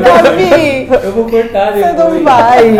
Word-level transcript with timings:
Davi, 0.00 0.88
Eu 1.04 1.12
vou 1.12 1.28
cortar 1.28 1.72
você 1.72 1.82
depois. 1.84 1.96
não 1.96 2.24
vai. 2.24 2.76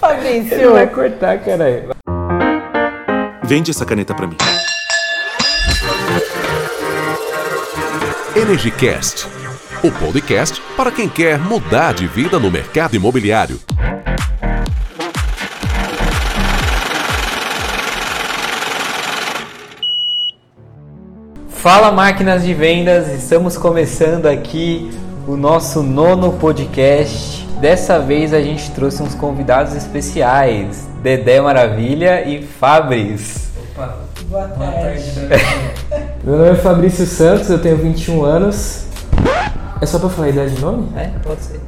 Fabrício. 0.00 0.54
Ele 0.54 0.68
vai 0.68 0.86
cortar, 0.86 1.38
caralho. 1.38 1.90
Vende 3.44 3.70
essa 3.70 3.84
caneta 3.84 4.14
pra 4.14 4.26
mim. 4.26 4.36
EnergyCast, 8.34 9.26
o 9.82 9.90
podcast 9.90 10.60
para 10.76 10.90
quem 10.90 11.08
quer 11.08 11.38
mudar 11.38 11.94
de 11.94 12.06
vida 12.06 12.38
no 12.38 12.50
mercado 12.50 12.94
imobiliário. 12.94 13.58
Fala 21.66 21.90
máquinas 21.90 22.44
de 22.44 22.54
vendas, 22.54 23.12
estamos 23.12 23.56
começando 23.56 24.26
aqui 24.26 24.88
o 25.26 25.36
nosso 25.36 25.82
nono 25.82 26.34
podcast. 26.34 27.44
Dessa 27.60 27.98
vez 27.98 28.32
a 28.32 28.40
gente 28.40 28.70
trouxe 28.70 29.02
uns 29.02 29.16
convidados 29.16 29.74
especiais, 29.74 30.86
Dedé 31.02 31.40
Maravilha 31.40 32.24
e 32.24 32.46
Fabris. 32.46 33.50
Boa 34.28 34.46
tarde. 34.46 35.12
Meu 36.22 36.36
nome 36.36 36.50
é 36.50 36.54
Fabrício 36.54 37.04
Santos, 37.04 37.50
eu 37.50 37.60
tenho 37.60 37.78
21 37.78 38.24
anos. 38.24 38.86
É 39.80 39.86
só 39.86 39.98
pra 39.98 40.08
falar 40.08 40.28
a 40.28 40.30
idade 40.30 40.54
de 40.54 40.60
nome? 40.60 40.88
É, 40.96 41.10
pode 41.20 41.42
ser. 41.42 41.60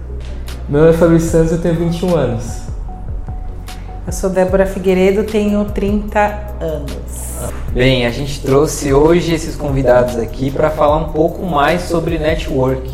Meu 0.69 0.83
nome 0.83 0.95
é 0.95 0.97
Fabrício 0.97 1.29
Santos, 1.29 1.51
eu 1.51 1.59
tenho 1.61 1.75
21 1.75 2.15
anos. 2.15 2.68
Eu 4.09 4.13
sou 4.13 4.31
Débora 4.31 4.65
Figueiredo, 4.65 5.23
tenho 5.23 5.63
30 5.67 6.19
anos. 6.63 7.53
Bem, 7.75 8.07
a 8.07 8.11
gente 8.11 8.41
trouxe 8.41 8.91
hoje 8.91 9.35
esses 9.35 9.55
convidados 9.55 10.17
aqui 10.17 10.51
para 10.51 10.71
falar 10.71 10.97
um 10.97 11.13
pouco 11.13 11.45
mais 11.45 11.83
sobre 11.83 12.19
network, 12.19 12.91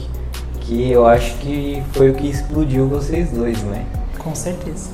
que 0.63 0.91
eu 0.91 1.07
acho 1.07 1.37
que 1.37 1.81
foi 1.93 2.11
o 2.11 2.15
que 2.15 2.29
explodiu 2.29 2.89
vocês 2.89 3.31
dois, 3.31 3.63
né? 3.63 3.85
Com 4.19 4.35
certeza. 4.35 4.91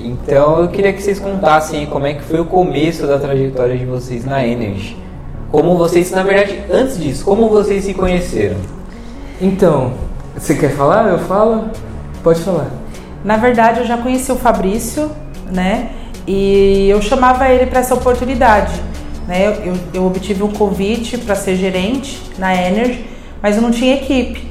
Então 0.00 0.60
eu 0.60 0.68
queria 0.68 0.92
que 0.92 1.02
vocês 1.02 1.18
contassem 1.18 1.86
como 1.86 2.06
é 2.06 2.14
que 2.14 2.22
foi 2.22 2.38
o 2.38 2.44
começo 2.44 3.04
da 3.08 3.18
trajetória 3.18 3.76
de 3.76 3.84
vocês 3.84 4.24
na 4.24 4.46
Energy. 4.46 4.96
Como 5.50 5.76
vocês, 5.76 6.08
na 6.12 6.22
verdade, 6.22 6.62
antes 6.70 6.96
disso, 7.00 7.24
como 7.24 7.48
vocês 7.48 7.82
se 7.82 7.94
conheceram? 7.94 8.58
Então, 9.40 9.92
você 10.38 10.54
quer 10.54 10.70
falar? 10.70 11.08
Eu 11.08 11.18
falo? 11.18 11.64
Pode 12.22 12.40
falar. 12.42 12.70
Na 13.24 13.36
verdade, 13.36 13.80
eu 13.80 13.86
já 13.86 13.98
conheci 13.98 14.30
o 14.30 14.36
Fabrício, 14.36 15.10
né? 15.50 15.90
E 16.26 16.88
eu 16.88 17.00
chamava 17.02 17.48
ele 17.48 17.66
para 17.66 17.80
essa 17.80 17.94
oportunidade. 17.94 18.72
Né? 19.26 19.46
Eu, 19.46 19.52
eu, 19.72 19.74
eu 19.94 20.06
obtive 20.06 20.42
um 20.42 20.52
convite 20.52 21.18
para 21.18 21.34
ser 21.34 21.56
gerente 21.56 22.20
na 22.38 22.54
Energy, 22.54 23.04
mas 23.42 23.56
eu 23.56 23.62
não 23.62 23.70
tinha 23.70 23.94
equipe. 23.94 24.48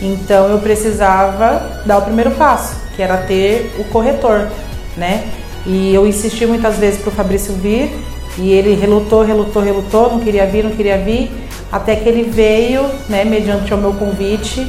Então 0.00 0.48
eu 0.48 0.58
precisava 0.58 1.82
dar 1.86 1.98
o 1.98 2.02
primeiro 2.02 2.32
passo, 2.32 2.76
que 2.96 3.02
era 3.02 3.18
ter 3.18 3.72
o 3.78 3.84
corretor, 3.84 4.48
né? 4.96 5.24
E 5.64 5.94
eu 5.94 6.06
insisti 6.06 6.44
muitas 6.44 6.76
vezes 6.76 7.00
para 7.00 7.10
o 7.10 7.12
Fabrício 7.12 7.54
vir 7.54 7.88
e 8.36 8.50
ele 8.50 8.74
relutou, 8.74 9.22
relutou, 9.22 9.62
relutou, 9.62 10.10
não 10.10 10.20
queria 10.20 10.44
vir, 10.46 10.64
não 10.64 10.72
queria 10.72 10.98
vir, 10.98 11.30
até 11.70 11.94
que 11.94 12.08
ele 12.08 12.24
veio, 12.24 12.84
né, 13.08 13.24
mediante 13.24 13.72
o 13.72 13.76
meu 13.76 13.92
convite, 13.94 14.66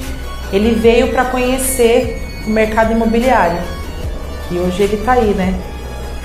ele 0.52 0.76
veio 0.76 1.08
para 1.08 1.26
conhecer 1.26 2.22
o 2.46 2.50
mercado 2.50 2.92
imobiliário. 2.92 3.58
E 4.52 4.60
hoje 4.60 4.84
ele 4.84 4.98
tá 4.98 5.14
aí, 5.14 5.34
né? 5.34 5.54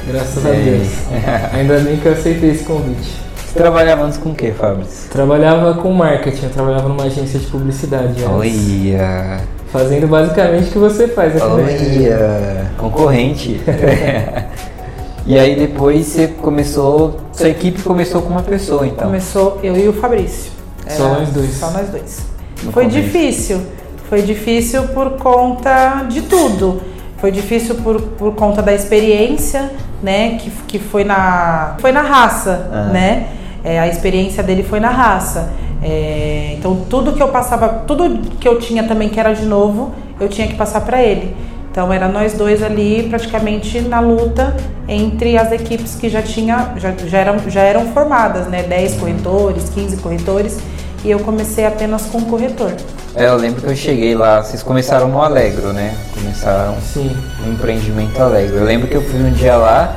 Graças 0.06 0.44
a. 0.44 0.50
Deus. 0.50 0.88
Ainda 1.52 1.78
bem 1.80 1.96
que 1.96 2.06
eu 2.06 2.12
aceitei 2.12 2.50
esse 2.50 2.64
convite. 2.64 3.28
Você 3.36 3.58
trabalhava 3.58 4.04
antes 4.04 4.18
com 4.18 4.30
o 4.30 4.34
que, 4.34 4.52
Fabris? 4.52 5.06
Trabalhava 5.10 5.74
com 5.74 5.92
marketing, 5.92 6.44
eu 6.44 6.50
trabalhava 6.50 6.88
numa 6.88 7.04
agência 7.04 7.38
de 7.38 7.46
publicidade. 7.46 8.22
Olha, 8.24 9.40
Fazendo 9.72 10.06
basicamente 10.06 10.68
o 10.68 10.72
que 10.72 10.78
você 10.78 11.08
faz 11.08 11.34
aqui 11.36 11.60
Energy. 11.60 12.08
olha, 12.08 12.70
concorrente. 12.76 13.60
e 15.26 15.38
aí 15.38 15.56
depois 15.56 16.06
você 16.06 16.28
começou, 16.28 17.20
sua 17.32 17.48
equipe 17.48 17.82
começou 17.82 18.22
com 18.22 18.28
uma 18.28 18.42
pessoa, 18.42 18.86
então. 18.86 19.06
Começou 19.06 19.58
eu 19.62 19.76
e 19.76 19.88
o 19.88 19.92
Fabrício. 19.94 20.52
Só 20.86 21.08
nós 21.08 21.28
dois. 21.30 21.54
Só 21.54 21.70
nós 21.70 21.88
dois. 21.88 22.20
No 22.62 22.72
Foi 22.72 22.84
começo. 22.84 23.02
difícil. 23.02 23.60
Foi 24.08 24.22
difícil 24.22 24.82
por 24.88 25.12
conta 25.12 26.06
de 26.08 26.22
tudo. 26.22 26.80
Foi 27.18 27.30
difícil 27.32 27.74
por, 27.76 28.00
por 28.00 28.34
conta 28.34 28.62
da 28.62 28.72
experiência, 28.72 29.70
né? 30.02 30.36
Que, 30.38 30.50
que 30.68 30.78
foi 30.78 31.04
na 31.04 31.74
foi 31.80 31.92
na 31.92 32.02
raça, 32.02 32.68
Ah. 32.72 32.84
né? 32.92 33.26
É, 33.64 33.78
a 33.78 33.88
experiência 33.88 34.42
dele 34.42 34.62
foi 34.62 34.78
na 34.80 34.90
raça. 34.90 35.50
É, 35.82 36.54
então 36.56 36.76
tudo 36.88 37.12
que 37.12 37.22
eu 37.22 37.28
passava, 37.28 37.68
tudo 37.86 38.20
que 38.38 38.46
eu 38.48 38.58
tinha 38.58 38.84
também 38.84 39.08
que 39.08 39.18
era 39.18 39.32
de 39.32 39.44
novo, 39.44 39.92
eu 40.20 40.28
tinha 40.28 40.46
que 40.46 40.54
passar 40.54 40.80
para 40.82 41.02
ele. 41.02 41.34
Então 41.70 41.92
era 41.92 42.08
nós 42.08 42.32
dois 42.34 42.62
ali 42.62 43.06
praticamente 43.08 43.80
na 43.80 44.00
luta 44.00 44.56
entre 44.88 45.36
as 45.36 45.52
equipes 45.52 45.94
que 45.96 46.08
já 46.08 46.22
tinha 46.22 46.72
já, 46.76 46.92
já 47.06 47.18
eram 47.18 47.38
já 47.48 47.60
eram 47.62 47.86
formadas, 47.88 48.46
né? 48.46 48.62
10 48.62 48.94
corretores, 48.96 49.68
15 49.70 49.96
corretores, 49.98 50.58
e 51.04 51.10
eu 51.10 51.18
comecei 51.20 51.66
apenas 51.66 52.02
com 52.06 52.18
o 52.18 52.26
corretor. 52.26 52.72
É, 53.14 53.26
eu 53.26 53.36
lembro 53.36 53.62
que 53.62 53.66
eu 53.68 53.76
cheguei 53.76 54.14
lá, 54.14 54.42
vocês 54.42 54.62
começaram 54.62 55.08
no 55.08 55.22
Alegro, 55.22 55.72
né? 55.72 55.94
Começaram 56.14 56.76
Sim. 56.80 57.16
no 57.44 57.52
empreendimento 57.52 58.20
Alegro. 58.20 58.58
Eu 58.58 58.64
lembro 58.64 58.86
que 58.86 58.94
eu 58.94 59.02
fui 59.02 59.20
um 59.20 59.30
dia 59.30 59.56
lá, 59.56 59.96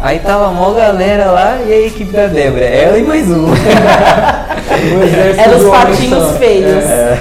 aí 0.00 0.18
tava 0.20 0.50
mó 0.50 0.72
galera 0.72 1.30
lá 1.30 1.58
e 1.66 1.72
a 1.72 1.86
equipe 1.86 2.12
da 2.12 2.26
Débora, 2.26 2.64
ela 2.64 2.98
e 2.98 3.02
mais 3.02 3.28
um. 3.28 3.48
Eram 5.38 5.58
os 5.58 5.64
um 5.64 5.70
patinhos 5.70 6.38
feios. 6.38 6.84
É, 6.84 7.18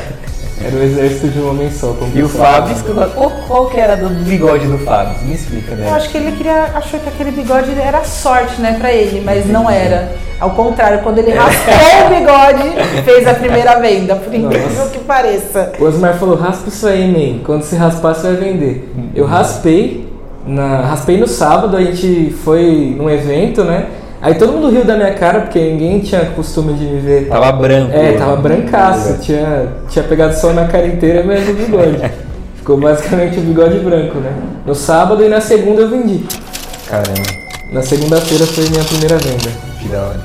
Era 0.64 0.76
o 0.76 0.82
exército 0.82 1.28
de 1.28 1.40
um 1.40 1.52
homem 1.52 1.72
só. 1.72 1.96
E 2.16 2.24
o 2.24 2.28
Fábio, 2.30 2.76
qual, 3.14 3.32
qual 3.48 3.66
que 3.68 3.80
era 3.80 3.96
do 3.96 4.10
bigode 4.10 4.66
do 4.66 4.80
Fábio? 4.80 5.16
Me 5.24 5.36
explica, 5.36 5.76
né? 5.76 5.88
Eu 5.88 5.94
acho 5.94 6.10
que 6.10 6.18
ele 6.18 6.32
queria, 6.32 6.72
achou 6.74 7.00
que 7.00 7.08
aquele 7.10 7.32
bigode 7.32 7.72
era 7.80 8.04
sorte, 8.04 8.60
né, 8.60 8.76
pra 8.80 8.92
ele, 8.92 9.22
mas 9.24 9.46
não 9.46 9.70
era. 9.70 10.12
Ao 10.40 10.52
contrário, 10.52 11.02
quando 11.04 11.20
ele 11.20 11.32
raspou 11.32 11.74
o 12.06 12.10
bigode, 12.10 13.04
fez 13.04 13.28
a 13.28 13.36
primeira 13.36 13.80
venda, 13.80 14.16
por 14.16 14.34
incrível 14.34 14.88
que 14.92 15.00
pareça. 15.00 15.74
O 15.80 15.84
Osmar 15.86 16.16
falou, 16.16 16.36
raspa 16.36 16.70
isso 16.70 16.88
aí, 16.88 17.08
man. 17.08 17.44
Quando 17.44 17.62
você 17.62 17.76
raspar, 17.76 18.16
você 18.16 18.28
vai 18.28 18.36
vender. 18.36 18.92
Eu 19.16 19.26
raspei, 19.26 20.12
na, 20.46 20.82
raspei 20.82 21.18
no 21.18 21.28
sábado, 21.28 21.78
a 21.78 21.84
gente 21.84 22.36
foi 22.44 22.96
num 22.98 23.10
evento, 23.10 23.64
né? 23.64 23.88
Aí 24.22 24.34
todo 24.36 24.54
mundo 24.54 24.70
riu 24.70 24.84
da 24.84 24.96
minha 24.96 25.14
cara, 25.14 25.42
porque 25.42 25.60
ninguém 25.60 26.00
tinha 26.00 26.26
costume 26.26 26.74
de 26.74 26.86
me 26.86 27.00
ver. 27.00 27.28
Tava 27.28 27.52
branco. 27.52 27.92
É, 27.94 28.14
tava 28.14 28.36
brancaço, 28.38 29.20
tinha, 29.22 29.68
tinha 29.90 30.04
pegado 30.04 30.34
sol 30.36 30.54
na 30.54 30.66
cara 30.66 30.88
inteira, 30.88 31.24
mas 31.24 31.48
o 31.48 31.54
bigode. 31.54 32.00
Ficou 32.58 32.78
basicamente 32.78 33.38
o 33.38 33.42
bigode 33.42 33.80
branco, 33.80 34.18
né? 34.20 34.32
No 34.66 34.74
sábado 34.74 35.24
e 35.24 35.30
na 35.30 35.40
segunda 35.40 35.82
eu 35.84 35.90
vendi. 35.90 36.26
Caramba, 36.90 37.22
Na 37.72 37.82
segunda-feira 37.82 38.46
foi 38.48 38.68
minha 38.70 38.84
primeira 38.84 39.18
venda. 39.18 39.50
que 39.80 39.88
da 39.88 40.00
hora. 40.02 40.20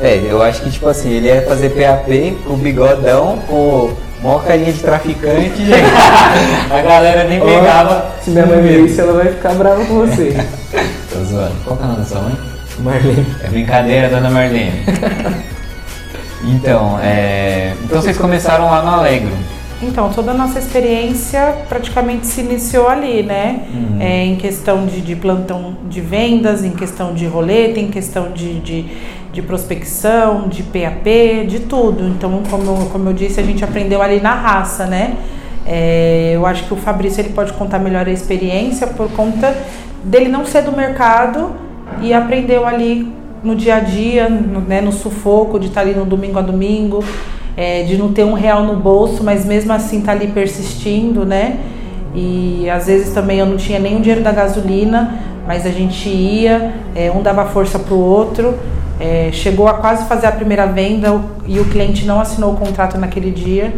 É, 0.00 0.20
eu 0.28 0.42
acho 0.42 0.62
que 0.62 0.70
tipo 0.70 0.88
assim, 0.88 1.10
ele 1.10 1.26
ia 1.28 1.42
fazer 1.42 1.70
PAP 1.70 2.08
com 2.46 2.54
o 2.54 2.56
bigodão, 2.56 3.38
com 3.48 3.90
maior 4.22 4.44
carinha 4.44 4.72
de 4.72 4.78
traficante. 4.80 5.62
A 6.70 6.80
galera 6.82 7.24
nem 7.24 7.40
pegava. 7.40 8.06
Se 8.22 8.30
minha 8.30 8.46
mãe 8.46 8.60
ver 8.62 8.80
isso, 8.80 9.00
ela 9.00 9.12
vai 9.14 9.26
ficar 9.28 9.54
brava 9.54 9.84
com 9.84 10.06
você. 10.06 10.36
Tô 11.12 11.24
zoando. 11.24 11.52
Qual 11.64 11.76
que 11.76 11.82
é 11.82 11.86
o 11.86 11.88
nome 11.88 12.00
da 12.00 12.06
sua 12.06 12.20
mãe? 12.22 12.32
Marlene. 12.82 13.26
É 13.42 13.48
brincadeira, 13.48 14.08
dona 14.08 14.30
Marlene. 14.30 14.84
Então, 16.42 16.98
é... 17.02 17.74
então 17.84 18.00
vocês 18.00 18.16
começaram 18.16 18.64
lá 18.64 18.82
no 18.82 18.88
Alegro. 18.88 19.30
Então, 19.82 20.10
toda 20.12 20.32
a 20.32 20.34
nossa 20.34 20.58
experiência 20.58 21.54
praticamente 21.68 22.26
se 22.26 22.42
iniciou 22.42 22.86
ali, 22.86 23.22
né? 23.22 23.64
É, 23.98 24.24
em 24.26 24.36
questão 24.36 24.84
de, 24.84 25.00
de 25.00 25.16
plantão 25.16 25.74
de 25.88 26.02
vendas, 26.02 26.62
em 26.62 26.70
questão 26.70 27.14
de 27.14 27.26
roleta, 27.26 27.80
em 27.80 27.88
questão 27.88 28.30
de, 28.30 28.60
de, 28.60 28.84
de 29.32 29.40
prospecção, 29.40 30.48
de 30.48 30.62
PAP, 30.62 31.46
de 31.48 31.60
tudo. 31.60 32.06
Então, 32.06 32.42
como, 32.50 32.90
como 32.90 33.08
eu 33.08 33.14
disse, 33.14 33.40
a 33.40 33.42
gente 33.42 33.64
aprendeu 33.64 34.02
ali 34.02 34.20
na 34.20 34.34
raça, 34.34 34.86
né? 34.86 35.16
É, 35.66 36.32
eu 36.34 36.44
acho 36.44 36.64
que 36.64 36.74
o 36.74 36.76
Fabrício 36.76 37.22
ele 37.22 37.30
pode 37.30 37.52
contar 37.54 37.78
melhor 37.78 38.06
a 38.06 38.10
experiência 38.10 38.86
por 38.86 39.10
conta 39.12 39.56
dele 40.04 40.28
não 40.28 40.44
ser 40.44 40.62
do 40.62 40.72
mercado 40.72 41.54
e 42.00 42.12
aprendeu 42.12 42.66
ali 42.66 43.12
no 43.42 43.54
dia 43.54 43.76
a 43.76 43.80
dia, 43.80 44.28
no, 44.28 44.60
né, 44.60 44.80
no 44.80 44.92
sufoco 44.92 45.58
de 45.58 45.68
estar 45.68 45.80
ali 45.80 45.94
no 45.94 46.04
domingo 46.04 46.38
a 46.38 46.42
domingo, 46.42 47.02
é, 47.56 47.82
de 47.82 47.96
não 47.96 48.12
ter 48.12 48.24
um 48.24 48.34
real 48.34 48.64
no 48.64 48.76
bolso, 48.76 49.24
mas 49.24 49.44
mesmo 49.44 49.72
assim 49.72 50.00
tá 50.00 50.12
ali 50.12 50.28
persistindo, 50.28 51.24
né? 51.24 51.58
E 52.14 52.68
às 52.68 52.86
vezes 52.86 53.12
também 53.12 53.38
eu 53.38 53.46
não 53.46 53.56
tinha 53.56 53.78
nem 53.78 53.96
o 53.96 54.00
dinheiro 54.00 54.22
da 54.22 54.32
gasolina, 54.32 55.18
mas 55.46 55.66
a 55.66 55.70
gente 55.70 56.08
ia, 56.08 56.72
é, 56.94 57.10
um 57.10 57.22
dava 57.22 57.46
força 57.46 57.78
pro 57.78 57.96
outro. 57.96 58.58
É, 58.98 59.30
chegou 59.32 59.66
a 59.66 59.74
quase 59.74 60.06
fazer 60.06 60.26
a 60.26 60.32
primeira 60.32 60.66
venda 60.66 61.20
e 61.46 61.58
o 61.58 61.64
cliente 61.64 62.04
não 62.04 62.20
assinou 62.20 62.52
o 62.52 62.56
contrato 62.56 62.98
naquele 62.98 63.30
dia. 63.30 63.72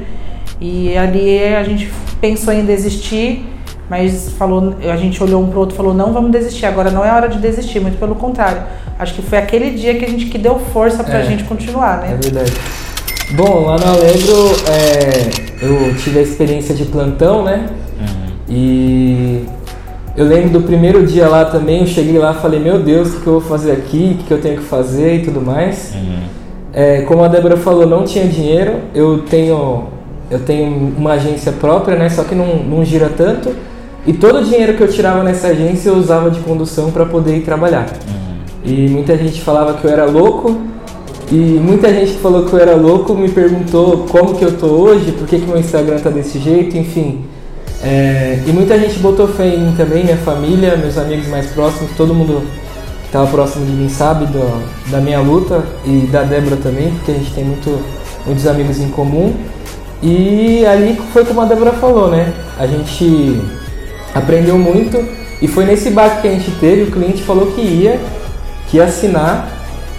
E 0.61 0.97
ali 0.97 1.43
a 1.55 1.63
gente 1.63 1.91
pensou 2.21 2.53
em 2.53 2.65
desistir, 2.65 3.45
mas 3.93 4.31
falou, 4.39 4.73
a 4.91 4.97
gente 4.97 5.23
olhou 5.23 5.43
um 5.43 5.49
pro 5.49 5.61
outro 5.61 5.75
e 5.75 5.77
falou, 5.77 5.93
não 5.93 6.15
vamos 6.15 6.31
desistir, 6.31 6.65
agora 6.65 6.91
não 6.91 7.05
é 7.05 7.13
hora 7.13 7.29
de 7.29 7.37
desistir, 7.37 7.79
muito 7.79 7.99
pelo 7.99 8.15
contrário. 8.15 8.63
Acho 8.99 9.13
que 9.13 9.21
foi 9.21 9.37
aquele 9.37 9.73
dia 9.73 9.95
que 9.97 10.07
a 10.07 10.09
gente 10.09 10.25
que 10.31 10.39
deu 10.39 10.59
força 10.59 11.05
pra 11.05 11.19
É. 11.19 11.25
gente 11.25 11.45
continuar, 11.45 12.03
É 12.03 12.09
né? 12.13 12.19
verdade. 12.19 12.53
Bom, 13.33 13.67
lá 13.67 13.77
no 13.77 13.85
Alegro, 13.85 14.51
é, 14.67 15.63
eu 15.63 15.95
tive 15.97 16.21
a 16.21 16.23
experiência 16.23 16.75
de 16.75 16.87
plantão, 16.87 17.45
né? 17.45 17.67
Uhum. 18.01 18.33
E 18.49 19.45
eu 20.17 20.25
lembro 20.25 20.49
do 20.49 20.63
primeiro 20.63 21.07
dia 21.07 21.29
lá 21.29 21.45
também, 21.45 21.81
eu 21.81 21.87
cheguei 21.87 22.17
lá 22.19 22.33
e 22.33 22.41
falei, 22.41 22.61
meu 22.61 22.79
Deus, 22.79 23.09
o 23.15 23.21
que, 23.21 23.27
eu 23.27 23.41
vou 23.41 23.43
fazer 23.43 23.73
aqui, 23.73 24.13
o 24.15 24.19
que, 24.23 24.25
que 24.25 24.33
eu 24.33 24.41
tenho 24.41 24.57
que 24.57 24.65
fazer 24.65 25.17
e 25.17 25.19
tudo 25.23 25.43
mais. 25.43 25.93
Uhum. 25.95 26.19
É, 26.73 27.03
como 27.03 27.23
a 27.23 27.29
Débora 27.29 27.59
falou, 27.59 27.87
não 27.87 28.05
tinha 28.05 28.27
dinheiro, 28.27 28.77
eu 28.95 29.19
tenho, 29.19 29.89
eu 30.31 30.39
tenho 30.39 30.95
uma 30.97 31.13
agência 31.13 31.53
própria, 31.53 31.95
né? 31.95 32.09
Só 32.09 32.25
que 32.25 32.35
não, 32.35 32.57
não 32.57 32.83
gira 32.83 33.11
tanto. 33.15 33.55
E 34.07 34.13
todo 34.13 34.41
o 34.41 34.45
dinheiro 34.45 34.75
que 34.75 34.83
eu 34.83 34.89
tirava 34.89 35.23
nessa 35.23 35.49
agência 35.49 35.91
eu 35.91 35.97
usava 35.97 36.31
de 36.31 36.41
condução 36.41 36.91
para 36.91 37.07
poder 37.07 37.37
ir 37.37 37.43
trabalhar. 37.43 37.87
E 38.65 38.89
muita 38.89 39.17
gente 39.17 39.41
falava 39.41 39.75
que 39.75 39.85
eu 39.85 39.91
era 39.91 40.05
louco, 40.05 40.57
e 41.31 41.35
muita 41.35 41.93
gente 41.93 42.13
que 42.13 42.19
falou 42.19 42.45
que 42.45 42.53
eu 42.53 42.59
era 42.59 42.75
louco 42.75 43.15
me 43.15 43.29
perguntou 43.29 44.07
como 44.11 44.35
que 44.35 44.45
eu 44.45 44.59
tô 44.59 44.67
hoje, 44.67 45.13
por 45.13 45.27
que, 45.27 45.39
que 45.39 45.47
meu 45.47 45.59
Instagram 45.59 45.99
tá 45.99 46.11
desse 46.11 46.39
jeito, 46.39 46.77
enfim. 46.77 47.25
É, 47.83 48.39
e 48.47 48.53
muita 48.53 48.79
gente 48.79 48.99
botou 48.99 49.27
fé 49.27 49.47
em 49.47 49.59
mim 49.59 49.75
também, 49.75 50.05
minha 50.05 50.19
família, 50.19 50.77
meus 50.77 50.99
amigos 50.99 51.27
mais 51.29 51.47
próximos, 51.47 51.91
todo 51.97 52.15
mundo 52.15 52.43
que 53.01 53.07
estava 53.07 53.27
próximo 53.29 53.65
de 53.65 53.73
mim 53.73 53.89
sabe 53.89 54.27
do, 54.27 54.91
da 54.91 55.01
minha 55.01 55.21
luta 55.21 55.65
e 55.85 56.07
da 56.13 56.23
Débora 56.23 56.57
também, 56.57 56.91
porque 56.91 57.13
a 57.13 57.15
gente 57.15 57.33
tem 57.33 57.45
muito, 57.45 57.83
muitos 58.27 58.47
amigos 58.47 58.79
em 58.79 58.89
comum. 58.91 59.35
E 60.03 60.67
ali 60.67 61.01
foi 61.13 61.25
como 61.25 61.41
a 61.41 61.45
Débora 61.47 61.73
falou, 61.73 62.11
né? 62.11 62.33
A 62.59 62.67
gente 62.67 63.41
aprendeu 64.15 64.59
muito 64.59 65.03
e 65.41 65.49
foi 65.49 65.65
nesse 65.65 65.91
baque 65.91 66.23
que 66.23 66.29
a 66.29 66.31
gente 66.33 66.51
teve, 66.53 66.83
o 66.85 66.91
cliente 66.91 67.23
falou 67.23 67.47
que 67.47 67.61
ia, 67.61 68.01
que 68.69 68.77
ia 68.77 68.85
assinar, 68.85 69.49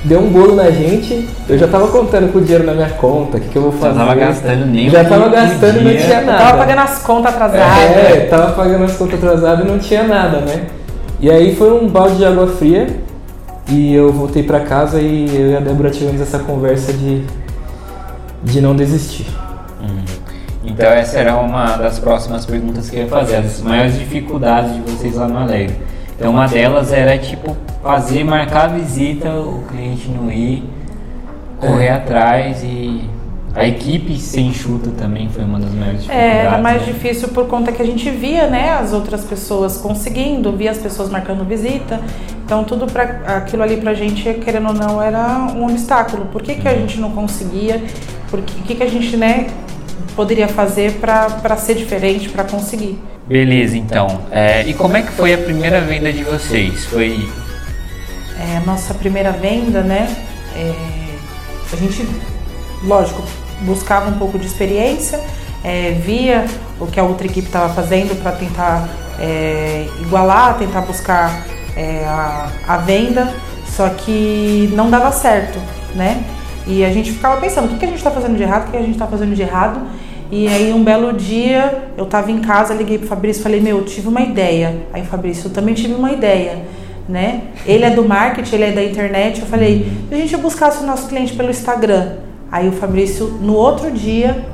deu 0.03 0.19
um 0.19 0.29
bolo 0.29 0.55
na 0.55 0.69
gente, 0.71 1.27
eu 1.47 1.57
já 1.57 1.67
tava 1.67 1.87
contando 1.87 2.31
com 2.31 2.39
o 2.39 2.41
dinheiro 2.41 2.65
na 2.65 2.73
minha 2.73 2.89
conta, 2.89 3.37
o 3.37 3.39
que, 3.39 3.49
que 3.49 3.55
eu 3.55 3.63
vou 3.63 3.71
fazer. 3.71 3.97
tava 3.99 4.15
gastando 4.15 4.65
nem 4.65 4.89
Já 4.89 5.03
tava 5.05 5.29
gastando 5.29 5.79
e 5.79 5.83
não 5.83 5.91
tinha 5.91 6.19
Eu 6.21 6.25
nada. 6.25 6.37
tava 6.37 6.57
pagando 6.57 6.79
as 6.79 6.99
contas 6.99 7.33
atrasadas. 7.33 7.97
É, 7.97 8.27
tava 8.29 8.51
pagando 8.53 8.83
as 8.85 8.93
contas 8.95 9.15
atrasadas 9.15 9.65
e 9.65 9.67
não 9.67 9.79
tinha 9.79 10.03
nada, 10.03 10.39
né? 10.39 10.67
E 11.19 11.29
aí 11.29 11.55
foi 11.55 11.71
um 11.73 11.87
balde 11.87 12.17
de 12.17 12.25
água 12.25 12.47
fria 12.47 12.87
e 13.69 13.93
eu 13.93 14.11
voltei 14.11 14.43
pra 14.43 14.59
casa 14.61 14.99
e 14.99 15.25
eu 15.33 15.51
e 15.51 15.55
a 15.57 15.59
Débora 15.59 15.89
tivemos 15.89 16.19
essa 16.21 16.39
conversa 16.39 16.91
de, 16.91 17.23
de 18.43 18.59
não 18.61 18.75
desistir. 18.75 19.25
Então 20.73 20.89
essa 20.91 21.19
era 21.19 21.35
uma 21.35 21.77
das 21.77 21.99
próximas 21.99 22.45
perguntas 22.45 22.89
que 22.89 22.95
eu 22.95 23.03
ia 23.03 23.07
fazer, 23.07 23.35
as 23.35 23.61
maiores 23.61 23.97
dificuldades 23.97 24.73
de 24.73 24.81
vocês 24.81 25.15
lá 25.15 25.27
no 25.27 25.37
Alegre. 25.37 25.77
Então 26.15 26.31
uma 26.31 26.47
delas 26.47 26.91
era 26.91 27.15
tipo 27.17 27.55
fazer, 27.83 28.23
marcar 28.23 28.65
a 28.65 28.67
visita, 28.69 29.29
o 29.29 29.63
cliente 29.69 30.09
não 30.09 30.31
ir, 30.31 30.63
correr 31.59 31.89
atrás 31.89 32.63
e 32.63 33.07
a 33.55 33.67
equipe 33.67 34.17
ser 34.17 34.41
enxuta 34.41 34.89
também 34.97 35.29
foi 35.29 35.43
uma 35.43 35.59
das 35.59 35.71
maiores 35.71 36.01
dificuldades. 36.01 36.35
É, 36.35 36.39
era 36.39 36.57
mais 36.57 36.81
né? 36.81 36.91
difícil 36.91 37.27
por 37.27 37.47
conta 37.47 37.71
que 37.71 37.83
a 37.83 37.85
gente 37.85 38.09
via, 38.09 38.47
né, 38.47 38.71
as 38.71 38.93
outras 38.93 39.23
pessoas 39.23 39.77
conseguindo, 39.77 40.51
via 40.53 40.71
as 40.71 40.79
pessoas 40.79 41.07
marcando 41.09 41.45
visita. 41.45 42.01
Então 42.43 42.63
tudo 42.63 42.87
para 42.87 43.03
aquilo 43.37 43.61
ali 43.61 43.77
pra 43.77 43.93
gente, 43.93 44.23
querendo 44.43 44.69
ou 44.69 44.73
não, 44.73 44.99
era 44.99 45.47
um 45.55 45.65
obstáculo. 45.65 46.25
Por 46.31 46.41
que, 46.41 46.55
que 46.55 46.67
a 46.67 46.73
gente 46.73 46.99
não 46.99 47.11
conseguia? 47.11 47.83
Por 48.31 48.41
que, 48.41 48.61
que, 48.63 48.75
que 48.75 48.83
a 48.83 48.89
gente, 48.89 49.15
né, 49.15 49.45
poderia 50.15 50.47
fazer 50.47 50.93
para 50.99 51.57
ser 51.57 51.75
diferente, 51.75 52.29
para 52.29 52.43
conseguir? 52.43 52.99
Beleza, 53.25 53.77
então. 53.77 54.25
É, 54.31 54.63
e 54.67 54.73
como 54.73 54.97
é 54.97 55.01
que 55.01 55.11
foi 55.11 55.33
a 55.33 55.37
primeira 55.37 55.81
venda 55.81 56.11
de 56.11 56.23
vocês? 56.23 56.85
Foi 56.85 57.29
É, 58.37 58.57
a 58.57 58.61
nossa 58.61 58.93
primeira 58.93 59.31
venda, 59.31 59.81
né? 59.81 60.25
é, 60.55 60.73
a 61.71 61.75
gente, 61.75 62.07
lógico, 62.83 63.23
buscava 63.61 64.09
um 64.09 64.17
pouco 64.17 64.37
de 64.37 64.45
experiência, 64.45 65.19
é, 65.63 65.91
via 65.91 66.45
o 66.79 66.87
que 66.87 66.99
a 66.99 67.03
outra 67.03 67.25
equipe 67.25 67.47
estava 67.47 67.73
fazendo 67.73 68.15
para 68.21 68.33
tentar 68.33 68.87
é, 69.19 69.87
igualar, 70.01 70.57
tentar 70.57 70.81
buscar 70.81 71.45
é, 71.75 72.03
a, 72.05 72.51
a 72.67 72.77
venda, 72.77 73.33
só 73.65 73.89
que 73.89 74.69
não 74.73 74.89
dava 74.89 75.11
certo, 75.11 75.59
né? 75.95 76.23
E 76.65 76.83
a 76.83 76.91
gente 76.91 77.11
ficava 77.11 77.39
pensando, 77.39 77.65
o 77.65 77.69
que, 77.69 77.77
que 77.77 77.85
a 77.85 77.87
gente 77.87 77.97
está 77.97 78.11
fazendo 78.11 78.35
de 78.35 78.43
errado, 78.43 78.67
o 78.67 78.71
que 78.71 78.77
a 78.77 78.81
gente 78.81 78.91
está 78.91 79.07
fazendo 79.07 79.35
de 79.35 79.41
errado. 79.41 79.81
E 80.31 80.47
aí 80.47 80.73
um 80.73 80.83
belo 80.83 81.13
dia 81.13 81.89
eu 81.97 82.05
estava 82.05 82.31
em 82.31 82.39
casa, 82.39 82.73
liguei 82.73 82.97
pro 82.97 83.07
Fabrício 83.07 83.41
e 83.41 83.43
falei, 83.43 83.61
meu, 83.61 83.77
eu 83.77 83.85
tive 83.85 84.07
uma 84.07 84.21
ideia. 84.21 84.83
Aí 84.91 85.01
o 85.01 85.05
Fabrício, 85.05 85.47
eu 85.47 85.53
também 85.53 85.73
tive 85.73 85.93
uma 85.93 86.11
ideia 86.11 86.63
né? 87.07 87.43
Ele 87.65 87.83
é 87.83 87.89
do 87.89 88.07
marketing, 88.07 88.55
ele 88.55 88.63
é 88.65 88.71
da 88.71 88.83
internet. 88.83 89.41
Eu 89.41 89.47
falei, 89.47 89.91
se 90.07 90.13
a 90.13 90.17
gente 90.17 90.37
buscasse 90.37 90.83
o 90.83 90.87
nosso 90.87 91.07
cliente 91.07 91.33
pelo 91.33 91.49
Instagram. 91.49 92.13
Aí 92.51 92.67
o 92.67 92.71
Fabrício, 92.71 93.27
no 93.41 93.55
outro 93.55 93.91
dia, 93.91 94.45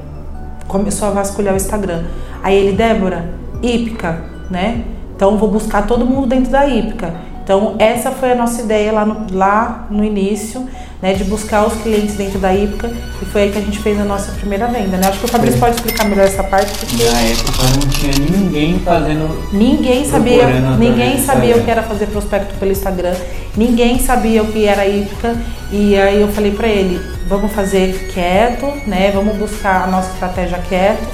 começou 0.68 1.08
a 1.08 1.12
vasculhar 1.12 1.54
o 1.54 1.58
Instagram. 1.58 2.04
Aí 2.42 2.56
ele, 2.56 2.76
Débora, 2.76 3.30
Ípica, 3.62 4.24
né? 4.50 4.84
Então 5.16 5.38
vou 5.38 5.50
buscar 5.50 5.86
todo 5.86 6.06
mundo 6.06 6.28
dentro 6.28 6.52
da 6.52 6.66
Ípica. 6.66 7.14
Então 7.50 7.74
essa 7.80 8.12
foi 8.12 8.34
a 8.34 8.36
nossa 8.36 8.62
ideia 8.62 8.92
lá 8.92 9.04
no, 9.04 9.26
lá 9.36 9.88
no 9.90 10.04
início, 10.04 10.70
né? 11.02 11.16
De 11.16 11.24
buscar 11.24 11.66
os 11.66 11.74
clientes 11.82 12.14
dentro 12.14 12.38
da 12.38 12.54
Ípica. 12.54 12.92
E 13.20 13.26
foi 13.26 13.42
aí 13.42 13.52
que 13.52 13.58
a 13.58 13.62
gente 13.62 13.80
fez 13.80 14.00
a 14.00 14.04
nossa 14.04 14.32
primeira 14.34 14.68
venda, 14.68 14.98
né? 14.98 15.08
Acho 15.08 15.18
que 15.18 15.26
o 15.26 15.28
Fabrício 15.28 15.60
pode 15.60 15.74
explicar 15.74 16.08
melhor 16.08 16.26
essa 16.26 16.44
parte, 16.44 16.72
porque 16.78 17.04
na 17.06 17.22
época 17.22 17.52
não 17.74 17.90
tinha 17.90 18.38
ninguém 18.38 18.78
fazendo 18.78 19.50
Ninguém 19.52 20.06
sabia, 20.06 20.46
ninguém 20.78 21.18
sabia 21.18 21.58
o 21.58 21.64
que 21.64 21.72
era 21.72 21.82
fazer 21.82 22.06
prospecto 22.06 22.54
pelo 22.60 22.72
Instagram, 22.72 23.16
ninguém 23.58 23.98
sabia 23.98 24.44
o 24.44 24.52
que 24.52 24.68
era 24.68 24.86
Ípica 24.86 25.36
e 25.72 25.98
aí 25.98 26.22
eu 26.22 26.28
falei 26.28 26.52
pra 26.52 26.68
ele, 26.68 27.02
vamos 27.28 27.52
fazer 27.52 28.12
quieto, 28.14 28.68
né? 28.86 29.10
Vamos 29.12 29.36
buscar 29.38 29.86
a 29.86 29.88
nossa 29.88 30.12
estratégia 30.12 30.60
quieto, 30.70 31.08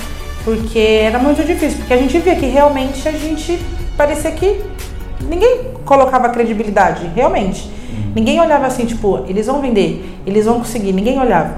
porque 0.43 0.99
era 1.01 1.17
muito 1.17 1.45
difícil, 1.45 1.77
porque 1.77 1.93
a 1.93 1.97
gente 1.97 2.19
via 2.19 2.35
que 2.35 2.47
realmente 2.47 3.07
a 3.07 3.13
gente 3.13 3.57
parecia 3.95 4.31
que 4.31 4.59
ninguém 5.29 5.74
colocava 5.85 6.29
credibilidade, 6.29 7.09
realmente. 7.15 7.71
Ninguém 8.13 8.39
olhava 8.41 8.65
assim, 8.65 8.85
tipo, 8.85 9.23
eles 9.27 9.45
vão 9.47 9.61
vender, 9.61 10.03
eles 10.25 10.45
vão 10.45 10.59
conseguir, 10.59 10.91
ninguém 10.91 11.19
olhava, 11.19 11.55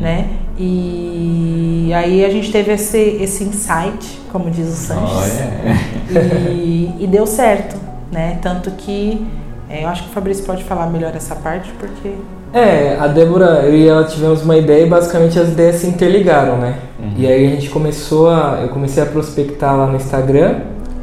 né? 0.00 0.28
E 0.58 1.90
aí 1.94 2.24
a 2.24 2.30
gente 2.30 2.52
teve 2.52 2.72
esse, 2.72 2.98
esse 3.20 3.42
insight, 3.44 4.20
como 4.30 4.50
diz 4.50 4.68
o 4.68 4.76
Sanches. 4.76 5.16
Olha. 5.16 6.50
E, 6.50 6.94
e 7.00 7.06
deu 7.06 7.26
certo, 7.26 7.76
né? 8.12 8.38
Tanto 8.42 8.70
que 8.72 9.26
é, 9.68 9.84
eu 9.84 9.88
acho 9.88 10.04
que 10.04 10.10
o 10.10 10.12
Fabrício 10.12 10.44
pode 10.44 10.62
falar 10.64 10.86
melhor 10.86 11.12
essa 11.16 11.34
parte, 11.34 11.70
porque 11.78 12.10
É, 12.52 12.98
a 13.00 13.06
Débora, 13.06 13.62
eu 13.64 13.74
e 13.74 13.88
ela 13.88 14.04
tivemos 14.04 14.42
uma 14.42 14.56
ideia 14.56 14.84
e 14.84 14.88
basicamente 14.88 15.38
as 15.38 15.48
ideias 15.48 15.76
se 15.76 15.86
interligaram, 15.86 16.58
né? 16.58 16.76
E 17.16 17.26
aí 17.26 17.46
a 17.46 17.50
gente 17.50 17.70
começou 17.70 18.28
a. 18.28 18.58
Eu 18.62 18.68
comecei 18.68 19.02
a 19.02 19.06
prospectar 19.06 19.76
lá 19.76 19.86
no 19.86 19.96
Instagram, 19.96 20.60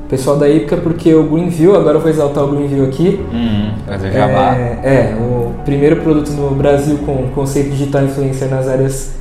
pessoal 0.09 0.37
da 0.37 0.49
Ípica, 0.49 0.75
porque 0.77 1.13
o 1.13 1.23
Greenview, 1.23 1.75
agora 1.75 1.97
eu 1.97 2.01
vou 2.01 2.09
exaltar 2.09 2.43
o 2.43 2.47
Greenview 2.47 2.85
aqui. 2.85 3.19
Hum, 3.31 3.71
fazer 3.85 4.11
jabá. 4.11 4.55
É, 4.55 4.79
é, 4.83 5.15
o 5.15 5.53
primeiro 5.63 5.97
produto 5.97 6.31
no 6.31 6.49
Brasil 6.51 6.97
com 7.05 7.29
conceito 7.29 7.69
digital 7.69 8.03
influencer 8.03 8.49
nas 8.49 8.67
áreas 8.67 9.11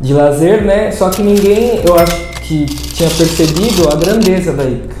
de 0.00 0.14
lazer, 0.14 0.62
né? 0.62 0.92
Só 0.92 1.10
que 1.10 1.22
ninguém, 1.22 1.80
eu 1.84 1.98
acho 1.98 2.16
que 2.42 2.64
tinha 2.64 3.10
percebido 3.10 3.88
a 3.92 3.96
grandeza 3.96 4.52
da 4.52 4.64
Ípica. 4.64 5.00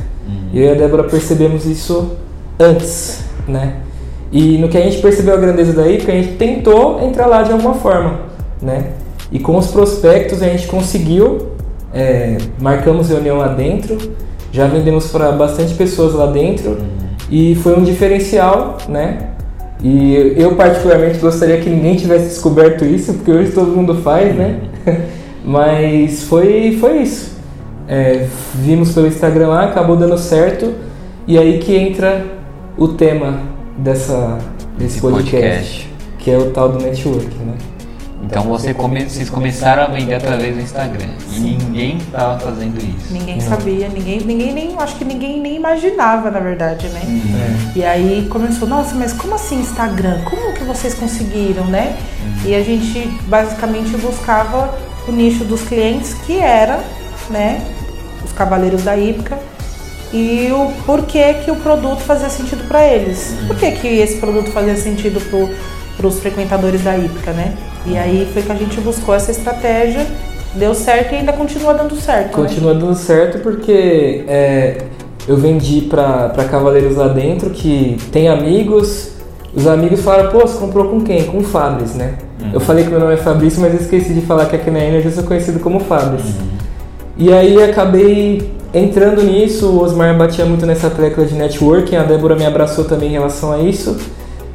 Eu 0.52 0.64
e 0.64 0.68
a 0.68 0.74
Débora 0.74 1.04
percebemos 1.04 1.64
isso 1.64 2.10
antes, 2.58 3.22
né? 3.46 3.76
E 4.32 4.58
no 4.58 4.68
que 4.68 4.76
a 4.76 4.80
gente 4.80 4.98
percebeu 4.98 5.34
a 5.34 5.36
grandeza 5.36 5.72
da 5.72 5.88
Ípica, 5.88 6.10
a 6.10 6.14
gente 6.16 6.34
tentou 6.36 7.00
entrar 7.04 7.26
lá 7.26 7.44
de 7.44 7.52
alguma 7.52 7.74
forma, 7.74 8.20
né? 8.60 8.92
E 9.30 9.38
com 9.38 9.56
os 9.56 9.68
prospectos 9.68 10.42
a 10.42 10.48
gente 10.48 10.66
conseguiu, 10.66 11.50
é, 11.94 12.36
marcamos 12.60 13.08
reunião 13.08 13.38
lá 13.38 13.48
dentro, 13.48 13.96
já 14.52 14.66
vendemos 14.66 15.08
para 15.08 15.32
bastante 15.32 15.74
pessoas 15.74 16.14
lá 16.14 16.26
dentro 16.26 16.78
e 17.30 17.54
foi 17.56 17.78
um 17.78 17.84
diferencial, 17.84 18.78
né? 18.88 19.30
E 19.82 20.34
eu 20.36 20.54
particularmente 20.56 21.18
gostaria 21.18 21.58
que 21.58 21.70
ninguém 21.70 21.96
tivesse 21.96 22.26
descoberto 22.28 22.84
isso, 22.84 23.14
porque 23.14 23.30
hoje 23.30 23.52
todo 23.52 23.68
mundo 23.68 23.94
faz, 23.96 24.34
né? 24.34 24.60
Mas 25.44 26.24
foi, 26.24 26.76
foi 26.78 27.02
isso. 27.02 27.38
É, 27.88 28.26
vimos 28.54 28.92
pelo 28.92 29.06
Instagram 29.06 29.48
lá, 29.48 29.64
acabou 29.64 29.96
dando 29.96 30.18
certo, 30.18 30.74
e 31.26 31.38
aí 31.38 31.58
que 31.58 31.74
entra 31.74 32.24
o 32.76 32.88
tema 32.88 33.40
dessa, 33.78 34.38
desse 34.78 34.96
Esse 34.96 35.00
podcast, 35.00 35.32
podcast. 35.32 35.88
que 36.18 36.30
é 36.30 36.38
o 36.38 36.50
tal 36.50 36.68
do 36.68 36.78
network, 36.78 37.34
né? 37.38 37.54
Então 38.22 38.42
você 38.44 38.74
come- 38.74 39.08
vocês 39.08 39.30
começaram 39.30 39.82
a 39.82 39.86
vender 39.86 40.14
através 40.14 40.54
do 40.54 40.60
Instagram. 40.60 41.08
E 41.32 41.40
ninguém 41.40 41.96
estava 41.98 42.38
fazendo 42.38 42.78
isso. 42.78 43.12
ninguém 43.12 43.40
sabia, 43.40 43.88
ninguém, 43.88 44.20
ninguém 44.20 44.52
nem, 44.52 44.76
acho 44.78 44.96
que 44.96 45.04
ninguém 45.04 45.40
nem 45.40 45.56
imaginava, 45.56 46.30
na 46.30 46.38
verdade, 46.38 46.86
né? 46.88 47.00
É. 47.74 47.78
E 47.78 47.84
aí 47.84 48.26
começou, 48.30 48.68
nossa, 48.68 48.94
mas 48.94 49.12
como 49.12 49.34
assim 49.34 49.60
Instagram? 49.60 50.20
Como 50.24 50.52
que 50.54 50.64
vocês 50.64 50.94
conseguiram, 50.94 51.64
né? 51.66 51.96
E 52.44 52.54
a 52.54 52.62
gente 52.62 53.06
basicamente 53.26 53.96
buscava 53.96 54.74
o 55.08 55.12
nicho 55.12 55.44
dos 55.44 55.62
clientes 55.62 56.14
que 56.26 56.38
era, 56.38 56.78
né, 57.30 57.60
os 58.24 58.32
cavaleiros 58.32 58.82
da 58.82 58.96
Ípica 58.96 59.38
e 60.12 60.50
o 60.52 60.70
porquê 60.84 61.34
que 61.44 61.50
o 61.50 61.56
produto 61.56 62.00
fazia 62.00 62.28
sentido 62.28 62.66
para 62.68 62.86
eles. 62.86 63.34
Por 63.46 63.56
que, 63.56 63.70
que 63.72 63.88
esse 63.88 64.16
produto 64.18 64.50
fazia 64.50 64.76
sentido 64.76 65.20
para 66.00 66.08
os 66.08 66.18
frequentadores 66.18 66.82
da 66.82 66.96
Ípica, 66.96 67.32
né? 67.32 67.54
E 67.84 67.98
aí 67.98 68.26
foi 68.32 68.42
que 68.42 68.50
a 68.50 68.54
gente 68.54 68.80
buscou 68.80 69.14
essa 69.14 69.30
estratégia 69.30 70.06
deu 70.54 70.74
certo 70.74 71.12
e 71.12 71.18
ainda 71.18 71.32
continua 71.32 71.74
dando 71.74 71.94
certo. 71.94 72.26
né? 72.38 72.48
Continua 72.48 72.74
dando 72.74 72.94
certo 72.94 73.38
porque 73.38 74.24
é, 74.26 74.78
eu 75.28 75.36
vendi 75.36 75.82
pra, 75.82 76.30
pra 76.30 76.44
Cavaleiros 76.44 76.96
lá 76.96 77.08
dentro 77.08 77.50
que 77.50 77.96
tem 78.10 78.28
amigos. 78.28 79.10
Os 79.54 79.66
amigos 79.66 80.00
falaram, 80.00 80.30
pô, 80.30 80.40
você 80.40 80.58
comprou 80.58 80.88
com 80.88 81.00
quem? 81.02 81.24
Com 81.24 81.38
o 81.38 81.44
Fabris, 81.44 81.94
né? 81.94 82.14
Eu 82.52 82.60
falei 82.60 82.84
que 82.84 82.90
meu 82.90 83.00
nome 83.00 83.14
é 83.14 83.16
Fabrício, 83.16 83.60
mas 83.60 83.74
eu 83.74 83.80
esqueci 83.80 84.14
de 84.14 84.22
falar 84.22 84.46
que 84.46 84.56
aqui 84.56 84.70
na 84.70 84.80
Energy 84.80 85.06
eu 85.06 85.12
sou 85.12 85.24
conhecido 85.24 85.60
como 85.60 85.80
Fabris. 85.80 86.24
E 87.16 87.32
aí 87.32 87.62
acabei 87.62 88.50
entrando 88.72 89.22
nisso, 89.22 89.66
o 89.66 89.82
Osmar 89.82 90.16
batia 90.16 90.46
muito 90.46 90.64
nessa 90.64 90.88
tecla 90.88 91.26
de 91.26 91.34
networking, 91.34 91.96
a 91.96 92.04
Débora 92.04 92.34
me 92.34 92.46
abraçou 92.46 92.84
também 92.84 93.10
em 93.10 93.12
relação 93.12 93.52
a 93.52 93.58
isso. 93.58 93.96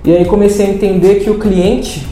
E 0.05 0.15
aí 0.15 0.25
comecei 0.25 0.67
a 0.67 0.69
entender 0.69 1.15
que 1.15 1.29
o 1.29 1.39
cliente, 1.39 2.07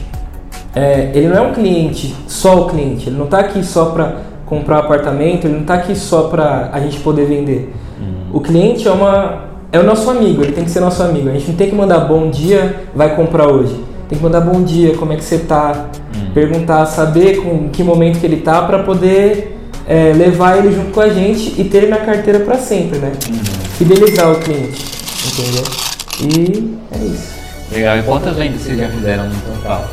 é, 0.74 1.10
ele 1.14 1.28
não 1.28 1.36
é 1.36 1.40
um 1.40 1.52
cliente, 1.52 2.14
só 2.26 2.62
o 2.62 2.66
cliente, 2.66 3.08
ele 3.08 3.16
não 3.16 3.26
está 3.26 3.38
aqui 3.38 3.62
só 3.62 3.86
para 3.86 4.16
comprar 4.44 4.78
apartamento, 4.78 5.46
ele 5.46 5.54
não 5.54 5.60
está 5.62 5.74
aqui 5.74 5.94
só 5.94 6.24
para 6.24 6.70
a 6.72 6.80
gente 6.80 6.98
poder 7.00 7.26
vender. 7.26 7.72
O 8.32 8.40
cliente 8.40 8.88
é, 8.88 8.90
uma, 8.90 9.44
é 9.70 9.78
o 9.78 9.84
nosso 9.84 10.10
amigo, 10.10 10.42
ele 10.42 10.50
tem 10.50 10.64
que 10.64 10.70
ser 10.70 10.80
nosso 10.80 11.00
amigo. 11.04 11.28
A 11.28 11.32
gente 11.34 11.50
não 11.50 11.54
tem 11.54 11.70
que 11.70 11.76
mandar 11.76 12.00
bom 12.00 12.28
dia, 12.30 12.82
vai 12.92 13.14
comprar 13.14 13.46
hoje. 13.46 13.76
Tem 14.08 14.18
que 14.18 14.24
mandar 14.24 14.40
bom 14.40 14.62
dia, 14.64 14.96
como 14.96 15.12
é 15.12 15.16
que 15.16 15.22
você 15.22 15.38
tá, 15.38 15.86
perguntar, 16.34 16.84
saber 16.86 17.36
com 17.36 17.68
que 17.68 17.84
momento 17.84 18.18
que 18.18 18.26
ele 18.26 18.38
tá 18.38 18.62
para 18.62 18.82
poder 18.82 19.56
é, 19.86 20.12
levar 20.12 20.58
ele 20.58 20.74
junto 20.74 20.90
com 20.90 21.00
a 21.00 21.08
gente 21.08 21.54
e 21.60 21.62
ter 21.62 21.84
ele 21.84 21.86
na 21.88 21.98
carteira 21.98 22.40
para 22.40 22.58
sempre, 22.58 22.98
né? 22.98 23.12
Fidelizar 23.78 24.32
o 24.32 24.40
cliente, 24.40 24.84
entendeu? 25.26 25.64
E 26.20 26.74
é 26.92 27.04
isso. 27.04 27.43
Legal. 27.74 27.98
E 27.98 28.02
quantas 28.04 28.36
vendas 28.36 28.60
vocês 28.62 28.78
já 28.78 28.88
fizeram 28.88 29.28
no 29.28 29.40
total? 29.40 29.90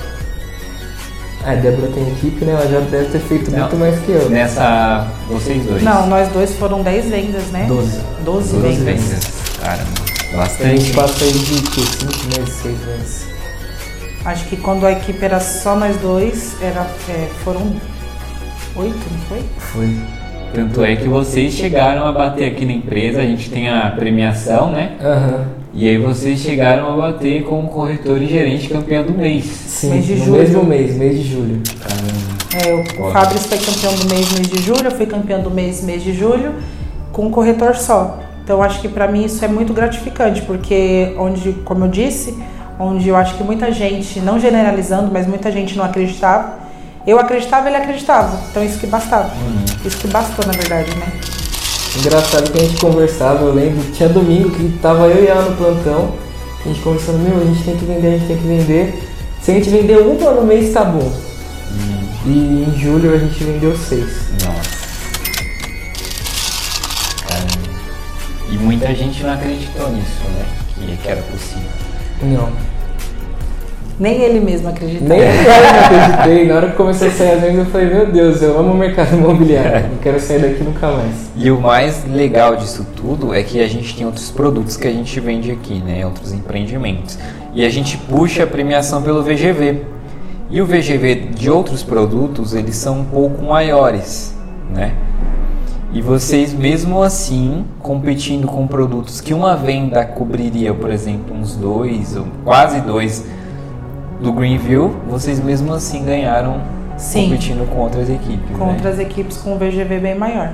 A 1.43 1.55
Débora 1.55 1.91
tem 1.91 2.07
equipe, 2.09 2.45
né? 2.45 2.51
Ela 2.53 2.67
já 2.67 2.79
deve 2.81 3.05
ter 3.05 3.19
feito 3.19 3.49
Não. 3.49 3.59
muito 3.59 3.75
mais 3.77 3.99
que 4.01 4.11
eu. 4.11 4.29
Nessa. 4.29 5.07
Vocês 5.27 5.65
dois? 5.65 5.81
Não, 5.81 6.05
nós 6.05 6.27
dois 6.29 6.55
foram 6.55 6.83
10 6.83 7.05
vendas, 7.09 7.45
né? 7.47 7.65
Doze. 7.67 7.99
12 8.23 8.57
12 8.57 8.83
vendas. 8.83 9.03
vendas. 9.05 9.31
Caramba. 9.59 9.83
A 9.83 10.67
gente 10.67 10.93
Bastante. 10.93 10.93
passa 10.93 11.23
aí 11.25 11.31
de 11.31 11.61
que? 11.61 11.81
5 11.81 12.39
meses, 12.39 12.53
6 12.61 12.85
meses. 12.85 13.27
Acho 14.23 14.45
que 14.45 14.57
quando 14.57 14.85
a 14.85 14.91
equipe 14.91 15.25
era 15.25 15.39
só 15.39 15.75
nós 15.75 15.97
dois, 15.97 16.55
era, 16.61 16.85
é, 17.09 17.27
foram 17.43 17.75
8, 18.75 18.95
não 18.95 19.19
foi? 19.27 19.43
Foi. 19.57 19.97
Tanto 20.53 20.83
é 20.83 20.95
que 20.95 21.07
vocês 21.07 21.53
chegaram 21.53 22.05
a 22.05 22.11
bater 22.11 22.51
aqui 22.51 22.65
na 22.65 22.73
empresa, 22.73 23.19
a 23.19 23.25
gente 23.25 23.49
tem 23.49 23.67
a 23.67 23.89
premiação, 23.89 24.71
né? 24.71 24.95
Aham. 25.01 25.60
E 25.73 25.87
aí 25.87 25.97
vocês 25.97 26.39
chegaram 26.39 26.93
a 26.93 26.97
bater 26.97 27.43
com 27.43 27.61
o 27.63 27.67
corretor 27.67 28.21
e 28.21 28.27
gerente 28.27 28.67
campeão 28.67 29.03
do 29.05 29.13
mês. 29.13 29.45
Sim, 29.45 29.91
Mês 29.91 30.05
de 30.05 30.15
no 30.15 30.25
julho. 30.25 30.37
mesmo 30.39 30.63
mês, 30.65 30.95
mês 30.97 31.17
de 31.17 31.31
julho. 31.31 31.61
É, 32.65 32.73
o, 32.73 32.77
o 33.01 33.03
Olha. 33.05 33.13
Fabris 33.13 33.45
foi 33.45 33.57
campeão 33.57 33.93
do 33.95 34.13
mês, 34.13 34.31
mês 34.33 34.47
de 34.49 34.61
julho, 34.61 34.83
eu 34.85 34.91
fui 34.91 35.05
campeão 35.05 35.41
do 35.41 35.49
mês, 35.49 35.81
mês 35.81 36.03
de 36.03 36.13
julho, 36.13 36.55
com 37.13 37.27
um 37.27 37.31
corretor 37.31 37.75
só. 37.75 38.19
Então 38.43 38.61
acho 38.61 38.81
que 38.81 38.89
para 38.89 39.07
mim 39.07 39.23
isso 39.23 39.43
é 39.45 39.47
muito 39.47 39.71
gratificante, 39.73 40.41
porque 40.41 41.15
onde, 41.17 41.53
como 41.63 41.85
eu 41.85 41.89
disse, 41.89 42.37
onde 42.77 43.07
eu 43.07 43.15
acho 43.15 43.35
que 43.35 43.43
muita 43.43 43.71
gente, 43.71 44.19
não 44.19 44.37
generalizando, 44.37 45.09
mas 45.09 45.25
muita 45.25 45.49
gente 45.51 45.77
não 45.77 45.85
acreditava, 45.85 46.59
eu 47.07 47.17
acreditava, 47.17 47.69
ele 47.69 47.77
acreditava. 47.77 48.37
Então 48.49 48.61
isso 48.63 48.77
que 48.77 48.87
bastava. 48.87 49.31
Isso 49.85 49.97
que 49.99 50.07
bastou, 50.09 50.45
na 50.45 50.51
verdade, 50.51 50.93
né? 50.97 51.07
Engraçado 51.97 52.51
que 52.51 52.57
a 52.57 52.61
gente 52.61 52.79
conversava, 52.79 53.43
eu 53.43 53.53
lembro, 53.53 53.91
tinha 53.91 54.07
domingo 54.09 54.49
que 54.51 54.77
tava 54.81 55.07
eu 55.07 55.23
e 55.23 55.27
ela 55.27 55.49
no 55.49 55.57
plantão, 55.57 56.15
a 56.63 56.67
gente 56.67 56.81
conversando, 56.81 57.19
meu, 57.19 57.41
a 57.41 57.45
gente 57.45 57.63
tem 57.63 57.75
que 57.75 57.85
vender, 57.85 58.07
a 58.07 58.11
gente 58.11 58.27
tem 58.27 58.37
que 58.37 58.47
vender. 58.47 59.09
Se 59.41 59.51
a 59.51 59.53
gente 59.55 59.69
vender 59.69 59.97
uma 59.97 60.31
no 60.31 60.43
mês, 60.43 60.73
tá 60.73 60.85
bom. 60.85 61.11
E 62.25 62.65
em 62.67 62.79
julho 62.79 63.13
a 63.13 63.17
gente 63.17 63.43
vendeu 63.43 63.75
seis. 63.75 64.29
Nossa. 64.43 64.81
Caramba. 67.27 67.69
E 68.51 68.57
muita 68.57 68.93
gente 68.93 69.23
não 69.23 69.33
acreditou 69.33 69.89
nisso, 69.89 70.21
né? 70.35 70.45
Que, 70.75 70.97
que 70.97 71.07
era 71.09 71.21
possível. 71.23 71.69
Não. 72.21 72.70
Nem 74.01 74.19
ele 74.19 74.39
mesmo 74.39 74.67
acreditava. 74.67 75.13
Nem 75.13 75.19
eu 75.19 75.33
não 75.35 75.79
acreditei. 75.83 76.47
Na 76.47 76.55
hora 76.55 76.69
que 76.71 76.75
começou 76.75 77.07
a 77.07 77.11
sair 77.11 77.33
as 77.33 77.41
vendas, 77.41 77.57
eu 77.59 77.65
falei, 77.65 77.87
meu 77.87 78.07
Deus, 78.07 78.41
eu 78.41 78.57
amo 78.57 78.73
o 78.73 78.75
mercado 78.75 79.15
imobiliário. 79.15 79.89
Não 79.91 79.97
quero 79.99 80.19
sair 80.19 80.39
daqui 80.39 80.63
nunca 80.63 80.91
mais. 80.91 81.29
E 81.35 81.51
o 81.51 81.61
mais 81.61 82.03
legal 82.05 82.55
disso 82.55 82.83
tudo 82.95 83.31
é 83.31 83.43
que 83.43 83.61
a 83.61 83.67
gente 83.67 83.95
tem 83.95 84.03
outros 84.03 84.31
produtos 84.31 84.75
que 84.75 84.87
a 84.87 84.91
gente 84.91 85.19
vende 85.19 85.51
aqui, 85.51 85.75
né? 85.85 86.03
Outros 86.03 86.33
empreendimentos. 86.33 87.19
E 87.53 87.63
a 87.63 87.69
gente 87.69 87.95
puxa 87.95 88.43
a 88.43 88.47
premiação 88.47 89.03
pelo 89.03 89.21
VGV. 89.21 89.83
E 90.49 90.59
o 90.63 90.65
VGV 90.65 91.27
de 91.35 91.51
outros 91.51 91.83
produtos, 91.83 92.55
eles 92.55 92.77
são 92.77 93.01
um 93.01 93.05
pouco 93.05 93.45
maiores, 93.45 94.35
né? 94.73 94.93
E 95.93 96.01
vocês, 96.01 96.55
mesmo 96.55 97.03
assim, 97.03 97.65
competindo 97.77 98.47
com 98.47 98.65
produtos 98.65 99.21
que 99.21 99.31
uma 99.31 99.55
venda 99.55 100.03
cobriria, 100.05 100.73
por 100.73 100.89
exemplo, 100.89 101.35
uns 101.35 101.55
dois, 101.55 102.15
ou 102.15 102.25
quase 102.43 102.81
dois 102.81 103.23
do 104.21 104.31
Greenview, 104.31 104.95
vocês 105.09 105.39
mesmo 105.43 105.73
assim 105.73 106.05
ganharam 106.05 106.61
Sim. 106.95 107.23
competindo 107.23 107.67
com 107.67 107.79
outras 107.79 108.09
equipes, 108.09 108.55
Com 108.57 108.65
né? 108.67 108.73
outras 108.73 108.99
equipes 108.99 109.37
com 109.37 109.53
um 109.53 109.57
VGV 109.57 109.99
bem 109.99 110.15
maior. 110.15 110.53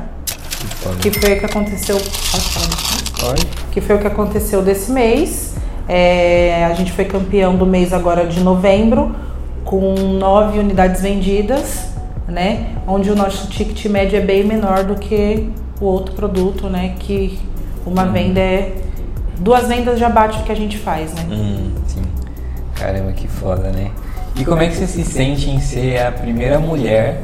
Que. 1.01 1.09
Que 1.09 1.19
foi 1.19 1.33
o 1.33 1.39
que 1.39 1.45
aconteceu. 1.45 1.97
Pode. 1.97 3.29
Olha. 3.29 3.37
que 3.71 3.81
foi 3.81 3.95
o 3.95 3.99
que 3.99 4.07
aconteceu 4.07 4.61
desse 4.61 4.91
mês. 4.91 5.55
É, 5.87 6.65
a 6.65 6.73
gente 6.73 6.91
foi 6.91 7.05
campeão 7.05 7.55
do 7.55 7.65
mês 7.65 7.93
agora 7.93 8.25
de 8.25 8.39
novembro, 8.41 9.15
com 9.65 9.93
nove 10.17 10.59
unidades 10.59 11.01
vendidas, 11.01 11.89
né? 12.27 12.67
Onde 12.87 13.09
o 13.09 13.15
nosso 13.15 13.47
ticket 13.49 13.85
médio 13.85 14.17
é 14.17 14.21
bem 14.21 14.43
menor 14.43 14.83
do 14.83 14.95
que 14.95 15.49
o 15.79 15.85
outro 15.85 16.13
produto, 16.15 16.67
né? 16.67 16.95
Que 16.99 17.37
uma 17.85 18.05
venda 18.05 18.39
é. 18.39 18.75
Duas 19.39 19.67
vendas 19.67 19.99
já 19.99 20.09
bate 20.09 20.39
o 20.39 20.43
que 20.43 20.51
a 20.51 20.55
gente 20.55 20.77
faz, 20.77 21.13
né? 21.13 21.25
Hum, 21.29 21.71
sim. 21.87 22.01
Caramba, 22.79 23.11
que 23.11 23.27
foda, 23.27 23.69
né? 23.69 23.87
E 24.35 24.45
como 24.45 24.61
é 24.61 24.67
que 24.67 24.75
você 24.75 24.85
se 24.87 25.03
sente 25.03 25.49
em 25.49 25.59
ser 25.59 25.99
a 25.99 26.11
primeira 26.11 26.59
mulher 26.59 27.17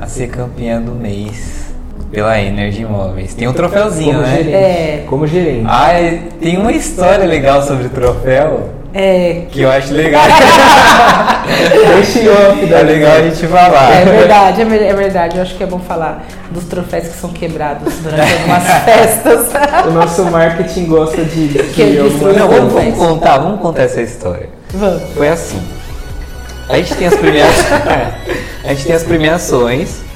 a 0.00 0.06
ser 0.06 0.28
campeã 0.28 0.80
do 0.80 0.92
mês 0.92 1.72
pela 2.12 2.40
Energy 2.40 2.82
Imóveis? 2.82 3.34
Tem 3.34 3.48
um 3.48 3.52
troféuzinho, 3.52 4.12
Como 4.14 4.22
né? 4.26 4.36
gerente. 4.36 4.54
É. 4.54 5.04
Como 5.08 5.26
gerente. 5.26 5.66
Ah, 5.68 5.92
é- 5.92 6.20
tem 6.40 6.56
uma 6.58 6.70
história 6.72 7.24
legal 7.26 7.62
sobre 7.62 7.86
o 7.86 7.90
troféu 7.90 8.70
É, 8.94 9.46
que 9.50 9.62
eu 9.62 9.70
acho 9.70 9.92
legal. 9.92 10.22
Deixa 11.96 12.20
off, 12.30 12.72
é 12.72 12.82
legal 12.82 13.16
a 13.16 13.22
gente 13.22 13.46
falar. 13.48 13.92
é 13.92 14.04
verdade, 14.04 14.62
é 14.62 14.64
é 14.64 14.94
verdade. 14.94 15.36
Eu 15.36 15.42
acho 15.42 15.56
que 15.56 15.62
é 15.64 15.66
bom 15.66 15.80
falar 15.80 16.24
dos 16.52 16.64
troféus 16.64 17.08
que 17.08 17.14
são 17.16 17.30
quebrados 17.30 17.94
durante 17.98 18.32
algumas 18.32 18.62
festas. 18.84 19.50
O 19.86 19.90
nosso 19.90 20.24
marketing 20.26 20.86
gosta 20.86 21.24
de. 21.24 21.48
de 21.48 21.58
Que 21.72 21.84
destrua 21.84 22.32
Não, 22.32 22.48
vamos 22.48 22.96
contar, 22.96 23.38
vamos 23.38 23.60
contar 23.60 23.82
essa 23.82 24.00
história. 24.02 24.59
Vamos. 24.72 25.02
Foi 25.14 25.28
assim. 25.28 25.60
A 26.68 26.76
gente 26.76 26.94
tem 26.94 27.06
as 27.06 27.14
premiações. 27.14 27.72
a 28.64 28.68
gente 28.68 28.84
tem 28.84 28.94
as 28.94 29.02
premiações. 29.02 30.10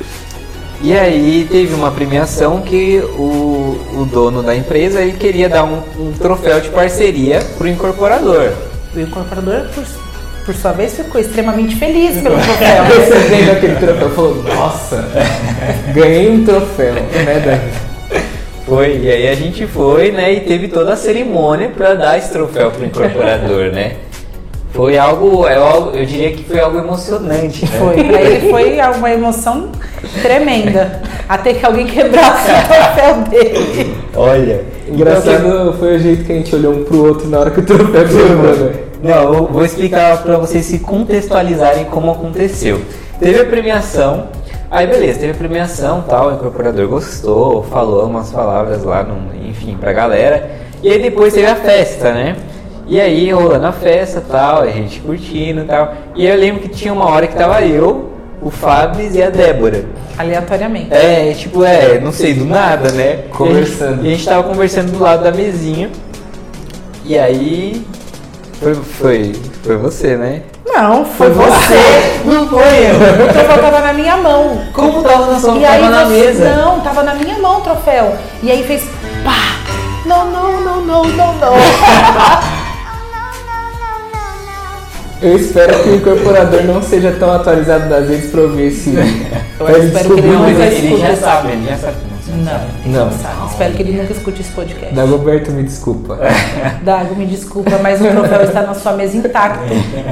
E 0.83 0.93
aí 0.93 1.49
teve 1.51 1.75
uma 1.75 1.91
premiação 1.91 2.61
que 2.61 2.99
o, 3.17 3.81
o 3.97 4.05
dono 4.05 4.43
da 4.43 4.55
empresa 4.55 5.01
ele 5.01 5.13
queria 5.13 5.49
dar 5.49 5.65
um, 5.65 5.83
um 5.99 6.13
troféu 6.13 6.61
de 6.61 6.69
parceria 6.69 7.41
pro 7.57 7.67
incorporador. 7.67 8.53
O 8.95 9.01
incorporador, 9.01 9.67
por, 9.75 9.85
por 10.45 10.55
sua 10.55 10.73
vez, 10.73 10.95
ficou 10.95 11.21
extremamente 11.21 11.77
feliz 11.77 12.21
pelo 12.21 12.37
troféu. 12.43 12.85
Recebendo 12.85 13.53
aquele 13.53 13.77
troféu, 13.77 14.11
falou, 14.11 14.43
nossa, 14.43 15.05
ganhei 15.95 16.31
um 16.31 16.45
troféu, 16.45 16.95
né, 16.95 17.43
Davi? 17.45 18.21
Foi, 18.67 18.99
e 18.99 19.11
aí 19.11 19.29
a 19.29 19.35
gente 19.35 19.67
foi, 19.67 20.11
né, 20.11 20.33
e 20.35 20.41
teve 20.41 20.69
toda 20.69 20.93
a 20.93 20.97
cerimônia 20.97 21.69
para 21.69 21.95
dar 21.95 22.19
esse 22.19 22.31
troféu 22.31 22.71
pro 22.71 22.85
incorporador, 22.85 23.73
né? 23.73 23.97
Foi 24.75 24.99
algo, 24.99 25.47
é 25.47 25.55
algo- 25.55 25.97
eu 25.97 26.05
diria 26.05 26.33
que 26.33 26.43
foi 26.45 26.59
algo 26.59 26.79
emocionante, 26.79 27.65
né? 27.65 27.71
Foi, 27.79 28.03
pra 28.05 28.21
ele 28.21 28.51
foi 28.51 28.77
uma 28.99 29.11
emoção 29.13 29.69
tremenda. 30.21 31.01
Até 31.29 31.55
que 31.55 31.65
alguém 31.65 31.87
quebrasse 31.87 32.51
o 32.51 32.67
troféu 32.67 33.23
dele. 33.31 33.95
Olha, 34.17 34.65
Engraçado 34.89 35.75
foi 35.79 35.95
o 35.97 35.99
jeito 35.99 36.25
que 36.25 36.33
a 36.33 36.35
gente 36.35 36.55
olhou 36.55 36.75
um 36.75 36.85
pro 36.85 37.05
outro 37.07 37.29
na 37.29 37.39
hora 37.39 37.51
que 37.51 37.61
o 37.61 37.65
troféu 37.65 38.05
quebrou, 38.07 38.57
né? 38.57 38.73
Não, 39.03 39.35
eu 39.35 39.47
vou 39.47 39.65
explicar 39.65 40.23
para 40.23 40.37
vocês 40.39 40.65
se 40.67 40.81
contextualizarem 40.81 41.85
como 41.85 42.11
aconteceu. 42.11 42.81
Teve 43.21 43.41
a 43.41 43.45
premiação, 43.45 44.25
aí 44.71 44.87
beleza, 44.87 45.21
teve 45.21 45.33
a 45.33 45.37
premiação 45.37 46.05
tal, 46.09 46.31
o 46.31 46.35
incorporador 46.35 46.89
gostou, 46.89 47.63
falou 47.63 48.07
umas 48.07 48.31
palavras 48.31 48.83
lá, 48.83 49.03
no, 49.05 49.17
enfim, 49.49 49.77
pra 49.81 49.93
galera. 49.93 50.51
E 50.83 50.91
aí 50.91 51.01
depois 51.01 51.33
teve 51.33 51.47
a 51.47 51.55
festa, 51.57 52.13
né? 52.13 52.37
E 52.87 53.01
aí 53.01 53.31
rolando 53.33 53.67
a 53.67 53.73
festa 53.73 54.23
tal, 54.29 54.61
a 54.63 54.67
gente 54.67 55.01
curtindo 55.01 55.63
e 55.63 55.65
tal. 55.65 55.95
E 56.15 56.27
aí 56.27 56.33
eu 56.35 56.39
lembro 56.39 56.63
que 56.63 56.69
tinha 56.69 56.93
uma 56.93 57.07
hora 57.07 57.27
que 57.27 57.35
tava 57.35 57.63
eu, 57.63 58.11
o 58.43 58.51
Fabris 58.51 59.15
e 59.15 59.23
a 59.23 59.31
Débora. 59.31 59.87
Aleatoriamente. 60.19 60.93
É, 60.93 61.33
tipo, 61.33 61.65
é, 61.65 61.99
não 61.99 62.13
sei, 62.13 62.35
do 62.35 62.45
nada, 62.45 62.93
né? 62.93 63.25
Conversando. 63.31 63.97
E 64.05 64.09
a 64.09 64.11
gente, 64.11 64.15
a 64.15 64.17
gente 64.17 64.25
tava 64.27 64.43
conversando 64.45 64.93
do 64.93 65.03
lado 65.03 65.25
da 65.25 65.33
mesinha. 65.33 65.91
E 67.05 67.19
aí. 67.19 67.85
Foi, 68.61 68.75
foi, 68.75 69.33
foi 69.63 69.77
você, 69.77 70.17
né? 70.17 70.43
Não, 70.67 71.05
foi 71.05 71.31
você. 71.31 71.75
Não 72.25 72.49
foi 72.49 72.61
eu. 72.61 73.25
O 73.27 73.33
troféu 73.33 73.59
tava 73.63 73.81
na 73.81 73.93
minha 73.93 74.17
mão. 74.17 74.61
Como 74.73 75.03
tava 75.03 75.27
na 75.33 75.39
sua 75.39 75.55
aí 75.55 75.63
tava 75.63 75.91
na 75.91 76.05
você- 76.05 76.11
mesa? 76.13 76.55
Não, 76.57 76.81
tava 76.81 77.03
na 77.03 77.15
minha 77.15 77.39
mão 77.39 77.59
o 77.59 77.61
troféu. 77.61 78.15
E 78.43 78.51
aí 78.51 78.65
fez 78.65 78.83
pá. 79.25 79.59
Não, 80.07 80.31
não, 80.31 80.61
não, 80.61 80.81
não, 80.85 81.05
não, 81.05 81.35
não. 81.35 81.53
Eu 85.25 85.37
espero 85.37 85.83
que 85.83 85.89
o 85.89 85.95
incorporador 85.95 86.65
não 86.65 86.83
seja 86.83 87.11
tão 87.13 87.33
atualizado 87.33 87.89
das 87.89 88.11
redes 88.11 88.31
pra 88.31 88.43
ouvir 88.43 88.67
esse. 88.67 88.91
ele 88.91 89.01
espero 89.87 90.15
que 90.15 90.21
ele 90.21 90.29
não 90.29 90.49
ele 90.51 90.97
já 90.99 91.17
sabe, 91.17 91.53
ele 91.53 91.67
já 91.67 91.77
sabe. 91.79 91.97
Não, 92.37 92.93
Não. 92.93 93.05
não 93.07 93.19
sabe. 93.19 93.47
Espero 93.49 93.73
que 93.75 93.83
ele 93.83 93.93
nunca 94.03 94.13
escute 94.13 94.43
esse 94.43 94.51
podcast. 94.51 94.95
Dagoberto, 94.95 95.51
me 95.51 95.63
desculpa. 95.63 96.19
Dago, 96.85 97.17
me 97.17 97.25
desculpa, 97.25 97.79
mas 97.83 98.03
o 98.03 98.05
troféu 98.05 98.43
está 98.43 98.63
na 98.65 98.75
sua 98.75 98.93
mesa 98.93 99.17
intacto. 99.17 99.65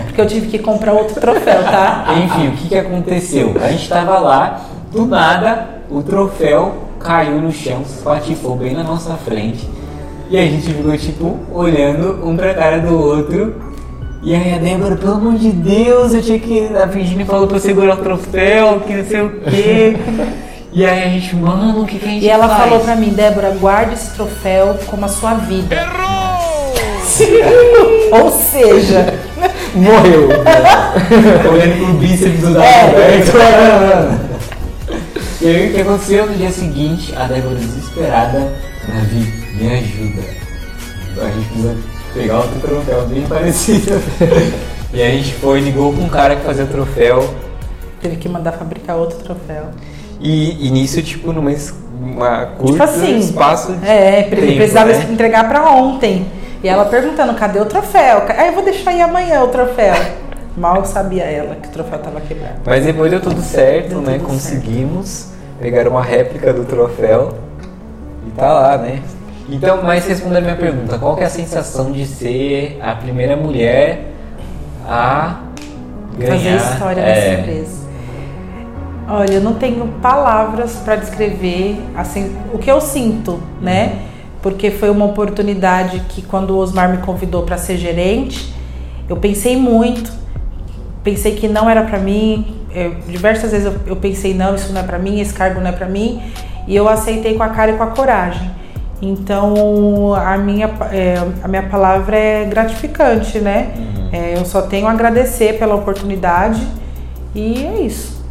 Porque 0.07 0.21
eu 0.21 0.27
tive 0.27 0.47
que 0.47 0.59
comprar 0.59 0.95
outro 0.95 1.21
troféu, 1.21 1.63
tá? 1.63 2.07
Enfim, 2.25 2.49
o 2.49 2.53
que, 2.53 2.69
que 2.69 2.79
aconteceu? 2.79 3.55
A 3.63 3.69
gente 3.69 3.89
tava 3.91 4.19
lá, 4.19 4.63
do 4.91 5.05
nada, 5.05 5.67
o 5.91 6.03
troféu 6.03 6.75
caiu 6.99 7.39
no 7.39 7.53
chão, 7.53 7.85
se 7.85 7.97
espatifou 7.97 8.57
bem 8.57 8.73
na 8.73 8.83
nossa 8.83 9.13
frente. 9.15 9.69
E 10.31 10.39
a 10.39 10.43
gente 10.43 10.73
ficou, 10.73 10.97
tipo, 10.97 11.39
olhando 11.53 12.27
um 12.27 12.35
pra 12.35 12.55
cara 12.55 12.79
do 12.79 12.99
outro. 12.99 13.72
E 14.25 14.35
aí 14.37 14.55
a 14.55 14.59
Débora, 14.59 14.95
pelo 14.95 15.15
amor 15.15 15.35
de 15.35 15.51
Deus, 15.51 16.15
eu 16.15 16.23
tinha 16.23 16.39
que. 16.39 16.69
A 16.77 16.87
Virginia 16.87 17.27
falou 17.27 17.49
pra 17.49 17.57
eu 17.57 17.61
segurar 17.61 17.95
o 17.95 18.03
troféu, 18.03 18.81
que 18.87 18.95
não 18.95 19.05
sei 19.05 19.21
o 19.21 19.31
quê. 19.41 19.97
E 20.73 20.87
aí 20.87 21.03
a 21.05 21.09
gente, 21.09 21.35
mano, 21.35 21.83
o 21.83 21.87
que, 21.87 21.99
que 21.99 22.05
a 22.07 22.09
gente 22.09 22.25
E 22.25 22.29
ela 22.29 22.49
faz? 22.49 22.63
falou 22.63 22.81
pra 22.81 22.95
mim, 22.95 23.11
Débora, 23.11 23.51
guarde 23.51 23.95
esse 23.95 24.15
troféu 24.15 24.79
como 24.87 25.05
a 25.05 25.09
sua 25.09 25.35
vida. 25.35 25.77
Ou 28.13 28.31
seja, 28.31 29.13
Morreu. 29.75 30.29
olhando 31.53 31.85
pro 31.85 31.95
bíceps 31.95 32.41
do 32.41 32.61
É. 32.61 33.23
E 35.41 35.47
aí 35.49 35.71
o 35.71 35.75
que 35.75 35.81
aconteceu 35.81 36.27
no 36.27 36.35
dia 36.35 36.51
seguinte, 36.53 37.13
a 37.17 37.27
Débora 37.27 37.57
desesperada, 37.57 38.53
Davi, 38.87 39.33
me 39.59 39.73
ajuda. 39.73 40.23
A 41.21 41.29
gente 41.29 41.49
precisa 41.49 41.77
pegar 42.15 42.39
outro 42.39 42.61
troféu 42.61 43.07
bem 43.07 43.23
parecido. 43.23 44.01
e 44.93 45.03
a 45.03 45.11
gente 45.11 45.33
foi, 45.35 45.61
ligou 45.61 45.93
com 45.93 46.03
um 46.03 46.09
cara 46.09 46.37
que 46.37 46.43
fazia 46.43 46.67
troféu. 46.67 47.33
teve 48.01 48.17
que 48.17 48.29
mandar 48.29 48.53
fabricar 48.53 48.97
outro 48.97 49.19
troféu. 49.19 49.67
E, 50.21 50.67
e 50.67 50.71
nisso, 50.71 51.03
tipo, 51.03 51.33
numa 51.33 51.51
uma 52.01 52.47
curta 52.47 52.73
Tipo 52.73 52.83
assim, 52.83 53.19
espaço 53.19 53.73
de 53.75 53.87
É, 53.89 54.23
tempo, 54.25 54.37
precisava 54.57 54.93
né? 54.93 55.07
entregar 55.11 55.49
pra 55.49 55.71
ontem. 55.71 56.27
E 56.63 56.69
ela 56.69 56.85
perguntando, 56.85 57.35
cadê 57.35 57.61
o 57.61 57.65
troféu? 57.67 58.23
Ah, 58.29 58.47
eu 58.47 58.53
vou 58.53 58.65
deixar 58.65 58.91
aí 58.91 59.01
amanhã 59.01 59.43
o 59.43 59.49
troféu. 59.49 59.95
Mal 60.57 60.85
sabia 60.85 61.25
ela 61.25 61.57
que 61.57 61.69
o 61.69 61.71
troféu 61.71 61.99
tava 61.99 62.21
quebrado. 62.21 62.57
Mas 62.65 62.85
depois 62.85 63.11
deu 63.11 63.21
tudo 63.21 63.41
certo, 63.41 63.89
Deu 63.89 64.01
né? 64.03 64.19
tudo 64.19 64.27
Conseguimos 64.29 65.29
pegar 65.61 65.89
uma 65.89 66.03
réplica 66.03 66.53
do 66.53 66.65
troféu 66.65 67.33
e 68.27 68.31
tá 68.33 68.53
lá, 68.53 68.77
né? 68.79 69.01
Então, 69.53 69.83
mas 69.83 70.07
respondendo 70.07 70.39
a 70.39 70.41
minha 70.41 70.57
pergunta, 70.57 70.99
qual 70.99 71.15
que 71.15 71.23
é 71.23 71.27
a 71.27 71.31
sensação 71.31 71.93
de 71.93 72.07
ser 72.07 72.79
a 72.83 72.95
primeira 72.95 73.37
mulher 73.37 74.13
a 74.89 75.41
ganhar? 76.17 76.33
fazer 76.37 76.57
história 76.57 77.01
é, 77.01 77.05
nessa 77.05 77.41
empresa. 77.41 77.83
Olha, 79.09 79.33
eu 79.35 79.41
não 79.43 79.55
tenho 79.55 79.87
palavras 80.01 80.77
para 80.77 80.97
descrever 80.97 81.79
assim, 81.95 82.35
o 82.53 82.59
que 82.59 82.71
eu 82.71 82.81
sinto, 82.81 83.41
né? 83.61 83.99
Porque 84.41 84.71
foi 84.71 84.89
uma 84.91 85.05
oportunidade 85.05 86.01
que 86.09 86.23
quando 86.23 86.51
o 86.51 86.57
Osmar 86.57 86.89
me 86.89 86.99
convidou 86.99 87.43
para 87.43 87.59
ser 87.59 87.77
gerente, 87.77 88.55
eu 89.09 89.17
pensei 89.17 89.57
muito, 89.57 90.11
pensei 91.05 91.35
que 91.35 91.47
não 91.47 91.69
era 91.69 91.83
para 91.83 91.99
mim. 91.99 92.59
eu- 92.75 92.95
diversas 93.07 93.51
vezes 93.53 93.67
eu, 93.67 93.75
eu 93.85 93.97
pensei 93.97 94.33
não, 94.33 94.55
isso 94.55 94.73
não 94.73 94.81
é 94.81 94.85
para 94.85 94.99
mim, 94.99 95.21
esse 95.21 95.35
cargo 95.35 95.61
não 95.61 95.69
é 95.69 95.73
para 95.73 95.87
mim, 95.87 96.23
e 96.67 96.75
eu 96.75 96.89
aceitei 96.89 97.35
com 97.35 97.43
a 97.43 97.51
cara 97.51 97.73
e 97.73 97.77
com 97.77 97.83
a 97.83 97.89
coragem. 97.89 98.51
Então 99.03 100.15
a 100.15 100.39
minha, 100.39 100.67
é, 100.93 101.17
a 101.43 101.49
minha 101.49 101.65
palavra 101.65 102.17
é 102.17 102.45
gratificante, 102.45 103.41
né? 103.41 103.73
É, 104.13 104.35
eu 104.39 104.45
só 104.45 104.63
tenho 104.63 104.87
a 104.87 104.93
agradecer 104.93 105.59
pela 105.59 105.75
oportunidade 105.75 106.65
e 107.35 107.65
é 107.67 107.81
isso. 107.83 108.23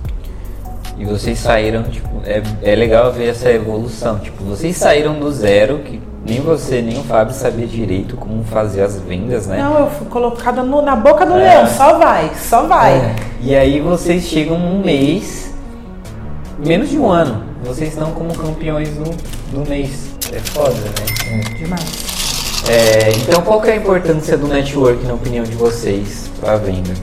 E 0.98 1.04
vocês 1.04 1.40
saíram, 1.40 1.84
tipo, 1.84 2.08
é, 2.26 2.42
é 2.62 2.76
legal 2.76 3.12
ver 3.12 3.30
essa 3.30 3.50
evolução. 3.52 4.20
Tipo, 4.20 4.44
vocês 4.46 4.78
saíram 4.78 5.20
do 5.20 5.32
zero, 5.32 5.80
que 5.80 6.00
nem 6.26 6.40
você 6.40 6.82
nem 6.82 7.00
o 7.00 7.04
Fábio 7.04 7.34
sabia 7.34 7.66
direito 7.66 8.16
como 8.16 8.44
fazer 8.44 8.84
as 8.84 9.00
vendas, 9.00 9.48
né? 9.48 9.58
Não, 9.58 9.80
eu 9.80 9.88
fui 9.90 10.08
colocada 10.08 10.62
no- 10.64 10.82
na 10.82 10.96
boca 10.96 11.26
do 11.26 11.34
É. 11.34 11.38
leão, 11.38 11.68
só 11.68 11.98
vai, 11.98 12.32
só 12.36 12.64
vai. 12.68 12.94
É. 12.94 13.16
E 13.42 13.56
aí 13.56 13.82
vocês 13.82 14.24
chegam 14.26 14.60
num 14.60 14.84
mês, 14.84 15.52
menos 16.66 16.90
de 16.90 17.00
um 17.00 17.10
ano, 17.10 17.44
vocês 17.64 17.90
estão 17.90 18.12
como 18.12 18.34
campeões 18.36 18.90
do, 18.90 19.10
do 19.52 19.68
mês. 19.68 20.11
É 20.34 20.40
foda, 20.40 20.74
né? 20.74 21.44
Demais. 21.58 22.12
É, 22.70 23.12
então 23.18 23.42
qual 23.42 23.62
que 23.62 23.70
é 23.70 23.74
a 23.74 23.76
importância 23.76 24.38
do 24.38 24.48
network 24.48 25.06
na 25.06 25.14
opinião 25.14 25.44
de 25.44 25.56
vocês 25.56 26.30
para 26.40 26.54
a 26.54 26.58
venda? 26.58 26.94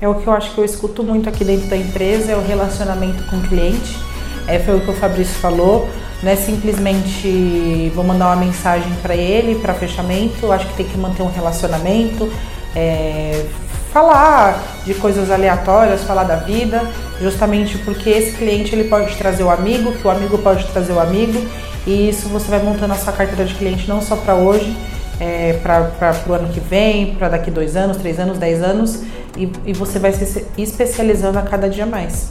É 0.00 0.08
o 0.08 0.14
que 0.14 0.26
eu 0.26 0.32
acho 0.32 0.54
que 0.54 0.58
eu 0.58 0.64
escuto 0.64 1.02
muito 1.02 1.28
aqui 1.28 1.44
dentro 1.44 1.68
da 1.68 1.76
empresa, 1.76 2.32
é 2.32 2.36
o 2.36 2.40
relacionamento 2.40 3.22
com 3.24 3.36
o 3.36 3.42
cliente. 3.42 3.98
É, 4.46 4.58
foi 4.58 4.76
o 4.76 4.80
que 4.80 4.90
o 4.90 4.94
Fabrício 4.94 5.34
falou. 5.34 5.88
Não 6.22 6.30
é 6.30 6.36
simplesmente 6.36 7.92
vou 7.94 8.04
mandar 8.04 8.26
uma 8.26 8.36
mensagem 8.36 8.92
para 9.02 9.14
ele 9.14 9.60
para 9.60 9.74
fechamento. 9.74 10.36
Eu 10.42 10.52
acho 10.52 10.66
que 10.68 10.74
tem 10.74 10.86
que 10.86 10.96
manter 10.96 11.22
um 11.22 11.30
relacionamento, 11.30 12.30
é, 12.74 13.44
falar 13.92 14.62
de 14.84 14.94
coisas 14.94 15.30
aleatórias, 15.30 16.02
falar 16.02 16.24
da 16.24 16.36
vida, 16.36 16.82
justamente 17.20 17.76
porque 17.78 18.08
esse 18.08 18.36
cliente 18.36 18.74
ele 18.74 18.84
pode 18.84 19.14
trazer 19.16 19.42
o 19.42 19.50
amigo, 19.50 19.92
que 19.92 20.06
o 20.06 20.10
amigo 20.10 20.38
pode 20.38 20.66
trazer 20.68 20.92
o 20.92 21.00
amigo, 21.00 21.46
e 21.90 22.08
isso 22.08 22.28
você 22.28 22.48
vai 22.48 22.62
montando 22.62 22.92
a 22.92 22.96
sua 22.96 23.12
carteira 23.12 23.44
de 23.44 23.54
cliente 23.54 23.88
não 23.88 24.00
só 24.00 24.14
para 24.14 24.36
hoje, 24.36 24.76
é, 25.18 25.54
para 25.60 26.14
o 26.28 26.32
ano 26.32 26.48
que 26.48 26.60
vem, 26.60 27.14
para 27.16 27.28
daqui 27.30 27.50
dois 27.50 27.74
anos, 27.74 27.96
três 27.96 28.20
anos, 28.20 28.38
dez 28.38 28.62
anos, 28.62 29.02
e, 29.36 29.50
e 29.66 29.72
você 29.72 29.98
vai 29.98 30.12
se 30.12 30.46
especializando 30.56 31.38
a 31.38 31.42
cada 31.42 31.68
dia 31.68 31.86
mais. 31.86 32.28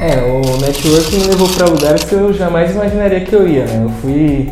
É, 0.00 0.16
o 0.22 0.56
networking 0.58 1.18
me 1.18 1.26
levou 1.26 1.48
pra 1.50 1.66
lugares 1.66 2.04
que 2.04 2.14
eu 2.14 2.32
jamais 2.32 2.70
imaginaria 2.72 3.20
que 3.20 3.34
eu 3.34 3.46
ia, 3.46 3.66
né? 3.66 3.84
Eu 3.84 3.90
fui. 4.00 4.50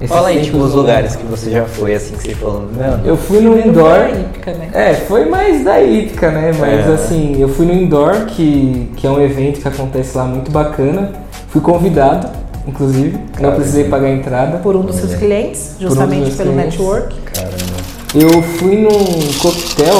esses 0.00 0.08
Fala 0.08 0.28
aí, 0.28 0.42
tipo, 0.42 0.58
os 0.58 0.72
lugares 0.72 1.16
que 1.16 1.24
você 1.24 1.50
já 1.50 1.64
foi, 1.64 1.94
assim, 1.94 2.14
que 2.14 2.22
você 2.22 2.34
falou, 2.34 2.68
não, 2.76 3.04
Eu 3.04 3.16
fui 3.16 3.40
no 3.40 3.58
indoor. 3.58 4.08
Da 4.44 4.52
né? 4.52 4.70
É, 4.72 4.94
foi 4.94 5.26
mais 5.26 5.64
da 5.64 5.80
hípica, 5.80 6.30
né? 6.30 6.52
Mas 6.58 6.88
É. 6.88 6.92
assim, 6.94 7.40
eu 7.40 7.48
fui 7.48 7.66
no 7.66 7.72
indoor, 7.72 8.26
que, 8.26 8.90
que 8.96 9.06
é 9.06 9.10
um 9.10 9.20
evento 9.20 9.60
que 9.60 9.68
acontece 9.68 10.16
lá 10.16 10.24
muito 10.24 10.50
bacana. 10.50 11.12
Fui 11.48 11.60
convidado, 11.60 12.28
inclusive, 12.66 13.16
não 13.18 13.26
Caramba. 13.34 13.56
precisei 13.56 13.84
pagar 13.84 14.08
a 14.08 14.12
entrada. 14.12 14.58
Por 14.58 14.76
um 14.76 14.82
dos 14.82 14.96
seus 14.96 15.14
clientes, 15.14 15.76
justamente 15.80 16.22
meus 16.22 16.34
pelo 16.34 16.52
clientes. 16.52 16.78
network. 16.78 17.14
caramba. 17.32 17.80
Eu 18.14 18.42
fui 18.42 18.76
num 18.76 19.32
coquetel 19.38 19.98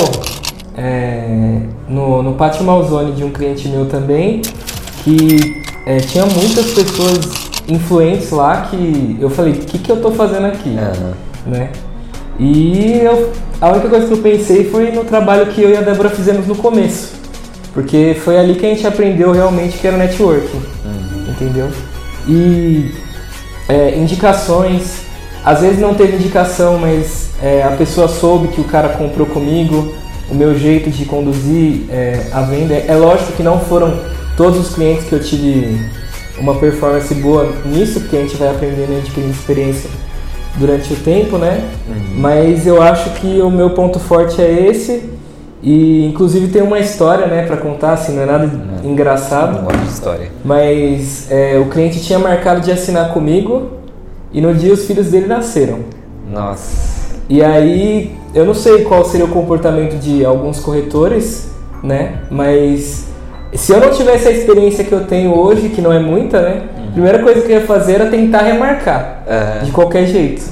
é, 0.77 1.61
no, 1.88 2.23
no 2.23 2.35
Pátio 2.35 2.64
Malzone 2.64 3.12
de 3.12 3.25
um 3.25 3.31
cliente 3.31 3.68
meu 3.68 3.87
também, 3.87 4.42
que 5.05 5.62
é, 5.87 5.99
tinha 5.99 6.27
muitas 6.27 6.73
pessoas 6.73 7.18
influentes 7.68 8.31
lá 8.31 8.62
que 8.62 9.16
eu 9.20 9.31
falei, 9.31 9.53
o 9.53 9.57
que, 9.57 9.79
que 9.79 9.90
eu 9.90 10.01
tô 10.01 10.11
fazendo 10.11 10.46
aqui? 10.46 10.77
Aham. 10.77 11.12
né? 11.46 11.70
E 12.38 13.01
eu, 13.05 13.31
a 13.61 13.70
única 13.70 13.88
coisa 13.88 14.07
que 14.07 14.12
eu 14.12 14.18
pensei 14.18 14.64
foi 14.70 14.90
no 14.90 15.05
trabalho 15.05 15.46
que 15.46 15.62
eu 15.62 15.70
e 15.70 15.77
a 15.77 15.83
Débora 15.83 16.09
fizemos 16.09 16.46
no 16.46 16.57
começo. 16.57 17.12
Porque 17.73 18.16
foi 18.25 18.38
ali 18.38 18.55
que 18.55 18.66
a 18.66 18.70
gente 18.70 18.87
aprendeu 18.87 19.31
realmente 19.31 19.79
que 19.79 19.87
era 19.87 19.96
networking. 19.96 20.61
Entendeu? 21.29 21.68
E 22.31 22.95
é, 23.69 23.97
indicações. 23.97 25.03
Às 25.45 25.61
vezes 25.61 25.79
não 25.79 25.95
teve 25.95 26.16
indicação, 26.16 26.79
mas 26.79 27.31
é, 27.43 27.62
a 27.62 27.71
pessoa 27.73 28.07
soube 28.09 28.49
que 28.49 28.61
o 28.61 28.64
cara 28.64 28.90
comprou 28.90 29.27
comigo, 29.27 29.95
o 30.31 30.35
meu 30.35 30.57
jeito 30.57 30.90
de 30.90 31.05
conduzir 31.05 31.87
é, 31.90 32.27
a 32.33 32.43
venda. 32.43 32.75
É 32.75 32.95
lógico 32.95 33.33
que 33.33 33.43
não 33.43 33.59
foram 33.59 33.99
todos 34.37 34.59
os 34.59 34.75
clientes 34.75 35.05
que 35.07 35.14
eu 35.14 35.21
tive 35.21 35.79
uma 36.38 36.55
performance 36.55 37.12
boa 37.14 37.53
nisso, 37.64 38.01
porque 38.01 38.16
a 38.16 38.21
gente 38.21 38.37
vai 38.37 38.51
aprendendo 38.51 38.93
e 38.93 38.99
adquirindo 38.99 39.33
experiência 39.33 39.90
durante 40.57 40.93
o 40.93 40.97
tempo, 40.97 41.38
né? 41.38 41.69
Mas 42.14 42.66
eu 42.66 42.83
acho 42.83 43.11
que 43.14 43.40
o 43.40 43.51
meu 43.51 43.71
ponto 43.71 43.99
forte 43.99 44.40
é 44.40 44.69
esse. 44.69 45.19
E 45.62 46.07
inclusive 46.07 46.49
tem 46.49 46.62
uma 46.62 46.79
história, 46.79 47.27
né, 47.27 47.42
para 47.46 47.57
contar, 47.57 47.92
assim, 47.92 48.14
não 48.14 48.23
é 48.23 48.27
nada 48.27 48.46
Não. 48.46 48.90
engraçado. 48.90 49.57
Não 49.57 49.64
gosto 49.64 49.81
de 49.81 49.88
história. 49.92 50.29
Mas 50.44 51.31
é, 51.31 51.59
o 51.59 51.66
cliente 51.66 52.01
tinha 52.01 52.18
marcado 52.18 52.61
de 52.61 52.73
assinar 52.73 53.12
comigo 53.12 53.68
e 54.33 54.40
no 54.40 54.55
dia 54.55 54.73
os 54.73 54.87
filhos 54.87 55.09
dele 55.09 55.27
nasceram. 55.27 55.81
Nossa. 56.31 56.90
E 57.29 57.42
aí, 57.44 58.12
eu 58.35 58.44
não 58.44 58.55
sei 58.55 58.83
qual 58.85 59.05
seria 59.05 59.27
o 59.27 59.31
comportamento 59.31 59.96
de 59.99 60.25
alguns 60.25 60.59
corretores, 60.61 61.49
né? 61.83 62.20
Mas 62.31 63.07
se 63.53 63.73
eu 63.73 63.81
não 63.81 63.90
tivesse 63.90 64.29
a 64.29 64.31
experiência 64.31 64.83
que 64.85 64.92
eu 64.92 65.05
tenho 65.05 65.37
hoje, 65.37 65.68
que 65.68 65.81
não 65.81 65.92
é 65.92 65.99
muita, 65.99 66.40
né? 66.40 66.62
A 66.88 66.92
primeira 66.92 67.20
coisa 67.20 67.42
que 67.42 67.53
eu 67.53 67.61
ia 67.61 67.66
fazer 67.66 67.94
era 67.94 68.07
tentar 68.07 68.42
remarcar, 68.42 69.25
Aham. 69.29 69.64
de 69.64 69.70
qualquer 69.73 70.07
jeito. 70.07 70.42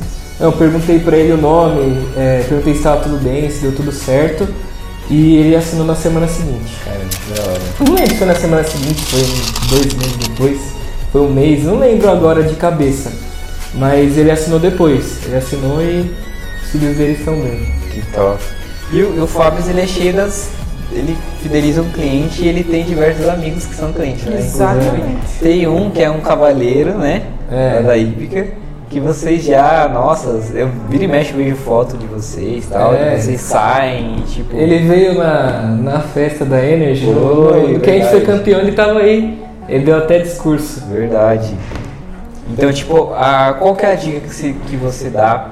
Eu 0.40 0.52
perguntei 0.52 1.00
pra 1.00 1.16
ele 1.16 1.32
o 1.32 1.36
nome, 1.36 1.98
é, 2.16 2.44
perguntei 2.48 2.74
se 2.74 2.78
estava 2.78 3.00
tudo 3.00 3.16
bem, 3.18 3.50
se 3.50 3.62
deu 3.62 3.74
tudo 3.74 3.90
certo. 3.90 4.46
E 5.10 5.36
ele 5.36 5.56
assinou 5.56 5.86
na 5.86 5.94
semana 5.94 6.28
seguinte. 6.28 6.76
Caramba, 6.84 7.04
que 7.08 7.32
da 7.40 7.50
hora. 7.50 7.60
Não 7.80 7.94
lembro 7.94 8.10
se 8.10 8.16
foi 8.18 8.26
na 8.26 8.34
semana 8.34 8.64
seguinte, 8.64 9.00
foi 9.06 9.20
um- 9.22 9.68
dois 9.70 9.94
meses 9.94 10.16
depois, 10.18 10.58
foi 11.10 11.20
um 11.22 11.30
mês, 11.30 11.64
não 11.64 11.78
lembro 11.78 12.10
agora 12.10 12.42
de 12.42 12.54
cabeça. 12.56 13.10
Mas 13.74 14.16
ele 14.18 14.30
assinou 14.30 14.58
depois. 14.58 15.24
Ele 15.24 15.36
assinou 15.36 15.80
e 15.82 16.10
os 16.62 16.70
filhos 16.70 16.96
dele 16.96 17.12
estão 17.12 17.34
bem. 17.34 17.72
Que 17.90 18.02
top. 18.12 18.42
E 18.92 19.02
o, 19.02 19.22
o 19.24 19.26
Fábio, 19.26 19.62
ele 19.68 19.80
é 19.82 19.86
cheio 19.86 20.14
das. 20.14 20.48
Ele 20.90 21.16
fideliza 21.42 21.82
um 21.82 21.90
cliente 21.90 22.42
e 22.42 22.48
ele 22.48 22.64
tem 22.64 22.82
diversos 22.84 23.28
amigos 23.28 23.66
que 23.66 23.74
são 23.74 23.92
clientes, 23.92 24.24
né? 24.24 24.38
Exatamente. 24.38 25.18
Tem 25.40 25.66
um 25.68 25.90
que 25.90 26.02
é 26.02 26.10
um 26.10 26.20
cavaleiro, 26.20 26.94
né? 26.98 27.24
É. 27.50 27.82
Da 27.82 27.96
Hípica. 27.96 28.46
Que 28.90 29.00
vocês 29.00 29.44
já, 29.44 29.86
nossa, 29.92 30.40
eu 30.54 30.70
vira 30.88 31.04
e 31.04 31.08
mexe 31.08 31.32
vejo 31.34 31.56
foto 31.56 31.96
de 31.98 32.06
vocês 32.06 32.64
e 32.64 32.68
tal, 32.68 32.94
É. 32.94 33.18
vocês 33.18 33.38
saem, 33.42 34.22
tipo. 34.26 34.56
Ele 34.56 34.78
veio 34.78 35.18
na, 35.18 35.60
na 35.62 36.00
festa 36.00 36.42
da 36.44 36.64
Energy, 36.64 37.04
no 37.06 37.80
que 37.80 37.90
a 37.90 37.92
gente 37.92 38.08
foi 38.08 38.22
campeão, 38.22 38.60
ele 38.60 38.72
tava 38.72 39.00
aí. 39.00 39.42
Ele 39.68 39.84
deu 39.84 39.98
até 39.98 40.18
discurso. 40.20 40.82
Verdade. 40.90 41.54
Então, 42.50 42.72
tipo, 42.72 43.12
a, 43.14 43.54
qual 43.58 43.76
que 43.76 43.84
é 43.84 43.92
a 43.92 43.94
dica 43.94 44.20
que 44.20 44.30
você, 44.34 44.54
que 44.66 44.76
você 44.76 45.10
dá 45.10 45.48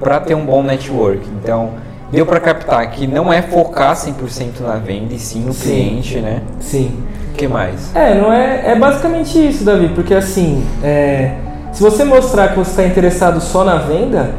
pra 0.00 0.18
ter 0.18 0.34
um 0.34 0.44
bom 0.44 0.64
network? 0.64 1.20
Então, 1.40 1.70
deu 2.10 2.26
pra 2.26 2.40
captar 2.40 2.90
que 2.90 3.06
não 3.06 3.32
é 3.32 3.40
focar 3.40 3.94
100% 3.94 4.60
na 4.62 4.74
venda 4.78 5.14
e 5.14 5.18
sim 5.20 5.44
no 5.44 5.52
Sim. 5.52 5.62
cliente, 5.70 6.18
né? 6.18 6.42
Sim. 6.58 7.04
O 7.30 7.34
que 7.36 7.46
mais? 7.46 7.94
É, 7.94 8.14
não 8.16 8.32
é, 8.32 8.72
é 8.72 8.74
basicamente 8.74 9.38
isso, 9.48 9.62
Davi, 9.64 9.90
porque 9.94 10.12
assim, 10.12 10.66
é, 10.82 11.30
se 11.72 11.82
você 11.82 12.04
mostrar 12.04 12.48
que 12.48 12.58
você 12.58 12.70
está 12.70 12.86
interessado 12.86 13.40
só 13.40 13.64
na 13.64 13.76
venda, 13.76 14.30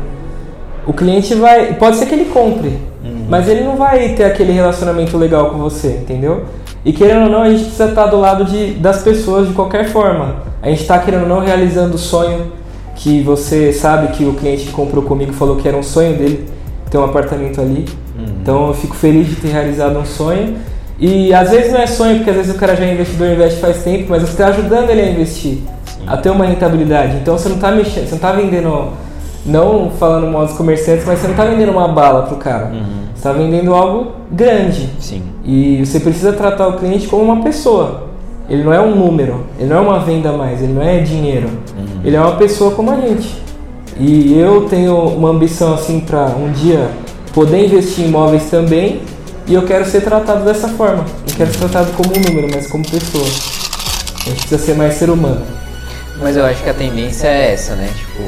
o 0.86 0.94
cliente 0.94 1.34
vai. 1.36 1.74
Pode 1.74 1.98
ser 1.98 2.06
que 2.06 2.16
ele 2.16 2.26
compre, 2.26 2.80
mas 3.30 3.48
ele 3.48 3.64
não 3.64 3.76
vai 3.76 4.10
ter 4.10 4.26
aquele 4.26 4.52
relacionamento 4.52 5.18
legal 5.18 5.50
com 5.50 5.58
você, 5.58 6.00
entendeu? 6.02 6.46
E 6.86 6.92
querendo 6.92 7.24
ou 7.24 7.30
não, 7.30 7.42
a 7.42 7.50
gente 7.50 7.64
precisa 7.64 7.90
estar 7.90 8.08
do 8.08 8.20
lado 8.20 8.46
de, 8.46 8.74
das 8.74 9.02
pessoas 9.02 9.48
de 9.48 9.54
qualquer 9.54 9.86
forma. 9.86 10.36
A 10.62 10.70
gente 10.70 10.82
está 10.82 11.00
querendo 11.00 11.24
ou 11.24 11.30
não 11.30 11.40
realizando 11.40 11.96
o 11.96 11.98
sonho 11.98 12.52
que 12.96 13.22
você 13.22 13.74
sabe 13.74 14.10
que 14.10 14.26
o 14.26 14.34
cliente 14.34 14.66
que 14.66 14.72
comprou 14.72 15.04
comigo 15.04 15.34
falou 15.34 15.56
que 15.56 15.68
era 15.68 15.76
um 15.76 15.84
sonho 15.84 16.16
dele 16.16 16.48
ter 16.90 16.98
um 16.98 17.06
apartamento 17.06 17.60
ali. 17.60 17.86
Então 18.42 18.68
eu 18.68 18.74
fico 18.74 18.96
feliz 18.96 19.28
de 19.28 19.36
ter 19.36 19.48
realizado 19.48 19.98
um 19.98 20.06
sonho. 20.06 20.56
E 21.00 21.34
às 21.34 21.50
vezes 21.50 21.72
não 21.72 21.80
é 21.80 21.88
sonho, 21.88 22.18
porque 22.18 22.30
às 22.30 22.36
vezes 22.36 22.56
o 22.56 22.58
cara 22.58 22.76
já 22.76 22.86
é 22.86 22.94
investidor 22.94 23.28
e 23.28 23.34
investe 23.34 23.60
faz 23.60 23.84
tempo, 23.84 24.06
mas 24.10 24.22
você 24.22 24.32
está 24.32 24.48
ajudando 24.48 24.90
ele 24.90 25.02
a 25.02 25.10
investir, 25.10 25.58
a 26.08 26.18
ter 26.18 26.30
uma 26.30 26.46
rentabilidade. 26.46 27.18
Então 27.18 27.38
você 27.38 27.50
não 27.50 27.56
está 27.56 27.72
mexendo, 27.72 28.06
você 28.06 28.12
não 28.12 28.16
está 28.18 28.32
vendendo, 28.32 28.90
não 29.46 29.92
falando 30.00 30.32
mal 30.32 30.46
dos 30.46 30.56
comerciantes, 30.56 31.06
mas 31.06 31.20
você 31.20 31.28
não 31.28 31.34
está 31.34 31.46
vendendo 31.46 31.72
uma 31.72 31.88
bala 31.88 32.24
pro 32.24 32.38
cara. 32.38 32.72
Você 33.14 33.16
está 33.16 33.32
vendendo 33.32 33.74
algo 33.74 34.12
grande. 34.32 34.90
Sim. 35.00 35.24
E 35.44 35.86
você 35.86 36.00
precisa 36.00 36.34
tratar 36.34 36.68
o 36.68 36.74
cliente 36.74 37.08
como 37.08 37.24
uma 37.24 37.42
pessoa. 37.44 38.08
Ele 38.50 38.64
não 38.64 38.74
é 38.74 38.82
um 38.82 38.96
número, 38.96 39.46
ele 39.58 39.70
não 39.70 39.78
é 39.78 39.80
uma 39.80 40.00
venda 40.00 40.30
a 40.30 40.34
mais, 40.34 40.62
ele 40.62 40.74
não 40.74 40.82
é 40.82 41.00
dinheiro. 41.00 41.50
Ele 42.04 42.16
é 42.16 42.20
uma 42.20 42.36
pessoa 42.36 42.72
como 42.72 42.92
a 42.92 42.96
gente. 42.98 43.42
E 43.98 44.38
eu 44.38 44.66
tenho 44.70 44.98
uma 44.98 45.30
ambição 45.30 45.74
assim 45.74 46.00
para 46.00 46.26
um 46.26 46.52
dia 46.52 46.90
poder 47.34 47.66
investir 47.66 48.06
em 48.06 48.10
imóveis 48.10 48.50
também, 48.50 49.02
e 49.48 49.54
eu 49.54 49.64
quero 49.64 49.86
ser 49.86 50.02
tratado 50.02 50.46
dessa 50.46 50.68
forma. 50.68 51.06
Não 51.28 51.36
quero 51.36 51.52
ser 51.52 51.60
tratado 51.60 51.92
como 51.94 52.10
um 52.10 52.22
número, 52.22 52.48
mas 52.54 52.68
como 52.68 52.84
pessoa. 52.84 53.24
A 53.24 54.30
gente 54.30 54.40
precisa 54.48 54.58
ser 54.58 54.76
mais 54.76 54.94
ser 54.96 55.10
humano. 55.10 55.42
Mas 56.24 56.38
eu 56.38 56.46
acho 56.46 56.64
que 56.64 56.70
a 56.70 56.74
tendência 56.74 57.28
é 57.28 57.52
essa, 57.54 57.76
né? 57.76 57.90
Tipo, 57.96 58.24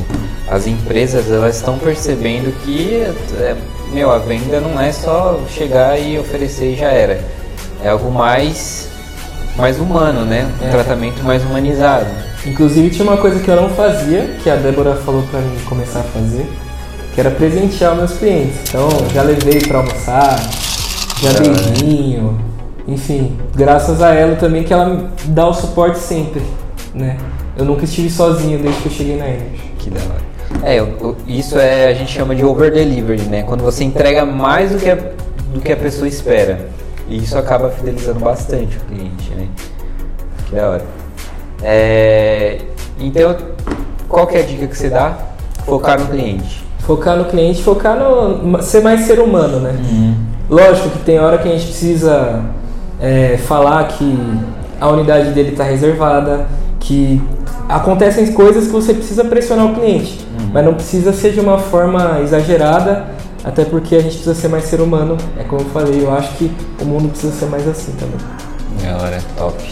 as 0.51 0.67
empresas 0.67 1.31
elas 1.31 1.55
estão 1.55 1.77
percebendo 1.79 2.51
que 2.63 3.03
é, 3.39 3.55
meu, 3.93 4.11
a 4.11 4.17
venda 4.19 4.59
não 4.59 4.79
é 4.79 4.91
só 4.91 5.39
chegar 5.49 5.97
e 5.97 6.19
oferecer 6.19 6.73
e 6.73 6.75
já 6.75 6.89
era. 6.89 7.19
É 7.81 7.89
algo 7.89 8.11
mais 8.11 8.89
mais 9.55 9.79
humano, 9.79 10.25
né? 10.25 10.45
Um 10.61 10.67
É. 10.67 10.69
tratamento 10.69 11.23
mais 11.23 11.41
humanizado. 11.43 12.07
Inclusive 12.45 12.89
tinha 12.89 13.07
uma 13.07 13.15
coisa 13.17 13.39
que 13.39 13.49
eu 13.49 13.55
não 13.55 13.69
fazia, 13.69 14.35
que 14.43 14.49
a 14.49 14.57
Débora 14.57 14.95
falou 14.97 15.23
pra 15.31 15.39
mim 15.39 15.57
começar 15.65 16.01
a 16.01 16.03
fazer, 16.03 16.45
que 17.13 17.21
era 17.21 17.31
presentear 17.31 17.95
meus 17.95 18.11
clientes. 18.11 18.57
Então 18.67 18.89
já 19.13 19.21
levei 19.23 19.61
pra 19.61 19.77
almoçar, 19.79 20.37
já 21.21 21.31
dei 21.39 21.51
vinho, 21.81 22.37
enfim, 22.85 23.37
graças 23.55 24.01
a 24.01 24.13
ela 24.13 24.35
também 24.35 24.63
que 24.65 24.73
ela 24.73 24.85
me 24.89 25.07
dá 25.27 25.47
o 25.47 25.53
suporte 25.53 25.97
sempre, 25.99 26.43
né? 26.93 27.15
Eu 27.57 27.65
nunca 27.65 27.85
estive 27.85 28.09
sozinho 28.09 28.59
desde 28.59 28.81
que 28.81 28.87
eu 28.87 28.91
cheguei 28.91 29.17
na 29.17 29.27
Energy. 29.27 29.73
Que 29.79 29.89
da 29.89 29.99
hora. 30.01 30.25
É, 30.63 30.83
isso 31.27 31.57
é 31.57 31.87
a 31.87 31.93
gente 31.93 32.11
chama 32.11 32.35
de 32.35 32.43
over 32.43 32.71
delivery, 32.71 33.23
né? 33.23 33.43
Quando 33.43 33.63
você 33.63 33.83
entrega 33.83 34.25
mais 34.25 34.71
do 34.71 34.79
que 34.79 34.89
a, 34.89 34.95
do 34.95 35.61
que 35.61 35.71
a 35.71 35.77
pessoa 35.77 36.07
espera. 36.07 36.69
E 37.07 37.17
isso 37.17 37.37
acaba 37.37 37.69
fidelizando 37.69 38.19
bastante 38.19 38.77
o 38.77 38.79
cliente, 38.81 39.31
né? 39.31 39.47
Que 40.47 40.55
da 40.55 40.69
hora. 40.69 40.85
É, 41.63 42.61
então, 42.99 43.35
qual 44.07 44.27
que 44.27 44.37
é 44.37 44.41
a 44.41 44.43
dica 44.43 44.67
que 44.67 44.77
você 44.77 44.89
dá? 44.89 45.17
Focar 45.65 45.99
no 45.99 46.07
cliente. 46.07 46.63
Focar 46.79 47.17
no 47.17 47.25
cliente, 47.25 47.63
focar 47.63 47.97
no. 47.97 48.61
ser 48.61 48.81
mais 48.81 49.01
ser 49.01 49.19
humano, 49.19 49.59
né? 49.59 49.73
Lógico 50.49 50.89
que 50.89 50.99
tem 50.99 51.19
hora 51.19 51.37
que 51.37 51.47
a 51.47 51.51
gente 51.51 51.65
precisa 51.65 52.43
é, 52.99 53.37
falar 53.37 53.87
que 53.87 54.17
a 54.79 54.89
unidade 54.89 55.31
dele 55.31 55.51
está 55.51 55.63
reservada, 55.63 56.47
que 56.79 57.21
acontecem 57.67 58.31
coisas 58.33 58.65
que 58.65 58.71
você 58.71 58.93
precisa 58.93 59.23
pressionar 59.23 59.65
o 59.65 59.75
cliente, 59.75 60.25
mas 60.51 60.63
não 60.65 60.73
precisa 60.73 61.13
ser 61.13 61.33
de 61.33 61.39
uma 61.39 61.57
forma 61.57 62.21
exagerada, 62.21 63.07
até 63.43 63.65
porque 63.65 63.95
a 63.95 63.99
gente 63.99 64.15
precisa 64.15 64.35
ser 64.35 64.47
mais 64.47 64.65
ser 64.65 64.81
humano. 64.81 65.17
É 65.37 65.43
como 65.43 65.61
eu 65.61 65.65
falei, 65.69 66.01
eu 66.01 66.13
acho 66.13 66.33
que 66.35 66.51
o 66.81 66.85
mundo 66.85 67.09
precisa 67.09 67.33
ser 67.33 67.45
mais 67.45 67.67
assim 67.67 67.93
também. 67.93 68.17
Da 68.83 69.01
hora, 69.01 69.19
top. 69.37 69.63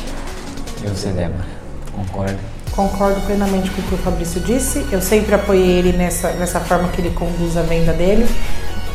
E 0.84 0.88
você, 0.88 1.10
Débora? 1.10 1.45
Concorda? 1.91 2.53
Concordo 2.71 3.21
plenamente 3.21 3.69
com 3.69 3.82
o 3.82 3.84
que 3.86 3.95
o 3.95 3.97
Fabrício 3.99 4.41
disse. 4.41 4.86
Eu 4.91 5.01
sempre 5.01 5.36
apoiei 5.36 5.77
ele 5.77 5.93
nessa, 5.93 6.32
nessa 6.32 6.60
forma 6.60 6.89
que 6.89 7.01
ele 7.01 7.12
conduz 7.12 7.56
a 7.56 7.62
venda 7.62 7.93
dele. 7.93 8.27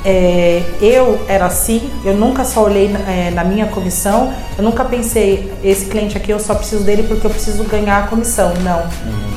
É, 0.05 0.63
eu 0.81 1.25
era 1.29 1.47
assim, 1.47 1.91
eu 2.05 2.15
nunca 2.15 2.45
só 2.45 2.65
olhei 2.65 2.91
é, 3.07 3.31
na 3.31 3.43
minha 3.45 3.67
comissão, 3.67 4.33
eu 4.57 4.63
nunca 4.63 4.85
pensei, 4.85 5.53
esse 5.63 5.87
cliente 5.87 6.17
aqui 6.17 6.31
eu 6.31 6.39
só 6.39 6.55
preciso 6.55 6.85
dele 6.85 7.03
porque 7.03 7.27
eu 7.27 7.31
preciso 7.31 7.65
ganhar 7.65 8.05
a 8.05 8.07
comissão. 8.07 8.53
Não. 8.63 8.83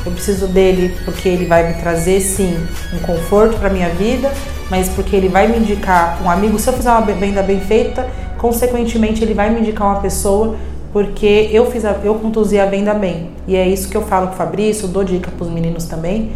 Eu 0.04 0.12
preciso 0.12 0.46
dele 0.46 0.96
porque 1.04 1.28
ele 1.28 1.46
vai 1.46 1.68
me 1.68 1.74
trazer, 1.74 2.20
sim, 2.20 2.56
um 2.92 2.98
conforto 3.00 3.56
para 3.58 3.70
minha 3.70 3.88
vida, 3.90 4.32
mas 4.70 4.88
porque 4.88 5.14
ele 5.14 5.28
vai 5.28 5.48
me 5.48 5.58
indicar 5.58 6.20
um 6.24 6.30
amigo. 6.30 6.58
Se 6.58 6.68
eu 6.68 6.72
fizer 6.72 6.90
uma 6.90 7.02
venda 7.02 7.42
bem 7.42 7.60
feita, 7.60 8.08
consequentemente 8.38 9.22
ele 9.22 9.34
vai 9.34 9.50
me 9.50 9.60
indicar 9.60 9.88
uma 9.88 10.00
pessoa 10.00 10.56
porque 10.92 11.48
eu 11.50 11.70
fiz 11.70 11.84
a, 11.84 11.92
eu 12.04 12.14
conduzi 12.16 12.58
a 12.58 12.66
venda 12.66 12.92
bem. 12.92 13.30
E 13.46 13.56
é 13.56 13.66
isso 13.66 13.88
que 13.88 13.96
eu 13.96 14.02
falo 14.02 14.28
com 14.28 14.34
o 14.34 14.36
Fabrício, 14.36 14.86
dou 14.86 15.02
dica 15.02 15.30
para 15.30 15.44
os 15.44 15.50
meninos 15.50 15.86
também. 15.86 16.32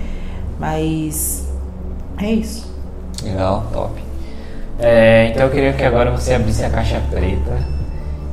Mas 0.58 1.46
é 2.18 2.30
isso. 2.30 2.74
Legal, 3.22 3.66
top. 3.72 4.05
É, 4.78 5.30
então 5.30 5.44
eu 5.44 5.50
queria 5.50 5.72
que 5.72 5.84
agora 5.84 6.10
você 6.10 6.34
abrisse 6.34 6.64
a 6.64 6.68
caixa 6.68 7.00
preta 7.10 7.56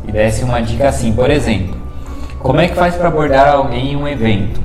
e 0.08 0.12
desse 0.12 0.44
uma 0.44 0.62
dica 0.62 0.90
assim, 0.90 1.14
por 1.14 1.30
exemplo, 1.30 1.76
como 2.40 2.60
é 2.60 2.68
que 2.68 2.76
faz 2.76 2.96
para 2.96 3.08
abordar 3.08 3.48
alguém 3.48 3.94
em 3.94 3.96
um 3.96 4.08
evento? 4.08 4.62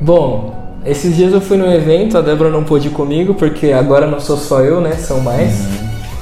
Bom, 0.00 0.54
esses 0.86 1.14
dias 1.14 1.32
eu 1.32 1.40
fui 1.40 1.58
num 1.58 1.70
evento, 1.70 2.16
a 2.16 2.22
Débora 2.22 2.50
não 2.50 2.64
pôde 2.64 2.88
ir 2.88 2.92
comigo, 2.92 3.34
porque 3.34 3.72
agora 3.72 4.06
não 4.06 4.20
sou 4.20 4.36
só 4.36 4.60
eu, 4.60 4.80
né? 4.80 4.92
São 4.92 5.20
mais. 5.20 5.68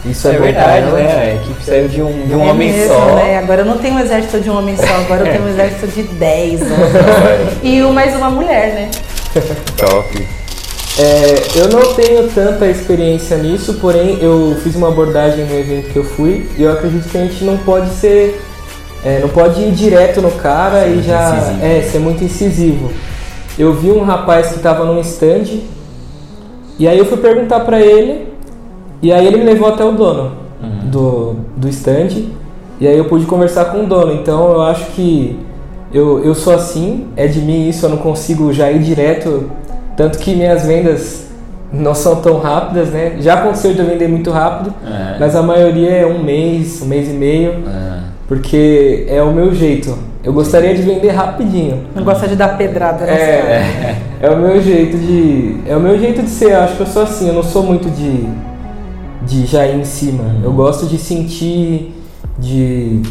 Isso 0.04 0.26
é, 0.28 0.34
É 0.34 0.38
verdade, 0.38 0.86
né? 0.86 1.20
A 1.20 1.34
equipe 1.34 1.64
saiu 1.64 1.88
de 1.88 2.02
um, 2.02 2.26
de 2.26 2.34
um 2.34 2.44
É 2.44 2.50
homem 2.50 2.72
mesmo, 2.72 2.94
só. 2.94 3.14
Né? 3.14 3.38
Agora 3.38 3.60
eu 3.60 3.64
não 3.66 3.78
tenho 3.78 3.94
um 3.94 4.00
exército 4.00 4.40
de 4.40 4.50
um 4.50 4.58
homem 4.58 4.76
só, 4.76 4.94
agora 4.96 5.26
eu 5.26 5.32
tenho 5.32 5.44
um 5.44 5.48
exército 5.54 5.86
de 5.88 6.02
10 6.02 6.62
homens. 6.62 7.58
e 7.62 7.80
mais 7.92 8.16
uma 8.16 8.30
mulher, 8.30 8.74
né? 8.74 8.90
Top. 9.76 10.26
É, 10.98 11.58
eu 11.58 11.68
não 11.68 11.92
tenho 11.94 12.26
tanta 12.28 12.66
experiência 12.66 13.36
nisso, 13.36 13.74
porém 13.74 14.18
eu 14.20 14.56
fiz 14.62 14.74
uma 14.74 14.88
abordagem 14.88 15.44
no 15.44 15.54
evento 15.54 15.90
que 15.92 15.96
eu 15.98 16.04
fui 16.04 16.48
e 16.56 16.62
eu 16.62 16.72
acredito 16.72 17.08
que 17.10 17.18
a 17.18 17.20
gente 17.20 17.44
não 17.44 17.58
pode 17.58 17.90
ser. 17.90 18.40
é, 19.04 19.20
não 19.20 19.28
pode 19.28 19.60
ir 19.60 19.72
direto 19.72 20.22
no 20.22 20.30
cara 20.30 20.84
Ser 20.84 20.90
e 20.96 21.02
já. 21.02 21.36
incisivo. 21.36 21.64
É, 21.66 21.82
ser 21.82 21.98
muito 21.98 22.24
incisivo. 22.24 22.90
Eu 23.58 23.74
vi 23.74 23.90
um 23.90 24.02
rapaz 24.04 24.48
que 24.48 24.56
estava 24.56 24.84
num 24.86 24.98
stand 25.00 25.60
e 26.78 26.88
aí 26.88 26.98
eu 26.98 27.04
fui 27.04 27.18
perguntar 27.18 27.60
pra 27.60 27.78
ele 27.80 28.28
e 29.02 29.12
aí 29.12 29.26
ele 29.26 29.36
me 29.36 29.44
levou 29.44 29.68
até 29.68 29.84
o 29.84 29.92
dono 29.92 30.32
do, 30.84 31.36
do 31.56 31.68
stand 31.68 32.08
e 32.80 32.86
aí 32.88 32.96
eu 32.96 33.04
pude 33.04 33.26
conversar 33.26 33.66
com 33.66 33.84
o 33.84 33.86
dono. 33.86 34.12
Então 34.14 34.50
eu 34.52 34.62
acho 34.62 34.86
que 34.92 35.38
eu, 35.92 36.24
eu 36.24 36.34
sou 36.34 36.54
assim, 36.54 37.08
é 37.16 37.26
de 37.26 37.40
mim 37.40 37.68
isso, 37.68 37.84
eu 37.84 37.90
não 37.90 37.98
consigo 37.98 38.50
já 38.50 38.70
ir 38.70 38.78
direto. 38.78 39.44
Tanto 39.96 40.18
que 40.18 40.34
minhas 40.34 40.66
vendas 40.66 41.26
não 41.72 41.94
são 41.94 42.16
tão 42.16 42.38
rápidas, 42.38 42.90
né? 42.90 43.16
Já 43.20 43.34
aconteceu 43.34 43.72
de 43.72 43.80
eu 43.80 43.86
vender 43.86 44.08
muito 44.08 44.30
rápido, 44.30 44.72
É. 44.86 45.16
mas 45.18 45.34
a 45.34 45.42
maioria 45.42 45.90
é 45.90 46.06
um 46.06 46.22
mês, 46.22 46.80
um 46.82 46.86
mês 46.86 47.08
e 47.08 47.12
meio, 47.12 47.54
Ah, 47.66 48.00
porque 48.28 49.06
é 49.08 49.22
o 49.22 49.32
meu 49.32 49.54
jeito. 49.54 49.96
Eu 50.22 50.32
gostaria 50.32 50.74
de 50.74 50.82
vender 50.82 51.10
rapidinho. 51.10 51.84
Não 51.94 52.02
gosta 52.02 52.26
de 52.26 52.34
dar 52.34 52.56
pedrada, 52.58 53.06
né? 53.06 53.12
É, 53.14 53.96
é 54.22 54.30
o 54.30 54.36
meu 54.36 54.60
jeito 54.60 54.96
de. 54.98 55.60
É 55.68 55.76
o 55.76 55.80
meu 55.80 55.98
jeito 55.98 56.22
de 56.22 56.28
ser, 56.30 56.50
eu 56.52 56.60
acho 56.60 56.74
que 56.76 56.80
eu 56.82 56.86
sou 56.86 57.02
assim, 57.02 57.28
eu 57.28 57.34
não 57.34 57.44
sou 57.44 57.62
muito 57.62 57.88
de, 57.90 58.26
de 59.22 59.46
já 59.46 59.66
ir 59.66 59.76
em 59.78 59.84
cima. 59.84 60.24
Eu 60.42 60.52
gosto 60.52 60.86
de 60.86 60.98
sentir 60.98 61.94
de 62.38 63.02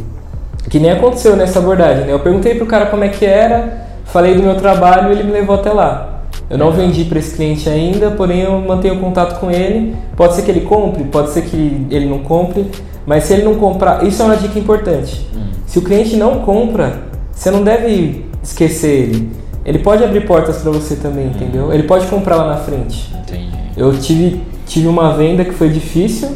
que 0.69 0.79
nem 0.79 0.91
aconteceu 0.91 1.35
nessa 1.35 1.59
abordagem, 1.59 2.05
né? 2.05 2.11
Eu 2.13 2.19
perguntei 2.19 2.55
pro 2.55 2.65
cara 2.65 2.87
como 2.87 3.03
é 3.03 3.09
que 3.09 3.25
era, 3.25 3.85
falei 4.05 4.33
do 4.35 4.43
meu 4.43 4.55
trabalho 4.55 5.09
e 5.09 5.11
ele 5.13 5.23
me 5.23 5.31
levou 5.31 5.55
até 5.55 5.71
lá. 5.71 6.14
Eu 6.49 6.57
não 6.57 6.71
vendi 6.71 7.05
para 7.05 7.19
esse 7.19 7.35
cliente 7.35 7.67
ainda, 7.69 8.11
porém 8.11 8.41
eu 8.41 8.59
mantenho 8.61 8.99
contato 8.99 9.39
com 9.39 9.49
ele. 9.49 9.95
Pode 10.15 10.35
ser 10.35 10.43
que 10.43 10.51
ele 10.51 10.61
compre, 10.61 11.03
pode 11.05 11.31
ser 11.31 11.43
que 11.43 11.87
ele 11.89 12.05
não 12.05 12.19
compre, 12.19 12.69
mas 13.05 13.23
se 13.25 13.33
ele 13.33 13.43
não 13.43 13.55
comprar, 13.55 14.05
isso 14.05 14.21
é 14.21 14.25
uma 14.25 14.35
dica 14.35 14.57
importante. 14.59 15.27
Hum. 15.35 15.49
Se 15.65 15.79
o 15.79 15.81
cliente 15.81 16.15
não 16.15 16.39
compra, 16.39 17.03
você 17.31 17.49
não 17.49 17.63
deve 17.63 18.25
esquecer 18.43 18.91
ele. 18.91 19.29
Ele 19.65 19.79
pode 19.79 20.03
abrir 20.03 20.25
portas 20.27 20.57
para 20.57 20.71
você 20.71 20.95
também, 20.95 21.27
entendeu? 21.27 21.73
Ele 21.73 21.83
pode 21.83 22.05
comprar 22.05 22.35
lá 22.35 22.47
na 22.47 22.57
frente. 22.57 23.11
Entendi. 23.15 23.49
Eu 23.75 23.97
tive, 23.97 24.41
tive 24.67 24.87
uma 24.87 25.13
venda 25.13 25.43
que 25.43 25.51
foi 25.51 25.69
difícil 25.69 26.29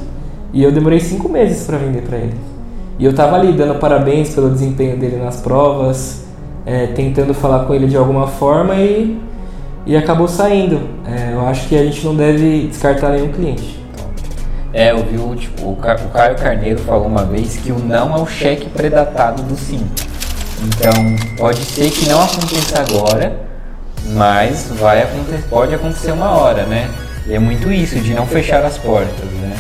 e 0.52 0.64
eu 0.64 0.72
demorei 0.72 1.00
cinco 1.00 1.30
meses 1.30 1.66
para 1.66 1.78
vender 1.78 2.02
para 2.02 2.18
ele. 2.18 2.34
E 2.98 3.06
eu 3.06 3.14
tava 3.14 3.36
ali 3.38 3.54
dando 3.54 3.76
parabéns 3.80 4.34
pelo 4.34 4.50
desempenho 4.50 4.98
dele 4.98 5.18
nas 5.18 5.40
provas, 5.40 6.26
é, 6.66 6.88
tentando 6.88 7.34
falar 7.34 7.66
com 7.66 7.74
ele 7.74 7.88
de 7.88 7.96
alguma 7.96 8.28
forma 8.28 8.76
e, 8.76 9.18
e 9.90 9.98
acabou 9.98 10.28
saindo. 10.28 10.80
É, 11.06 11.34
eu 11.34 11.48
acho 11.48 11.68
que 11.68 11.76
a 11.76 11.84
gente 11.84 12.06
não 12.06 12.16
deve 12.16 12.68
descartar 12.68 13.10
nenhum 13.10 13.30
cliente. 13.32 13.80
É, 14.72 14.92
eu 14.92 15.04
vi 15.04 15.18
o, 15.18 15.36
tipo, 15.36 15.72
o 15.72 15.76
Ca- 15.78 16.00
o 16.06 16.10
Caio 16.10 16.36
Carneiro 16.36 16.80
falou 16.80 17.08
uma 17.08 17.26
vez 17.26 17.58
que 17.58 17.72
o 17.72 17.80
não 17.80 18.16
é 18.16 18.20
o 18.22 18.28
cheque 18.28 18.70
predatado 18.70 19.42
do 19.42 19.58
sim. 19.58 19.82
Então, 20.64 20.94
pode 21.38 21.60
ser 21.60 21.90
que 21.90 22.08
não 22.08 22.22
aconteça 22.22 22.80
agora, 22.80 23.36
mas 24.14 24.68
vai 24.80 25.02
acontecer, 25.02 25.44
pode 25.50 25.74
acontecer 25.74 26.12
uma 26.12 26.30
hora, 26.38 26.64
né? 26.68 26.88
E 27.26 27.34
é 27.34 27.40
muito 27.40 27.72
isso, 27.72 28.00
de 28.00 28.14
não 28.14 28.28
fechar 28.28 28.64
as 28.64 28.78
portas, 28.78 29.26
né? 29.42 29.56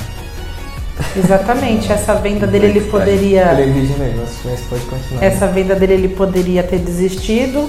Exatamente. 1.17 1.91
Essa 1.91 2.13
venda 2.15 2.45
dele 2.45 2.67
ele 2.67 2.81
poderia. 2.81 3.41
É 3.41 3.55
virgem 3.65 3.97
mesmo, 3.97 4.21
mas 4.45 4.59
pode 4.61 4.81
continuar. 4.83 5.23
Essa 5.23 5.47
venda 5.47 5.73
dele 5.75 5.93
ele 5.93 6.09
poderia 6.09 6.61
ter 6.61 6.77
desistido. 6.79 7.67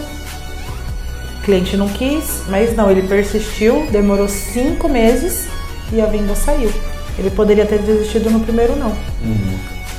O 1.51 1.53
cliente 1.53 1.77
não 1.77 1.89
quis, 1.89 2.45
mas 2.49 2.77
não, 2.77 2.89
ele 2.89 3.03
persistiu, 3.03 3.85
demorou 3.91 4.29
cinco 4.29 4.89
meses 4.89 5.49
e 5.93 6.01
a 6.01 6.07
venda 6.07 6.33
saiu. 6.37 6.71
Ele 7.19 7.29
poderia 7.29 7.67
ter 7.67 7.81
desistido 7.81 8.31
no 8.31 8.39
primeiro 8.39 8.77
não. 8.77 8.93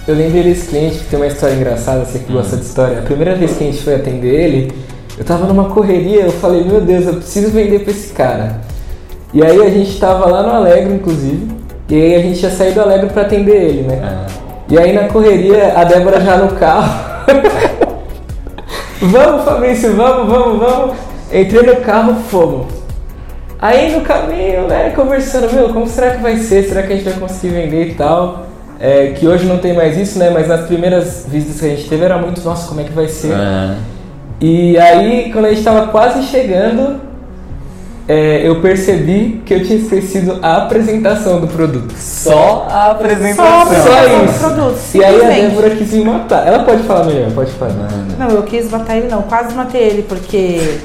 Eu 0.08 0.16
lembrei 0.16 0.44
desse 0.44 0.68
cliente 0.68 1.00
que 1.00 1.10
tem 1.10 1.20
uma 1.20 1.28
história 1.28 1.54
engraçada, 1.54 2.06
você 2.06 2.20
que 2.20 2.32
gosta 2.32 2.56
de 2.56 2.64
história. 2.64 3.00
A 3.00 3.02
primeira 3.02 3.36
vez 3.36 3.58
que 3.58 3.66
a 3.66 3.68
gente 3.68 3.84
foi 3.84 3.96
atender 3.96 4.34
ele, 4.34 4.72
eu 5.18 5.26
tava 5.26 5.46
numa 5.46 5.66
correria, 5.66 6.22
eu 6.22 6.32
falei, 6.32 6.64
meu 6.64 6.80
Deus, 6.80 7.06
eu 7.06 7.16
preciso 7.16 7.52
vender 7.52 7.80
pra 7.80 7.92
esse 7.92 8.14
cara. 8.14 8.62
E 9.34 9.44
aí 9.44 9.62
a 9.62 9.70
gente 9.70 10.00
tava 10.00 10.28
lá 10.28 10.44
no 10.44 10.52
Alegre, 10.52 10.94
inclusive, 10.94 11.50
e 11.90 11.96
aí 11.96 12.16
a 12.16 12.22
gente 12.22 12.42
ia 12.42 12.50
sair 12.50 12.72
do 12.72 12.80
Alegre 12.80 13.10
pra 13.10 13.24
atender 13.24 13.62
ele, 13.62 13.82
né? 13.82 14.26
E 14.70 14.80
aí 14.80 14.94
na 14.94 15.10
correria, 15.10 15.74
a 15.76 15.84
Débora 15.84 16.22
já 16.22 16.38
no 16.38 16.56
carro. 16.56 17.26
vamos, 19.02 19.44
Fabrício, 19.44 19.94
vamos, 19.98 20.32
vamos, 20.32 20.58
vamos. 20.58 21.11
Entrei 21.34 21.64
no 21.64 21.78
carro, 21.78 22.16
fomos. 22.30 22.68
Aí 23.60 23.92
no 23.96 24.02
caminho, 24.02 24.68
né, 24.68 24.92
conversando, 24.96 25.54
meu, 25.54 25.70
como 25.70 25.88
será 25.88 26.12
que 26.12 26.22
vai 26.22 26.38
ser? 26.38 26.64
Será 26.64 26.82
que 26.82 26.94
a 26.94 26.96
gente 26.96 27.08
vai 27.08 27.20
conseguir 27.20 27.54
vender 27.54 27.90
e 27.90 27.94
tal? 27.94 28.48
É, 28.80 29.10
que 29.16 29.28
hoje 29.28 29.46
não 29.46 29.60
tem 29.60 29.74
mais 29.76 29.96
isso, 29.96 30.18
né? 30.18 30.32
Mas 30.32 30.48
nas 30.48 30.66
primeiras 30.66 31.26
visitas 31.28 31.60
que 31.60 31.66
a 31.68 31.70
gente 31.70 31.88
teve 31.88 32.04
era 32.04 32.18
muito, 32.18 32.42
nossa, 32.42 32.68
como 32.68 32.82
é 32.82 32.84
que 32.84 32.92
vai 32.92 33.08
ser? 33.08 33.32
Ah, 33.34 33.76
E 34.42 34.76
aí, 34.80 35.30
quando 35.32 35.46
a 35.46 35.50
gente 35.50 35.64
tava 35.64 35.88
quase 35.90 36.24
chegando, 36.24 37.00
é, 38.08 38.42
eu 38.44 38.60
percebi 38.60 39.44
que 39.46 39.54
eu 39.54 39.64
tinha 39.64 39.78
esquecido 39.78 40.40
a 40.42 40.64
apresentação 40.64 41.40
do 41.40 41.48
produto. 41.48 41.94
Só 41.96 42.66
a 42.68 42.86
Só 42.86 42.92
apresentação. 42.92 43.66
Só 43.84 44.08
do 44.08 44.26
isso. 44.26 44.40
produto, 44.40 44.80
E 44.96 45.04
aí 45.04 45.24
a. 45.24 45.28
Débora 45.28 45.70
quis 45.70 45.94
me 45.94 46.04
matar. 46.04 46.48
Ela 46.48 46.64
pode 46.64 46.82
falar 46.82 47.04
melhor, 47.06 47.30
pode 47.32 47.52
falar. 47.52 47.74
Não, 48.18 48.30
eu 48.32 48.42
quis 48.42 48.70
matar 48.72 48.98
ele 48.98 49.08
não, 49.08 49.22
quase 49.22 49.54
matei 49.54 49.84
ele, 49.84 50.02
porque 50.02 50.80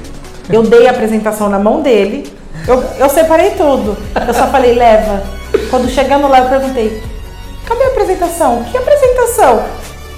eu 0.51 0.63
dei 0.63 0.87
a 0.87 0.91
apresentação 0.91 1.49
na 1.49 1.59
mão 1.59 1.81
dele, 1.81 2.31
eu, 2.67 2.83
eu 2.99 3.09
separei 3.09 3.51
tudo. 3.51 3.97
Eu 4.27 4.35
só 4.35 4.47
falei, 4.49 4.75
leva. 4.75 5.23
Quando 5.71 5.89
chegando 5.89 6.29
lá, 6.29 6.41
eu 6.41 6.49
perguntei, 6.49 7.03
cadê 7.65 7.85
a 7.85 7.89
apresentação? 7.89 8.65
Que 8.71 8.77
apresentação? 8.77 9.63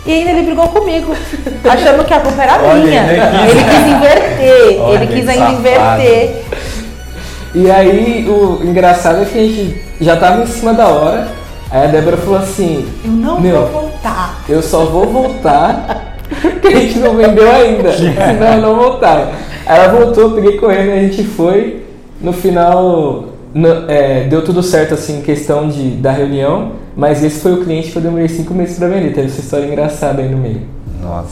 E 0.06 0.12
ainda 0.12 0.30
ele 0.30 0.42
brigou 0.42 0.68
comigo, 0.68 1.14
achando 1.68 2.04
que 2.04 2.14
a 2.14 2.20
culpa 2.20 2.42
era 2.42 2.62
Olha, 2.62 2.82
minha. 2.82 3.02
Ele 3.02 3.64
quis 3.64 3.86
inverter, 3.86 4.80
Olha, 4.80 4.94
ele 4.94 5.06
quis 5.06 5.28
ainda 5.28 5.44
safado. 5.44 5.58
inverter. 5.58 6.44
E 7.54 7.70
aí, 7.70 8.26
o 8.28 8.60
engraçado 8.64 9.22
é 9.22 9.24
que 9.24 9.38
a 9.38 9.42
gente 9.42 9.82
já 10.00 10.16
tava 10.16 10.42
em 10.42 10.46
cima 10.46 10.72
da 10.72 10.88
hora. 10.88 11.28
Aí 11.70 11.84
a 11.84 11.86
Débora 11.88 12.16
falou 12.16 12.38
assim: 12.38 12.88
Eu 13.04 13.10
não 13.10 13.40
Meu. 13.40 13.66
vou 13.66 13.82
voltar. 13.82 14.38
Eu 14.48 14.62
só 14.62 14.84
vou 14.86 15.06
voltar 15.06 16.14
porque 16.40 16.68
a 16.68 16.80
gente 16.80 16.98
não 16.98 17.14
vendeu 17.14 17.50
ainda. 17.50 17.92
Senão 17.92 18.54
eu 18.54 18.60
não 18.62 18.76
voltava. 18.76 19.30
Ela 19.68 19.88
voltou, 19.88 20.24
eu 20.24 20.30
peguei 20.32 20.56
correndo 20.58 20.88
e 20.88 20.92
a 20.92 21.00
gente 21.02 21.22
foi. 21.24 21.84
No 22.20 22.32
final 22.32 23.24
no- 23.54 23.88
é, 23.90 24.24
deu 24.24 24.42
tudo 24.42 24.62
certo 24.62 24.94
assim 24.94 25.18
em 25.18 25.22
questão 25.22 25.68
de, 25.68 25.90
da 25.90 26.10
reunião, 26.10 26.72
mas 26.96 27.22
esse 27.22 27.40
foi 27.40 27.52
o 27.52 27.62
cliente 27.64 27.90
que 27.90 27.96
eu 27.96 28.02
demorei 28.02 28.28
cinco 28.28 28.54
meses 28.54 28.78
pra 28.78 28.88
vender. 28.88 29.12
Teve 29.12 29.28
essa 29.28 29.40
história 29.40 29.66
engraçada 29.66 30.20
aí 30.22 30.28
no 30.28 30.38
meio. 30.38 30.62
Nossa, 31.02 31.28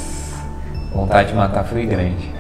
vontade 0.95 1.29
de 1.31 1.35
matar 1.35 1.65
foi 1.65 1.85
grande. 1.87 2.31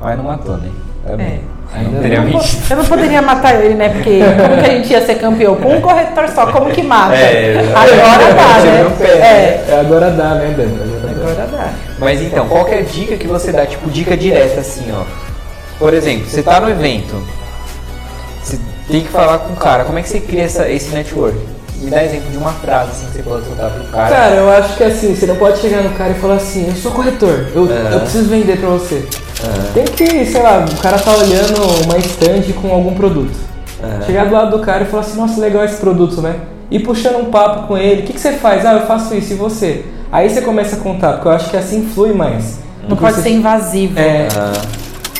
Mas 0.00 0.16
não 0.16 0.24
matou, 0.24 0.56
né? 0.56 0.68
Tá 1.06 1.16
bem. 1.16 1.40
Ainda 1.72 1.90
Não 1.92 2.00
teria 2.00 2.18
Eu 2.18 2.24
não, 2.24 2.40
eu 2.70 2.76
não 2.78 2.84
poderia 2.84 3.22
matar 3.22 3.64
ele, 3.64 3.74
né? 3.74 3.88
Porque 3.90 4.18
como 4.18 4.60
que 4.60 4.66
a 4.70 4.74
gente 4.74 4.90
ia 4.90 5.06
ser 5.06 5.14
campeão? 5.16 5.54
Com 5.56 5.76
um 5.76 5.80
corretor 5.80 6.28
só, 6.28 6.46
como 6.50 6.70
que 6.70 6.82
mata? 6.82 7.14
É, 7.14 7.72
Agora 7.74 8.34
dá, 8.34 8.58
né? 8.60 8.96
É, 9.06 9.70
É, 9.70 9.80
agora 9.80 10.10
dá, 10.10 10.34
né, 10.34 10.54
Débora? 10.56 11.09
Agora 11.20 11.46
dá. 11.46 11.72
Mas 11.98 12.20
então, 12.20 12.48
qual 12.48 12.66
é 12.68 12.78
a 12.78 12.82
dica 12.82 13.16
que 13.16 13.26
você 13.26 13.52
dá? 13.52 13.66
Tipo, 13.66 13.90
dica 13.90 14.16
direta 14.16 14.60
assim, 14.60 14.90
ó. 14.92 15.04
Por 15.78 15.94
exemplo, 15.94 16.28
você 16.28 16.42
tá 16.42 16.60
no 16.60 16.68
evento, 16.68 17.22
você 18.42 18.58
tem 18.88 19.02
que 19.02 19.08
falar 19.08 19.38
com 19.38 19.52
o 19.52 19.56
cara. 19.56 19.84
Como 19.84 19.98
é 19.98 20.02
que 20.02 20.08
você 20.08 20.20
cria 20.20 20.44
essa, 20.44 20.68
esse 20.68 20.90
network? 20.90 21.38
Me 21.76 21.90
dá 21.90 22.04
exemplo 22.04 22.30
de 22.30 22.36
uma 22.36 22.52
frase 22.52 22.90
assim 22.90 23.06
que 23.06 23.12
você 23.12 23.22
pode 23.22 23.46
soltar 23.46 23.70
pro 23.70 23.84
cara. 23.84 24.08
Cara, 24.10 24.34
eu 24.34 24.50
acho 24.50 24.76
que 24.76 24.84
assim, 24.84 25.14
você 25.14 25.24
não 25.24 25.36
pode 25.36 25.60
chegar 25.60 25.82
no 25.82 25.90
cara 25.96 26.10
e 26.10 26.14
falar 26.14 26.34
assim, 26.34 26.68
eu 26.68 26.74
sou 26.74 26.92
corretor, 26.92 27.46
eu, 27.54 27.66
eu 27.66 28.00
preciso 28.00 28.28
vender 28.28 28.58
pra 28.58 28.68
você. 28.68 29.02
Tem 29.72 29.84
que, 29.84 30.26
sei 30.26 30.42
lá, 30.42 30.66
o 30.70 30.82
cara 30.82 30.98
tá 30.98 31.12
olhando 31.12 31.62
uma 31.84 31.96
stand 31.96 32.52
com 32.60 32.70
algum 32.70 32.94
produto. 32.94 33.34
Chegar 34.04 34.26
do 34.26 34.34
lado 34.34 34.58
do 34.58 34.62
cara 34.62 34.84
e 34.84 34.86
falar 34.86 35.02
assim, 35.02 35.18
nossa, 35.18 35.40
legal 35.40 35.64
esse 35.64 35.76
produto, 35.76 36.20
né? 36.20 36.36
E 36.70 36.78
puxando 36.78 37.16
um 37.16 37.30
papo 37.30 37.66
com 37.66 37.78
ele, 37.78 38.02
o 38.02 38.04
que, 38.04 38.12
que 38.12 38.20
você 38.20 38.32
faz? 38.32 38.66
Ah, 38.66 38.74
eu 38.74 38.86
faço 38.86 39.14
isso, 39.14 39.32
e 39.32 39.36
você? 39.36 39.84
Aí 40.12 40.28
você 40.28 40.40
começa 40.42 40.76
a 40.76 40.78
contar, 40.80 41.12
porque 41.14 41.28
eu 41.28 41.32
acho 41.32 41.50
que 41.50 41.56
assim 41.56 41.86
flui 41.86 42.12
mais. 42.12 42.58
Não 42.88 42.96
pode 42.96 43.16
você- 43.16 43.22
ser 43.22 43.30
invasivo. 43.30 43.98
É, 43.98 44.28
Ah, 44.36 44.52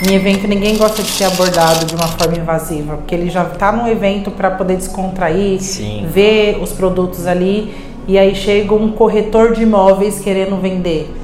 Em 0.08 0.14
evento 0.14 0.48
ninguém 0.48 0.78
gosta 0.78 1.02
de 1.02 1.10
ser 1.10 1.24
abordado 1.24 1.84
de 1.84 1.94
uma 1.94 2.08
forma 2.08 2.34
invasiva, 2.38 2.96
porque 2.96 3.14
ele 3.14 3.28
já 3.28 3.44
tá 3.44 3.70
no 3.70 3.86
evento 3.86 4.30
para 4.30 4.50
poder 4.50 4.76
descontrair, 4.76 5.60
Sim. 5.60 6.06
ver 6.10 6.58
os 6.62 6.72
produtos 6.72 7.26
ali 7.26 7.74
e 8.08 8.18
aí 8.18 8.34
chega 8.34 8.72
um 8.74 8.92
corretor 8.92 9.52
de 9.52 9.62
imóveis 9.62 10.18
querendo 10.18 10.56
vender. 10.60 11.14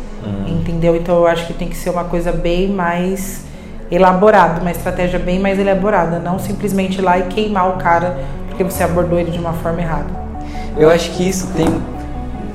Entendeu? 0.47 0.95
Então 0.95 1.17
eu 1.17 1.27
acho 1.27 1.47
que 1.47 1.55
tem 1.55 1.69
que 1.69 1.77
ser 1.77 1.89
uma 1.89 2.05
coisa 2.05 2.31
bem 2.33 2.69
mais 2.69 3.45
elaborada, 3.91 4.61
uma 4.61 4.71
estratégia 4.73 5.19
bem 5.19 5.39
mais 5.39 5.59
elaborada, 5.59 6.19
não 6.19 6.39
simplesmente 6.39 6.99
ir 6.99 7.03
lá 7.03 7.19
e 7.19 7.23
queimar 7.29 7.71
o 7.71 7.77
cara 7.79 8.19
porque 8.49 8.63
você 8.63 8.83
abordou 8.83 9.19
ele 9.19 9.31
de 9.31 9.39
uma 9.39 9.53
forma 9.55 9.81
errada. 9.81 10.11
eu 10.77 10.91
acho 10.91 11.11
que 11.13 11.27
isso 11.27 11.47
tem. 11.57 11.67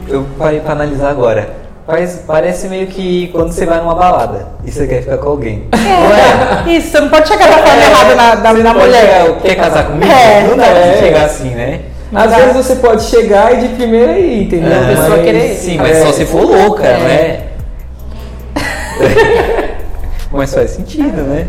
Eu 0.07 0.25
parei 0.37 0.59
pra 0.59 0.73
analisar 0.73 1.09
agora. 1.09 1.49
Faz, 1.85 2.23
parece 2.27 2.67
meio 2.67 2.87
que 2.87 3.29
quando 3.29 3.51
você 3.51 3.65
vai 3.65 3.79
numa 3.79 3.95
balada 3.95 4.47
e 4.63 4.71
você 4.71 4.85
quer 4.87 5.01
ficar 5.01 5.17
com 5.17 5.29
alguém. 5.29 5.67
É, 5.73 6.69
isso, 6.71 6.91
você 6.91 6.99
não 7.01 7.09
pode 7.09 7.27
chegar 7.27 7.47
da 7.49 7.57
forma 7.57 7.83
errada 7.83 8.15
na, 8.15 8.35
da, 8.35 8.53
na 8.53 8.73
mulher. 8.73 9.01
chegar, 9.23 9.35
quer 9.41 9.55
casar 9.55 9.87
comigo? 9.87 10.11
É, 10.11 10.47
não 10.47 10.55
dá 10.57 10.63
pra 10.65 10.77
é. 10.77 10.97
chegar 10.99 11.25
assim, 11.25 11.49
né? 11.49 11.81
às 12.13 12.35
vezes 12.35 12.55
você 12.55 12.75
pode 12.75 13.03
chegar 13.03 13.53
e 13.53 13.67
de 13.67 13.75
primeira 13.75 14.17
ir, 14.19 14.43
entendeu? 14.43 14.71
a 14.81 14.85
pessoa 14.85 15.09
Mas- 15.09 15.21
querer- 15.23 15.55
Sim, 15.55 15.77
mas 15.77 15.97
é, 15.97 16.05
só 16.05 16.11
se 16.11 16.25
for 16.25 16.43
louca, 16.43 16.85
É. 16.85 16.97
né? 16.97 17.39
mas 20.31 20.53
faz 20.53 20.71
sentido, 20.71 21.21
né? 21.23 21.47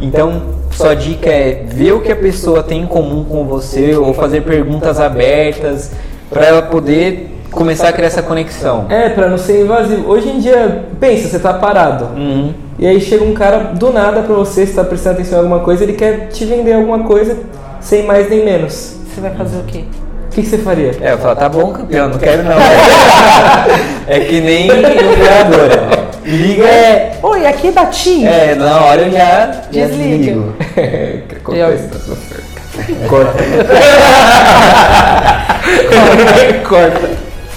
Então, 0.00 0.42
sua 0.70 0.94
dica 0.94 1.30
é 1.30 1.62
ver 1.66 1.92
o 1.92 2.00
que 2.00 2.10
a 2.10 2.16
pessoa 2.16 2.62
tem 2.62 2.82
em 2.82 2.86
comum 2.86 3.24
com 3.24 3.44
você 3.46 3.94
ou 3.94 4.12
fazer 4.12 4.42
perguntas 4.42 4.98
abertas 4.98 5.92
para 6.34 6.46
ela 6.46 6.62
poder 6.62 7.30
começar 7.52 7.88
a 7.88 7.92
criar 7.92 8.08
essa 8.08 8.22
conexão. 8.22 8.86
É, 8.90 9.08
pra 9.08 9.28
não 9.28 9.38
ser 9.38 9.62
invasivo. 9.62 10.10
Hoje 10.10 10.28
em 10.28 10.40
dia, 10.40 10.84
pensa, 10.98 11.28
você 11.28 11.38
tá 11.38 11.54
parado. 11.54 12.06
Uhum. 12.16 12.52
E 12.76 12.86
aí 12.86 13.00
chega 13.00 13.24
um 13.24 13.32
cara 13.32 13.58
do 13.72 13.92
nada 13.92 14.22
pra 14.22 14.34
você, 14.34 14.66
você 14.66 14.74
tá 14.74 14.82
prestando 14.82 15.14
atenção 15.14 15.38
em 15.38 15.42
alguma 15.42 15.60
coisa, 15.60 15.84
ele 15.84 15.92
quer 15.92 16.26
te 16.28 16.44
vender 16.44 16.72
alguma 16.72 17.04
coisa 17.04 17.38
sem 17.80 18.02
mais 18.02 18.28
nem 18.28 18.44
menos. 18.44 18.96
Você 19.06 19.20
vai 19.20 19.30
fazer 19.30 19.58
o 19.58 19.62
quê? 19.62 19.84
O 20.26 20.30
que, 20.34 20.42
que 20.42 20.48
você 20.48 20.58
faria? 20.58 20.90
É, 21.00 21.12
eu 21.12 21.18
falo, 21.18 21.36
tá 21.36 21.48
bom, 21.48 21.72
campeão, 21.72 22.08
não 22.08 22.18
quero 22.18 22.42
não. 22.42 22.56
é 24.08 24.18
que 24.18 24.40
nem 24.40 24.68
operadora. 24.68 26.04
Liga. 26.24 26.64
É, 26.64 27.18
oi, 27.22 27.46
aqui 27.46 27.68
é 27.68 27.72
da 27.72 27.86
TIM. 27.86 28.26
É, 28.26 28.56
na 28.56 28.80
hora 28.80 29.02
eu 29.02 29.12
já, 29.12 29.46
desligo. 29.70 30.54
Oferta. 31.46 32.54
Corta. 35.88 36.60
Corta. 36.68 37.10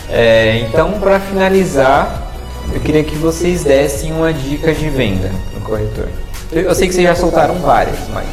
É, 0.09 0.65
então, 0.67 0.93
para 0.99 1.19
finalizar, 1.19 2.23
eu 2.73 2.79
queria 2.79 3.03
que 3.03 3.15
vocês 3.15 3.63
dessem 3.63 4.11
uma 4.11 4.33
dica 4.33 4.73
de 4.73 4.89
venda 4.89 5.31
no 5.53 5.61
corretor. 5.61 6.07
Eu, 6.51 6.73
sei 6.73 6.87
que 6.87 6.93
vocês 6.93 7.05
já 7.05 7.15
soltaram 7.15 7.55
várias, 7.55 7.97
mas 8.13 8.25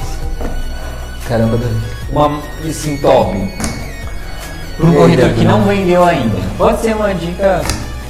Caramba, 1.29 1.59
uma 2.11 2.40
assim 2.68 2.99
top 2.99 3.35
para 4.77 4.87
um 4.87 4.94
corretor 4.94 5.31
que 5.31 5.44
não 5.44 5.62
vendeu 5.62 6.05
ainda. 6.05 6.37
Pode 6.59 6.83
ser 6.83 6.94
uma 6.94 7.14
dica 7.14 7.62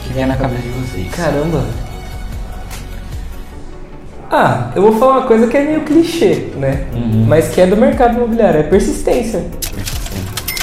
que 0.03 0.13
vier 0.13 0.27
na 0.27 0.37
cabeça 0.37 0.63
de 0.63 0.69
vocês. 0.71 1.15
Caramba. 1.15 1.65
Ah, 4.31 4.73
eu 4.75 4.83
vou 4.83 4.99
falar 4.99 5.19
uma 5.19 5.27
coisa 5.29 5.47
que 5.47 5.57
é 5.57 5.63
meio 5.63 5.83
clichê, 5.83 6.49
né? 6.57 6.87
Uhum. 6.93 7.25
Mas 7.29 7.49
que 7.51 7.61
é 7.61 7.67
do 7.67 7.77
mercado 7.77 8.17
imobiliário, 8.17 8.61
é 8.61 8.63
persistência. 8.65 9.45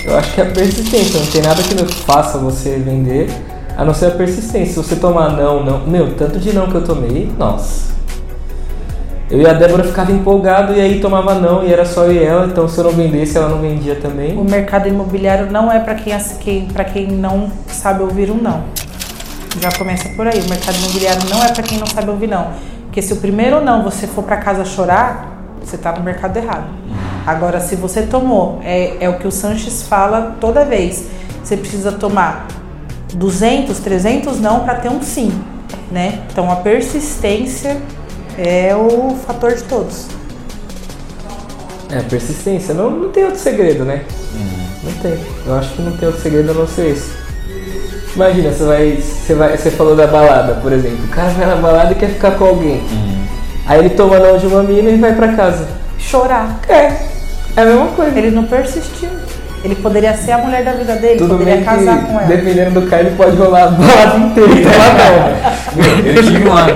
Eu 0.03 0.17
acho 0.17 0.33
que 0.33 0.41
é 0.41 0.43
a 0.43 0.49
persistência, 0.49 1.19
não 1.19 1.27
tem 1.27 1.41
nada 1.41 1.61
que 1.61 1.95
faça 2.03 2.37
você 2.37 2.77
vender, 2.77 3.29
a 3.77 3.85
não 3.85 3.93
ser 3.93 4.07
a 4.07 4.11
persistência. 4.11 4.73
Se 4.73 4.75
você 4.75 4.95
tomar 4.95 5.29
não, 5.37 5.63
não. 5.63 5.85
Meu, 5.85 6.15
tanto 6.15 6.39
de 6.39 6.53
não 6.53 6.67
que 6.67 6.75
eu 6.75 6.83
tomei, 6.83 7.31
nossa. 7.37 7.91
Eu 9.29 9.39
e 9.39 9.47
a 9.47 9.53
Débora 9.53 9.83
ficava 9.83 10.11
empolgado 10.11 10.73
e 10.73 10.81
aí 10.81 10.99
tomava 10.99 11.35
não 11.35 11.63
e 11.63 11.71
era 11.71 11.85
só 11.85 12.03
eu 12.03 12.11
e 12.11 12.21
ela, 12.21 12.47
então 12.47 12.67
se 12.67 12.77
eu 12.77 12.83
não 12.83 12.91
vendesse, 12.91 13.37
ela 13.37 13.47
não 13.47 13.61
vendia 13.61 13.95
também. 13.95 14.37
O 14.37 14.43
mercado 14.43 14.89
imobiliário 14.89 15.49
não 15.49 15.71
é 15.71 15.79
para 15.79 15.95
quem, 15.95 16.65
pra 16.65 16.83
quem 16.83 17.07
não 17.07 17.49
sabe 17.67 18.03
ouvir 18.03 18.29
um 18.29 18.35
não. 18.35 18.65
Já 19.61 19.71
começa 19.77 20.09
por 20.09 20.27
aí. 20.27 20.39
O 20.39 20.49
mercado 20.49 20.75
imobiliário 20.77 21.21
não 21.29 21.43
é 21.43 21.51
para 21.51 21.63
quem 21.63 21.77
não 21.77 21.87
sabe 21.87 22.09
ouvir 22.09 22.27
não. 22.27 22.47
Porque 22.85 23.01
se 23.01 23.13
o 23.13 23.17
primeiro 23.17 23.63
não 23.63 23.83
você 23.83 24.05
for 24.05 24.23
para 24.23 24.35
casa 24.35 24.65
chorar, 24.65 25.45
você 25.63 25.77
tá 25.77 25.93
no 25.93 26.03
mercado 26.03 26.35
errado. 26.35 26.80
Agora, 27.25 27.59
se 27.59 27.75
você 27.75 28.03
tomou, 28.03 28.59
é, 28.63 28.97
é 28.99 29.09
o 29.09 29.17
que 29.17 29.27
o 29.27 29.31
Sanches 29.31 29.83
fala 29.83 30.37
toda 30.39 30.65
vez. 30.65 31.05
Você 31.43 31.55
precisa 31.55 31.91
tomar 31.91 32.47
200, 33.13 33.77
300 33.79 34.39
não 34.39 34.61
para 34.61 34.75
ter 34.75 34.89
um 34.89 35.01
sim, 35.01 35.31
né? 35.91 36.21
Então 36.31 36.51
a 36.51 36.57
persistência 36.57 37.77
é 38.37 38.75
o 38.75 39.15
fator 39.25 39.53
de 39.53 39.63
todos. 39.63 40.07
É, 41.91 42.01
persistência. 42.01 42.73
Não, 42.73 42.89
não 42.89 43.09
tem 43.09 43.25
outro 43.25 43.39
segredo, 43.39 43.83
né? 43.83 44.03
Não 44.83 44.91
tem. 44.93 45.19
Eu 45.45 45.55
acho 45.55 45.73
que 45.73 45.81
não 45.81 45.91
tem 45.97 46.07
outro 46.07 46.21
segredo 46.21 46.51
a 46.51 46.53
não 46.53 46.67
ser 46.67 46.91
esse. 46.91 47.11
Imagina, 48.15 48.51
você 48.51 48.63
vai, 48.63 48.95
você 48.95 49.33
vai. 49.35 49.57
Você 49.57 49.71
falou 49.71 49.95
da 49.95 50.07
balada, 50.07 50.55
por 50.55 50.71
exemplo. 50.71 51.05
O 51.05 51.09
cara 51.09 51.29
vai 51.29 51.45
na 51.45 51.55
balada 51.55 51.91
e 51.91 51.95
quer 51.95 52.09
ficar 52.09 52.31
com 52.31 52.45
alguém. 52.45 52.81
Aí 53.65 53.79
ele 53.79 53.91
toma 53.91 54.19
não 54.19 54.37
de 54.37 54.47
uma 54.47 54.63
mina 54.63 54.89
e 54.89 54.97
vai 54.97 55.15
pra 55.15 55.33
casa. 55.33 55.80
Chorar. 56.01 56.59
É. 56.67 56.91
É 57.55 57.61
a 57.61 57.65
mesma 57.65 57.87
coisa. 57.87 58.17
Ele 58.17 58.31
não 58.31 58.43
persistiu. 58.45 59.09
Ele 59.63 59.75
poderia 59.75 60.15
ser 60.15 60.31
a 60.31 60.37
mulher 60.39 60.63
da 60.63 60.71
vida 60.71 60.95
dele, 60.95 61.19
Tudo 61.19 61.37
poderia 61.37 61.57
bem 61.57 61.63
casar 61.63 61.99
que, 61.99 62.05
com 62.07 62.19
ela. 62.19 62.27
dependendo 62.27 62.81
do 62.81 62.87
cara, 62.87 63.03
ele 63.03 63.15
pode 63.15 63.35
rolar 63.37 63.65
a 63.65 63.67
balada 63.67 64.17
inteira 64.17 64.49
não. 64.49 66.01
Eu 66.15 66.23
tive 66.23 66.49
um 66.49 66.57
amigo 66.57 66.75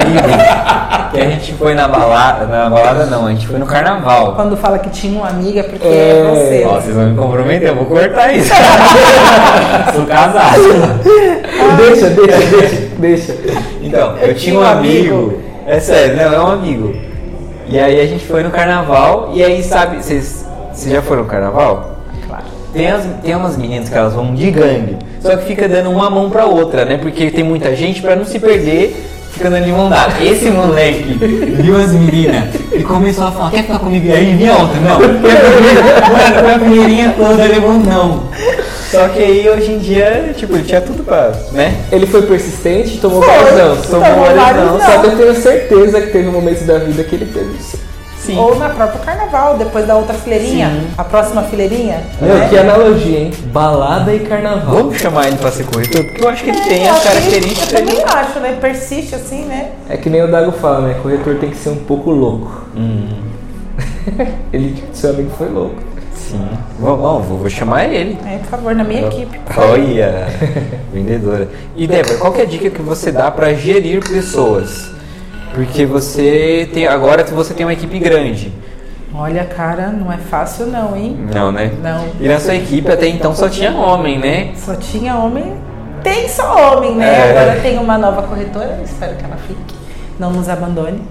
que 1.12 1.20
a 1.20 1.30
gente 1.30 1.54
foi 1.54 1.74
na 1.74 1.88
balada, 1.88 2.46
na 2.46 2.70
balada 2.70 3.08
não, 3.08 3.26
a 3.26 3.32
gente 3.32 3.48
foi 3.48 3.58
no 3.58 3.66
carnaval. 3.66 4.36
Quando 4.36 4.56
fala 4.56 4.78
que 4.78 4.92
tinha 4.92 5.18
uma 5.18 5.30
amiga, 5.30 5.62
é 5.62 5.64
porque 5.64 5.88
É. 5.88 6.20
é, 6.20 6.30
você. 6.30 6.64
Ó, 6.68 6.80
vocês 6.80 6.96
vão 6.96 7.10
me 7.10 7.18
comprometer, 7.18 7.70
eu 7.70 7.76
vou 7.76 7.86
cortar 7.86 8.32
isso. 8.36 8.54
Sou 9.96 10.06
casado. 10.06 10.62
deixa, 11.78 12.10
deixa, 12.12 12.46
deixa, 12.46 12.82
deixa. 13.00 13.36
Então, 13.82 14.16
eu 14.18 14.36
tinha 14.36 14.60
um 14.60 14.64
amigo. 14.64 15.42
É 15.66 15.80
sério, 15.80 16.16
não, 16.18 16.34
é 16.34 16.40
um 16.40 16.52
amigo. 16.52 16.96
E 17.68 17.80
aí 17.80 18.00
a 18.00 18.06
gente 18.06 18.26
foi 18.26 18.44
no 18.44 18.52
carnaval, 18.52 19.32
e 19.34 19.44
aí 19.44 19.64
sabe, 19.64 19.98
vocês 19.98 20.46
já 20.88 21.02
foram 21.02 21.24
no 21.24 21.28
carnaval? 21.28 21.96
Claro. 22.28 22.44
Tem, 22.74 22.88
as, 22.92 23.04
tem 23.24 23.36
umas 23.36 23.58
meninas 23.58 23.90
que 23.90 23.96
elas 23.96 24.14
vão 24.14 24.36
de 24.36 24.52
gangue, 24.52 24.98
só 25.20 25.36
que 25.36 25.46
fica 25.46 25.68
dando 25.68 25.90
uma 25.90 26.10
mão 26.10 26.30
pra 26.30 26.46
outra, 26.46 26.86
né? 26.86 26.98
Porque 26.98 27.32
tem 27.32 27.44
muita 27.44 27.76
gente 27.76 28.02
pra 28.02 28.16
não 28.16 28.26
se 28.26 28.40
perder, 28.40 28.96
fica 29.32 29.50
dando 29.50 29.66
de 29.66 29.72
mão 29.72 29.90
dada. 29.90 30.14
Esse 30.24 30.50
moleque 30.52 31.14
viu 31.62 31.76
as 31.78 31.92
meninas 31.92 32.56
e 32.72 32.84
começou 32.84 33.26
a 33.26 33.32
falar: 33.32 33.52
quer 33.52 33.64
ficar 33.64 33.80
comigo? 33.80 34.08
E 34.08 34.12
aí 34.12 34.36
vinha 34.36 34.54
outra, 34.54 34.80
não. 34.80 35.00
Mano, 35.00 36.56
a 36.56 36.60
primeirinha 36.60 37.16
toda, 37.18 37.44
levou 37.44 37.74
não. 37.74 38.24
Só 38.92 39.08
que 39.10 39.20
aí 39.20 39.50
hoje 39.50 39.72
em 39.72 39.78
dia, 39.80 40.34
tipo, 40.38 40.56
ele 40.56 40.64
tinha 40.64 40.82
tudo 40.82 41.04
pra, 41.04 41.32
né? 41.52 41.76
Ele 41.92 42.06
foi 42.06 42.22
persistente, 42.24 42.98
tomou 43.00 43.22
Foi, 43.22 43.34
vários 43.34 43.52
não. 43.58 43.76
tomou 43.78 44.10
Tomou 44.10 44.26
vários 44.26 44.42
vários 44.44 44.64
não. 44.66 44.78
não. 44.78 44.86
Só 44.86 45.00
que 45.00 45.08
eu 45.08 45.18
tenho 45.18 45.36
certeza 45.36 46.02
que 46.02 46.08
teve 46.12 46.30
momentos 46.30 46.64
da 46.66 46.78
vida 46.78 47.04
que 47.04 47.16
ele 47.16 47.26
teve 47.26 47.58
sim. 47.62 47.78
Sim. 48.20 48.40
Ou 48.40 48.56
na 48.58 48.70
própria 48.70 49.00
carnaval, 49.02 49.56
depois 49.56 49.86
da 49.86 49.96
outra 49.98 50.16
fileirinha, 50.16 50.68
Sim. 50.70 50.88
a 50.98 51.04
próxima 51.04 51.44
fileirinha. 51.44 52.02
Meu, 52.20 52.34
né? 52.34 52.48
que 52.50 52.58
analogia, 52.58 53.20
hein? 53.20 53.32
Balada 53.54 54.12
e 54.16 54.22
carnaval. 54.22 54.78
Vamos 54.78 54.98
chamar 54.98 55.28
ele 55.28 55.38
pra 55.38 55.52
ser 55.52 55.64
corretor? 55.66 56.04
Porque 56.04 56.24
eu 56.24 56.30
acho 56.30 56.44
que 56.44 56.50
ele 56.50 56.62
tem 56.62 56.86
É, 56.86 56.90
as 56.90 56.96
acho 56.96 57.02
que- 57.04 57.08
características 57.14 57.72
Eu 57.74 57.86
também 57.86 58.04
acho, 58.04 58.40
né? 58.40 58.58
Persiste 58.60 59.14
assim, 59.14 59.46
né? 59.46 59.70
É 59.88 59.96
que 59.96 60.10
nem 60.10 60.24
o 60.24 60.32
Dago 60.32 60.52
fala, 60.54 60.88
né? 60.88 60.96
Corretor 61.04 61.36
tem 61.36 61.52
que 61.52 61.58
ser 61.58 61.70
um 61.70 61.76
pouco 61.76 62.10
louco. 62.10 62.66
Hum, 62.76 63.10
Ele, 64.52 64.84
seu 64.92 65.12
amigo 65.12 65.30
foi 65.38 65.50
louco. 65.50 65.76
Sim. 66.16 66.48
Bom, 66.80 66.98
bom, 66.98 67.20
vou, 67.20 67.38
vou 67.40 67.50
chamar 67.50 67.86
ele. 67.86 68.18
É, 68.26 68.38
por 68.40 68.48
favor, 68.48 68.76
na 68.76 68.84
minha 68.84 69.08
equipe. 69.08 69.40
Olha, 69.58 70.28
vendedora. 70.94 71.48
E 71.76 71.86
Débora, 71.88 72.18
qual 72.18 72.34
que 72.34 72.42
é 72.42 72.44
a 72.44 72.48
dica 72.48 72.70
que 72.70 72.82
você 72.82 73.12
dá 73.12 73.30
para 73.30 73.54
gerir 73.54 74.02
pessoas? 74.08 74.92
Porque 75.54 75.86
você 75.86 76.70
tem 76.74 76.86
agora 76.86 77.24
você 77.24 77.54
tem 77.54 77.66
uma 77.66 77.74
equipe 77.74 77.98
grande. 78.00 78.52
Olha, 79.14 79.46
cara, 79.46 79.88
não 79.88 80.12
é 80.12 80.18
fácil 80.18 80.66
não, 80.66 80.96
hein? 80.96 81.18
Não, 81.34 81.50
né? 81.50 81.72
Não. 81.82 82.06
E 82.20 82.28
na 82.28 82.38
sua 82.38 82.56
equipe 82.56 82.92
até 82.92 83.08
então 83.08 83.34
só 83.34 83.48
tinha 83.48 83.72
homem, 83.72 84.20
né? 84.20 84.52
Só 84.58 84.76
tinha 84.76 85.16
homem. 85.16 85.54
Tem 86.04 86.28
só 86.28 86.76
homem, 86.76 86.96
né? 86.96 87.08
É. 87.08 87.32
Agora 87.32 87.62
tem 87.62 87.80
uma 87.80 87.98
nova 87.98 88.24
corretora, 88.24 88.82
espero 88.84 89.16
que 89.16 89.24
ela 89.24 89.38
fique, 89.38 89.76
não 90.20 90.32
nos 90.32 90.50
abandone. 90.50 91.02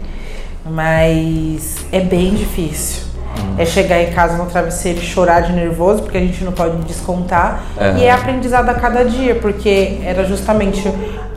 Mas 0.66 1.78
é 1.90 2.00
bem 2.00 2.34
difícil. 2.34 3.13
É 3.56 3.64
chegar 3.64 4.02
em 4.02 4.10
casa 4.12 4.36
no 4.36 4.46
travesseiro 4.46 4.98
e 4.98 5.02
chorar 5.02 5.42
de 5.42 5.52
nervoso, 5.52 6.02
porque 6.02 6.18
a 6.18 6.20
gente 6.20 6.42
não 6.44 6.52
pode 6.52 6.76
descontar. 6.78 7.62
E 7.98 8.04
é 8.04 8.10
aprendizado 8.10 8.68
a 8.68 8.74
cada 8.74 9.04
dia, 9.04 9.36
porque 9.36 10.00
era 10.04 10.24
justamente 10.24 10.92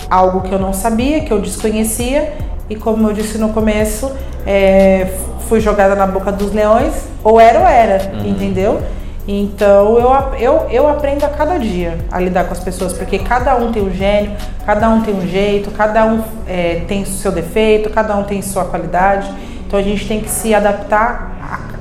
algo 0.10 0.42
que 0.42 0.52
eu 0.52 0.60
não 0.60 0.74
sabia, 0.74 1.22
que 1.22 1.32
eu 1.32 1.40
desconhecia. 1.40 2.34
E 2.70 2.76
como 2.76 3.08
eu 3.08 3.14
disse 3.14 3.38
no 3.38 3.50
começo, 3.50 4.12
é, 4.46 5.08
fui 5.48 5.60
jogada 5.60 5.96
na 5.96 6.08
boca 6.08 6.32
dos 6.32 6.52
leões, 6.54 6.94
ou 7.24 7.40
era 7.40 7.60
ou 7.60 7.68
era, 7.68 8.12
Uhum. 8.14 8.30
entendeu? 8.30 8.82
Então 9.28 9.98
eu, 10.00 10.10
eu, 10.40 10.68
eu 10.70 10.88
aprendo 10.88 11.26
a 11.26 11.30
cada 11.30 11.58
dia 11.60 11.98
a 12.10 12.20
lidar 12.20 12.46
com 12.46 12.54
as 12.54 12.60
pessoas, 12.62 12.94
porque 12.94 13.20
cada 13.20 13.56
um 13.58 13.72
tem 13.74 13.84
um 13.84 13.94
gênio, 13.94 14.32
cada 14.66 14.90
um 14.90 15.02
tem 15.02 15.14
um 15.14 15.28
jeito, 15.28 15.70
cada 15.72 16.06
um 16.06 16.24
é, 16.48 16.82
tem 16.88 17.04
seu 17.04 17.32
defeito, 17.32 17.90
cada 17.90 18.16
um 18.16 18.24
tem 18.24 18.42
sua 18.42 18.64
qualidade. 18.66 19.30
Então 19.68 19.78
a 19.78 19.84
gente 19.84 20.08
tem 20.08 20.22
que 20.22 20.30
se 20.30 20.56
adaptar 20.56 21.37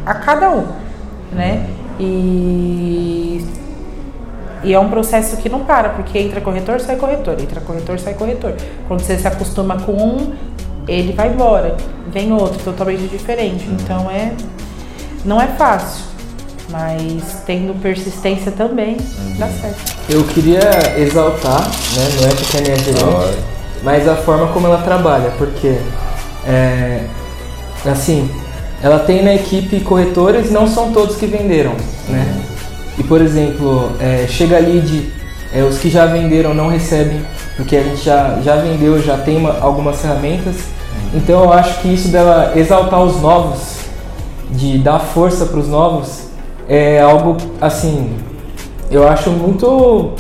a, 0.06 0.14
cada 0.14 0.50
um, 0.50 0.66
né? 1.32 1.66
E, 1.98 3.44
e 4.62 4.72
é 4.72 4.78
um 4.78 4.88
processo 4.88 5.36
que 5.38 5.48
não 5.48 5.64
para, 5.64 5.90
porque 5.90 6.18
entra 6.18 6.40
corretor, 6.40 6.80
sai 6.80 6.96
corretor, 6.96 7.40
entra 7.40 7.60
corretor, 7.60 7.98
sai 7.98 8.14
corretor. 8.14 8.54
Quando 8.86 9.00
você 9.00 9.18
se 9.18 9.26
acostuma 9.26 9.78
com 9.80 9.92
um, 9.92 10.32
ele 10.86 11.12
vai 11.12 11.28
embora, 11.28 11.76
vem 12.12 12.32
outro 12.32 12.58
totalmente 12.62 13.08
diferente. 13.08 13.66
Então 13.68 14.10
é 14.10 14.32
não 15.24 15.42
é 15.42 15.48
fácil, 15.48 16.04
mas 16.70 17.42
tendo 17.44 17.74
persistência 17.80 18.52
também 18.52 18.96
dá 19.38 19.48
certo. 19.48 19.96
Eu 20.08 20.22
queria 20.24 20.60
exaltar, 20.96 21.62
né? 21.62 22.08
Não 22.20 22.28
é 22.28 22.34
porque 22.34 22.56
é 22.56 22.60
minha 22.60 22.76
gerente, 22.76 23.42
mas 23.82 24.08
a 24.08 24.14
forma 24.14 24.46
como 24.48 24.68
ela 24.68 24.82
trabalha, 24.82 25.32
porque 25.36 25.78
é, 26.46 27.04
assim, 27.84 28.30
ela 28.82 28.98
tem 28.98 29.22
na 29.22 29.34
equipe 29.34 29.80
corretores, 29.80 30.50
não 30.50 30.66
são 30.68 30.92
todos 30.92 31.16
que 31.16 31.26
venderam, 31.26 31.72
né? 32.08 32.42
E 32.98 33.02
por 33.02 33.20
exemplo, 33.20 33.90
é, 34.00 34.26
chega 34.28 34.56
a 34.56 34.60
lead, 34.60 35.12
é, 35.52 35.62
os 35.62 35.78
que 35.78 35.88
já 35.90 36.06
venderam 36.06 36.54
não 36.54 36.68
recebem, 36.68 37.20
porque 37.56 37.76
a 37.76 37.82
gente 37.82 38.02
já, 38.04 38.38
já 38.42 38.56
vendeu, 38.56 39.00
já 39.02 39.16
tem 39.18 39.36
uma- 39.36 39.58
algumas 39.60 40.00
ferramentas. 40.00 40.56
Então 41.14 41.44
eu 41.44 41.52
acho 41.52 41.80
que 41.80 41.88
isso 41.92 42.08
dela 42.08 42.52
exaltar 42.56 43.02
os 43.02 43.20
novos, 43.20 43.76
de 44.50 44.78
dar 44.78 44.98
força 45.00 45.46
para 45.46 45.58
os 45.58 45.68
novos, 45.68 46.24
é 46.68 47.00
algo 47.00 47.36
assim, 47.60 48.14
eu 48.90 49.06
acho 49.08 49.30
muito 49.30 50.12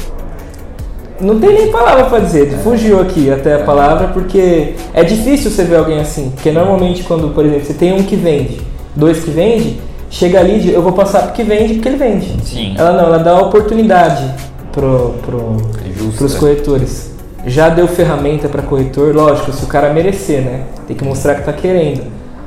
não 1.20 1.40
tem 1.40 1.54
nem 1.54 1.70
palavra 1.70 2.04
pra 2.04 2.18
dizer, 2.18 2.50
fugiu 2.62 3.00
aqui 3.00 3.30
até 3.30 3.54
a 3.54 3.60
palavra, 3.60 4.08
porque 4.08 4.74
é 4.92 5.02
difícil 5.02 5.50
você 5.50 5.64
ver 5.64 5.76
alguém 5.76 5.98
assim. 5.98 6.30
Porque 6.34 6.50
normalmente 6.50 7.02
quando, 7.04 7.34
por 7.34 7.44
exemplo, 7.44 7.64
você 7.64 7.74
tem 7.74 7.92
um 7.94 8.02
que 8.02 8.16
vende, 8.16 8.60
dois 8.94 9.24
que 9.24 9.30
vende, 9.30 9.80
chega 10.10 10.38
ali 10.38 10.60
de 10.60 10.72
eu 10.72 10.82
vou 10.82 10.92
passar 10.92 11.22
pro 11.22 11.32
que 11.32 11.42
vende 11.42 11.74
porque 11.74 11.88
ele 11.88 11.96
vende. 11.96 12.36
Sim. 12.44 12.74
Ela 12.76 12.92
não, 12.92 13.04
ela 13.04 13.18
dá 13.18 13.40
oportunidade 13.40 14.30
pro, 14.72 15.14
pro, 15.24 15.56
É 15.84 15.92
justo, 15.98 16.18
pros 16.18 16.34
corretores. 16.34 17.14
Já 17.46 17.68
deu 17.68 17.86
ferramenta 17.86 18.48
para 18.48 18.60
corretor, 18.60 19.14
lógico, 19.14 19.52
se 19.52 19.64
o 19.64 19.68
cara 19.68 19.92
merecer, 19.92 20.42
né? 20.42 20.64
Tem 20.86 20.96
que 20.96 21.04
mostrar 21.04 21.36
que 21.36 21.44
tá 21.44 21.52
querendo. 21.52 22.02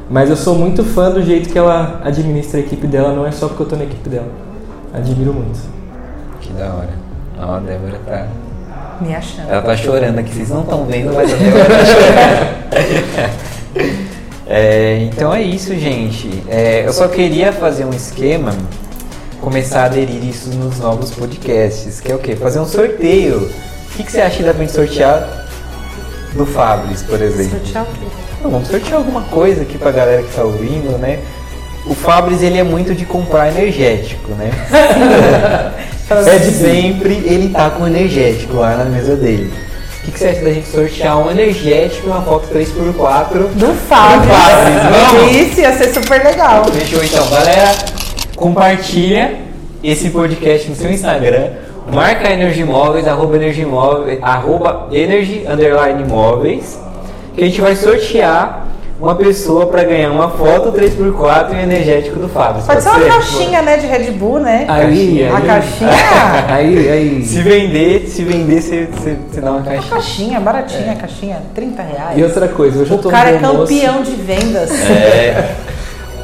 Mas 0.10 0.30
eu 0.30 0.36
sou 0.36 0.56
muito 0.56 0.84
fã 0.84 1.10
do 1.10 1.24
jeito 1.24 1.50
que 1.50 1.58
ela 1.58 2.02
administra 2.04 2.60
a 2.60 2.64
equipe 2.64 2.86
dela, 2.86 3.14
não 3.14 3.26
é 3.26 3.32
só 3.32 3.48
porque 3.48 3.64
eu 3.64 3.68
tô 3.68 3.76
na 3.76 3.84
equipe 3.84 4.10
dela. 4.10 4.28
Admiro 4.94 5.34
muito. 5.34 5.60
Que 6.42 6.52
da 6.54 6.66
hora. 6.66 6.90
Ó, 7.42 7.56
a 7.56 7.60
Débora 7.60 8.00
tá. 8.06 8.28
Me 9.02 9.16
achando. 9.16 9.50
Ela 9.50 9.62
tá 9.62 9.78
chorando 9.78 10.20
aqui, 10.20 10.34
vocês 10.34 10.50
não 10.50 10.62
estão 10.62 10.86
vendo, 10.86 11.14
mas 11.14 11.34
a 11.34 11.36
Débora 11.36 11.66
tá 11.66 11.86
chorando. 11.86 13.50
É, 14.52 14.98
então 15.04 15.32
é 15.32 15.44
isso, 15.44 15.76
gente. 15.76 16.44
É, 16.50 16.84
eu 16.84 16.92
só 16.92 17.08
queria 17.08 17.54
fazer 17.54 17.86
um 17.86 17.92
esquema, 17.92 18.52
começar 19.40 19.84
a 19.84 19.86
aderir 19.86 20.26
isso 20.26 20.50
nos 20.50 20.80
novos 20.80 21.12
podcasts, 21.12 22.02
que 22.02 22.12
é 22.12 22.16
o 22.16 22.18
quê? 22.18 22.36
Fazer 22.36 22.60
um 22.60 22.66
sorteio. 22.66 23.42
O 23.42 23.96
que, 23.96 24.04
que 24.04 24.12
você 24.12 24.20
acha 24.22 24.38
que 24.38 24.44
dá 24.44 24.52
pra 24.52 24.64
gente 24.64 24.74
sortear 24.74 25.46
do 26.34 26.48
Fabris, 26.48 27.04
por 27.04 27.22
exemplo? 27.22 27.60
Sortear 27.60 27.84
o 27.84 27.88
quê? 27.88 28.06
Não, 28.42 28.50
vamos 28.50 28.68
sortear 28.70 28.96
alguma 28.96 29.22
coisa 29.22 29.62
aqui 29.62 29.78
pra 29.78 29.92
galera 29.92 30.24
que 30.24 30.34
tá 30.34 30.44
ouvindo, 30.44 30.98
né? 30.98 31.20
O 31.86 31.94
Fabris, 31.94 32.42
ele 32.42 32.58
é 32.58 32.64
muito 32.64 32.96
de 32.96 33.06
comprar 33.06 33.50
energético, 33.50 34.32
né? 34.32 34.50
é 36.12 36.38
de 36.40 36.52
sempre 36.52 37.14
ele 37.26 37.50
tá 37.50 37.70
com 37.70 37.86
energético 37.86 38.56
lá 38.56 38.76
na 38.78 38.86
mesa 38.86 39.16
dele. 39.16 39.54
O 40.00 40.06
que, 40.06 40.12
que 40.12 40.20
você 40.20 40.28
acha 40.30 40.42
da 40.42 40.52
gente 40.52 40.68
sortear 40.68 41.20
um 41.20 41.30
energético 41.30 42.08
e 42.08 42.10
uma 42.10 42.22
foto 42.22 42.48
3x4 42.48 43.48
Do 43.54 43.74
Fábio. 43.88 44.30
Vamos. 44.32 45.36
Isso 45.36 45.60
ia 45.60 45.74
ser 45.74 45.94
super 45.94 46.24
legal. 46.24 46.66
Fechou 46.66 47.04
então, 47.04 47.30
galera. 47.30 47.72
Compartilha 48.36 49.36
esse 49.84 50.10
podcast 50.10 50.70
no 50.70 50.76
seu 50.76 50.92
Instagram. 50.92 51.50
Marca 51.94 52.32
Energy 52.32 52.64
Móveis, 52.64 53.08
arroba 53.08 53.36
Energy 53.36 53.66
Móveis, 53.66 54.20
arroba 54.22 54.88
Energy 54.92 55.46
underline 55.48 56.04
Móveis. 56.06 56.80
Que 57.36 57.44
a 57.44 57.46
gente 57.46 57.62
vai 57.62 57.76
sortear 57.76 58.66
uma 59.00 59.16
pessoa 59.16 59.68
para 59.68 59.84
ganhar 59.84 60.12
uma 60.12 60.30
foto 60.30 60.72
3x4 60.74 61.52
e 61.52 61.56
um 61.56 61.60
energético 61.60 62.20
do 62.20 62.28
Fábio. 62.28 62.62
Pode 62.64 62.84
ser 62.84 62.90
uma 62.90 63.00
caixinha, 63.00 63.62
né, 63.62 63.78
de 63.78 63.88
Red 63.88 64.12
Bull, 64.12 64.40
né? 64.40 64.66
Aí, 64.68 65.24
A 65.26 65.38
aí. 65.38 65.46
caixinha. 65.46 65.90
Aí, 66.50 66.90
aí. 66.90 67.26
Se 67.26 67.42
vender, 67.42 68.08
se 68.10 68.24
vender, 68.24 68.62
você, 68.62 68.88
você, 68.92 69.18
você 69.32 69.42
dá 69.42 69.52
uma 69.52 69.60
Uma 69.60 69.66
caixinha. 69.66 69.90
caixinha, 69.90 70.40
baratinha, 70.40 70.96
caixinha, 70.96 71.38
30 71.56 71.82
reais. 71.82 72.18
E 72.18 72.24
outra 72.24 72.48
coisa, 72.50 72.82
hoje 72.82 72.92
eu 72.92 72.98
tô 72.98 73.08
O 73.08 73.12
um 73.12 73.14
cara 73.14 73.30
é 73.30 73.38
bom 73.40 73.54
moço. 73.54 73.74
campeão 73.74 74.02
de 74.04 74.12
vendas. 74.12 74.70
É. 74.90 75.56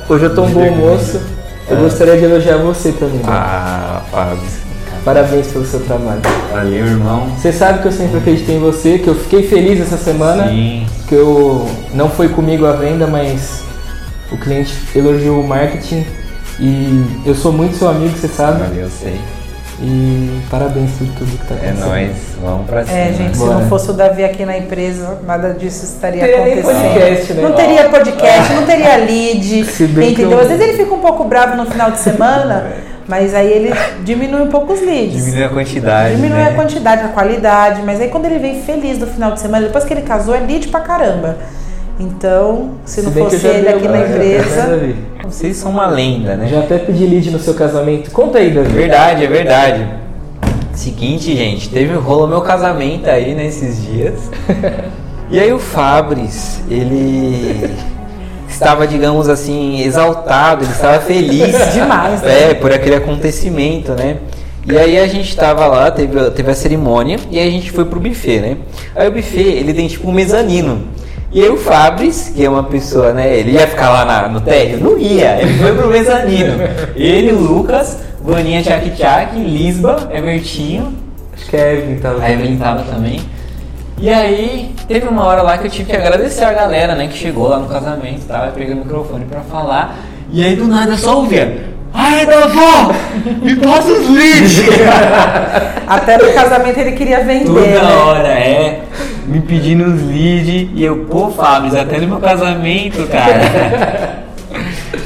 Hoje 0.09 0.25
eu 0.25 0.35
tô 0.35 0.43
um 0.43 0.49
bom 0.51 0.69
moço. 0.71 1.19
Eu 1.69 1.77
gostaria 1.77 2.17
de 2.17 2.25
elogiar 2.25 2.57
você 2.57 2.91
também. 2.91 3.15
né? 3.17 3.23
Ah, 3.27 4.01
Fábio. 4.11 4.37
Parabéns 5.03 5.47
pelo 5.47 5.65
seu 5.65 5.79
trabalho. 5.81 6.21
Valeu, 6.51 6.85
irmão. 6.85 7.27
Você 7.37 7.51
sabe 7.51 7.79
que 7.79 7.87
eu 7.87 7.91
sempre 7.91 8.17
acreditei 8.17 8.55
em 8.57 8.59
você, 8.59 8.97
que 8.99 9.07
eu 9.07 9.15
fiquei 9.15 9.43
feliz 9.47 9.79
essa 9.81 9.97
semana, 9.97 10.47
Sim. 10.49 10.85
Que 11.07 11.15
eu 11.15 11.67
não 11.93 12.09
foi 12.09 12.29
comigo 12.29 12.65
a 12.65 12.73
venda, 12.73 13.07
mas 13.07 13.61
o 14.31 14.37
cliente 14.37 14.73
elogiou 14.95 15.39
o 15.41 15.47
marketing 15.47 16.05
e 16.59 17.21
eu 17.25 17.35
sou 17.35 17.51
muito 17.51 17.75
seu 17.77 17.89
amigo, 17.89 18.15
você 18.17 18.27
sabe. 18.27 18.61
Valeu, 18.63 18.89
sei. 18.89 19.19
E 19.81 20.39
parabéns 20.49 20.89
por 20.91 21.05
tudo 21.17 21.37
que 21.37 21.45
tá 21.47 21.55
É 21.55 21.57
acontecendo. 21.69 21.89
nóis. 21.89 22.11
Vamos 22.41 22.65
pra 22.65 22.85
cima. 22.85 22.97
É, 22.97 23.11
gente, 23.13 23.35
se 23.35 23.43
Bora. 23.43 23.55
não 23.59 23.67
fosse 23.67 23.89
o 23.89 23.93
Davi 23.93 24.23
aqui 24.23 24.45
na 24.45 24.57
empresa, 24.57 25.19
nada 25.27 25.53
disso 25.53 25.83
estaria 25.83 26.21
Teria 26.21 26.37
acontecendo. 26.37 26.81
podcast, 26.93 27.33
né? 27.33 27.41
Não 27.43 27.51
teria 27.51 27.89
podcast, 27.89 28.53
não 28.53 28.65
teria 28.65 28.95
lead, 28.97 29.65
Se 29.69 29.85
bem 29.87 30.07
que 30.15 30.21
entendeu? 30.21 30.37
eu- 30.37 30.43
Às 30.43 30.47
vezes 30.47 30.63
ele 30.63 30.77
fica 30.77 30.93
um 30.95 30.99
pouco 31.01 31.25
bravo 31.25 31.57
no 31.57 31.65
final 31.69 31.91
de 31.91 31.99
semana, 31.99 32.67
mas 33.07 33.33
aí 33.33 33.51
ele 33.51 33.73
diminui 34.03 34.41
um 34.41 34.49
pouco 34.49 34.73
os 34.73 34.81
leads. 34.81 35.25
Diminui 35.25 35.43
a 35.43 35.49
quantidade. 35.49 36.15
Diminui 36.15 36.37
né? 36.37 36.49
a 36.49 36.53
quantidade, 36.53 37.03
a 37.03 37.09
qualidade, 37.09 37.81
mas 37.83 38.01
aí 38.01 38.09
quando 38.09 38.25
ele 38.25 38.39
vem 38.39 38.61
feliz 38.61 38.97
do 38.97 39.07
final 39.07 39.31
de 39.31 39.39
semana, 39.39 39.67
depois 39.67 39.83
que 39.83 39.93
ele 39.93 40.01
casou, 40.01 40.35
é 40.35 40.39
lead 40.39 40.67
pra 40.69 40.79
caramba. 40.79 41.37
Então, 41.99 42.71
se, 42.83 43.01
não 43.01 43.11
que 43.11 43.19
eu 43.19 43.29
fosse 43.29 43.47
ele 43.47 43.61
vi 43.61 43.67
aqui 43.69 43.87
na 43.87 43.91
né, 43.93 44.09
empresa. 44.09 44.95
Vocês 45.23 45.55
são 45.55 45.71
uma 45.71 45.87
lenda, 45.87 46.35
né? 46.35 46.47
Já 46.47 46.59
até 46.59 46.77
pedi 46.77 47.05
lead 47.05 47.31
no 47.31 47.39
seu 47.39 47.53
casamento. 47.53 48.11
Conta 48.11 48.39
aí, 48.39 48.51
Davi. 48.51 48.69
Verdade, 48.69 49.23
é 49.23 49.27
verdade. 49.27 49.87
Seguinte, 50.73 51.35
gente, 51.35 51.69
teve 51.69 51.93
rolou 51.95 52.27
meu 52.27 52.41
casamento 52.41 53.09
aí 53.09 53.33
nesses 53.33 53.81
dias. 53.81 54.29
E 55.27 55.39
aí 55.39 55.51
o 55.51 55.57
Fabris, 55.57 56.61
ele 56.69 57.67
estava, 58.55 58.87
digamos 58.87 59.29
assim, 59.29 59.81
exaltado, 59.81 60.63
ele 60.63 60.71
estava 60.71 60.99
feliz 60.99 61.55
Demais, 61.73 62.21
né? 62.21 62.51
É, 62.51 62.53
por 62.53 62.71
aquele 62.71 62.95
acontecimento, 62.95 63.91
né? 63.93 64.17
E 64.67 64.75
aí 64.77 64.97
a 64.97 65.07
gente 65.07 65.35
tava 65.35 65.67
lá, 65.67 65.91
teve, 65.91 66.31
teve 66.31 66.49
a 66.51 66.55
cerimônia 66.55 67.19
e 67.29 67.37
aí 67.37 67.47
a 67.47 67.51
gente 67.51 67.71
foi 67.71 67.85
pro 67.85 67.99
buffet, 67.99 68.39
né? 68.39 68.57
Aí 68.95 69.07
o 69.07 69.11
buffet, 69.11 69.41
ele 69.43 69.73
tem 69.73 69.87
tipo 69.87 70.09
um 70.09 70.11
mezanino. 70.11 70.87
E 71.31 71.41
aí 71.43 71.49
o 71.49 71.57
Fabris, 71.57 72.31
que 72.35 72.43
é 72.43 72.49
uma 72.49 72.63
pessoa, 72.63 73.11
né? 73.13 73.37
Ele 73.37 73.51
ia 73.51 73.67
ficar 73.67 73.89
lá 73.89 74.05
na- 74.05 74.27
no 74.29 74.41
térreo? 74.41 74.79
Não 74.79 74.97
ia, 74.97 75.39
ele 75.41 75.53
foi 75.59 75.73
pro 75.75 75.87
mezanino. 75.89 76.55
Ele, 76.95 77.31
o 77.33 77.39
Lucas, 77.39 77.97
Vaninha 78.23 78.63
Tchak 78.63 78.89
Tchak, 78.91 79.37
Lisba, 79.37 80.09
Evertinho, 80.13 80.93
Acho 81.35 81.45
que 81.49 81.57
a 81.57 81.73
Evelyn 81.73 81.97
tava. 81.99 82.23
a 82.23 82.31
Evelyn 82.31 82.57
tava 82.57 82.83
também. 82.83 83.19
E 83.97 84.09
aí, 84.09 84.75
teve 84.87 85.07
uma 85.07 85.23
hora 85.23 85.41
lá 85.41 85.57
que 85.57 85.67
eu 85.67 85.71
tive 85.71 85.89
que 85.91 85.95
agradecer 85.95 86.43
a 86.43 86.51
galera, 86.53 86.95
né, 86.95 87.07
que 87.07 87.17
chegou 87.17 87.47
lá 87.47 87.59
no 87.59 87.67
casamento, 87.67 88.25
tava 88.27 88.51
pegando 88.51 88.81
o 88.81 88.85
microfone 88.85 89.25
pra 89.25 89.39
falar. 89.41 89.95
E 90.31 90.43
aí 90.43 90.55
do 90.55 90.67
nada 90.67 90.91
eu 90.91 90.97
só 90.97 91.17
ouvia. 91.17 91.73
Ai, 91.93 92.25
Davó, 92.25 92.91
me 93.41 93.55
passa 93.55 93.87
os 93.87 94.09
leads! 94.09 94.63
Até 95.87 96.17
no 96.17 96.33
casamento 96.33 96.77
ele 96.77 96.91
queria 96.91 97.23
vender, 97.23 97.45
Toda 97.45 97.61
né? 97.61 97.95
hora, 97.95 98.27
é. 98.27 98.81
Me 99.27 99.39
pedindo 99.39 99.85
os 99.85 100.01
leads. 100.03 100.71
E 100.75 100.83
eu, 100.83 101.05
pô, 101.05 101.29
Fábio, 101.29 101.79
até 101.79 101.97
no 101.99 102.07
meu 102.09 102.19
casamento, 102.19 103.07
cara. 103.07 104.25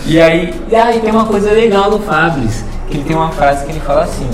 e 0.08 0.20
aí, 0.20 0.52
e 0.68 0.76
aí 0.76 1.00
tem 1.00 1.12
uma 1.12 1.26
coisa 1.26 1.52
legal 1.52 1.92
do 1.92 2.00
Fábio, 2.00 2.50
que 2.90 2.98
ele 2.98 3.04
tem 3.04 3.16
uma 3.16 3.30
frase 3.30 3.66
que 3.66 3.72
ele 3.72 3.80
fala 3.82 4.02
assim. 4.06 4.28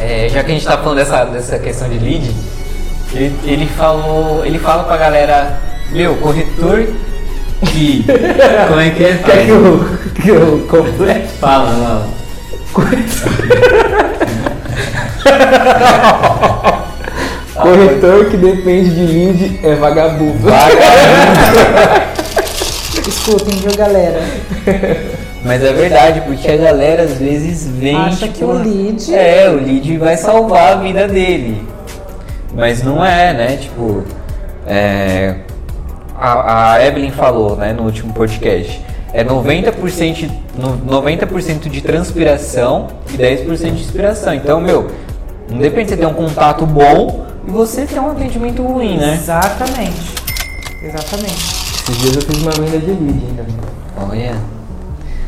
é, 0.00 0.28
já 0.28 0.42
que 0.42 0.50
a 0.50 0.54
gente 0.54 0.66
tá 0.66 0.76
falando 0.78 0.96
dessa, 0.96 1.24
dessa 1.26 1.58
questão 1.60 1.88
de 1.88 1.98
lead, 2.00 2.34
ele, 3.14 3.34
ele 3.44 3.66
falou. 3.66 4.44
Ele 4.44 4.58
fala 4.58 4.84
pra 4.84 4.96
galera, 4.96 5.58
meu, 5.90 6.14
corretor 6.16 6.86
que. 7.64 8.04
Como 8.68 8.80
é 8.80 8.90
que 8.90 9.04
é? 9.04 9.14
Quer 9.24 9.44
que 9.44 9.50
eu, 9.50 9.84
que 10.22 10.28
eu 10.28 10.66
complete? 10.68 11.28
Fala, 11.40 11.70
fala. 11.70 12.08
Corretor 17.54 18.26
que 18.26 18.36
depende 18.36 18.90
de 18.90 19.06
lead 19.06 19.60
é 19.62 19.74
vagabundo. 19.74 20.46
Escutem, 23.08 23.58
viu, 23.60 23.76
galera? 23.76 24.22
Mas 25.42 25.62
é 25.62 25.72
verdade, 25.72 26.20
porque 26.26 26.50
a 26.50 26.56
galera 26.56 27.04
às 27.04 27.18
vezes 27.18 27.66
vem. 27.66 27.96
Acha 27.96 28.26
tipo, 28.26 28.38
que 28.38 28.44
o 28.44 28.52
lead- 28.52 29.12
É, 29.14 29.48
o 29.48 29.54
lead 29.54 29.96
vai 29.98 30.16
salvar 30.16 30.72
a 30.74 30.76
vida 30.76 31.08
dele. 31.08 31.66
Mas 32.56 32.82
não 32.82 33.04
é, 33.04 33.32
né? 33.32 33.56
Tipo. 33.56 34.02
é, 34.66 35.36
a, 36.18 36.72
a 36.72 36.86
Evelyn 36.86 37.10
falou 37.10 37.56
né, 37.56 37.72
no 37.72 37.82
último 37.84 38.12
podcast. 38.14 38.80
É 39.12 39.22
90%, 39.24 40.30
no- 40.58 40.76
90 40.84 41.26
de 41.70 41.80
transpiração 41.80 42.88
e 43.10 43.16
10% 43.16 43.56
de 43.74 43.80
inspiração. 43.82 44.34
Então, 44.34 44.60
meu, 44.60 44.90
não 45.50 45.58
depende 45.58 45.84
de 45.84 45.90
você 45.90 45.96
ter 45.98 46.06
um 46.06 46.14
contato 46.14 46.66
bom 46.66 47.24
e 47.46 47.50
você 47.50 47.86
ter 47.86 47.98
um 48.00 48.10
atendimento 48.10 48.62
ruim, 48.62 48.96
né? 48.98 49.14
Exatamente. 49.14 50.14
Exatamente. 50.82 51.56
Esses 51.88 51.98
dias 51.98 52.16
eu 52.16 52.22
fiz 52.22 52.42
uma 52.42 52.50
venda 52.52 52.78
de 52.78 52.86
lead 52.90 53.24
ainda. 53.28 53.46
Olha, 54.10 54.34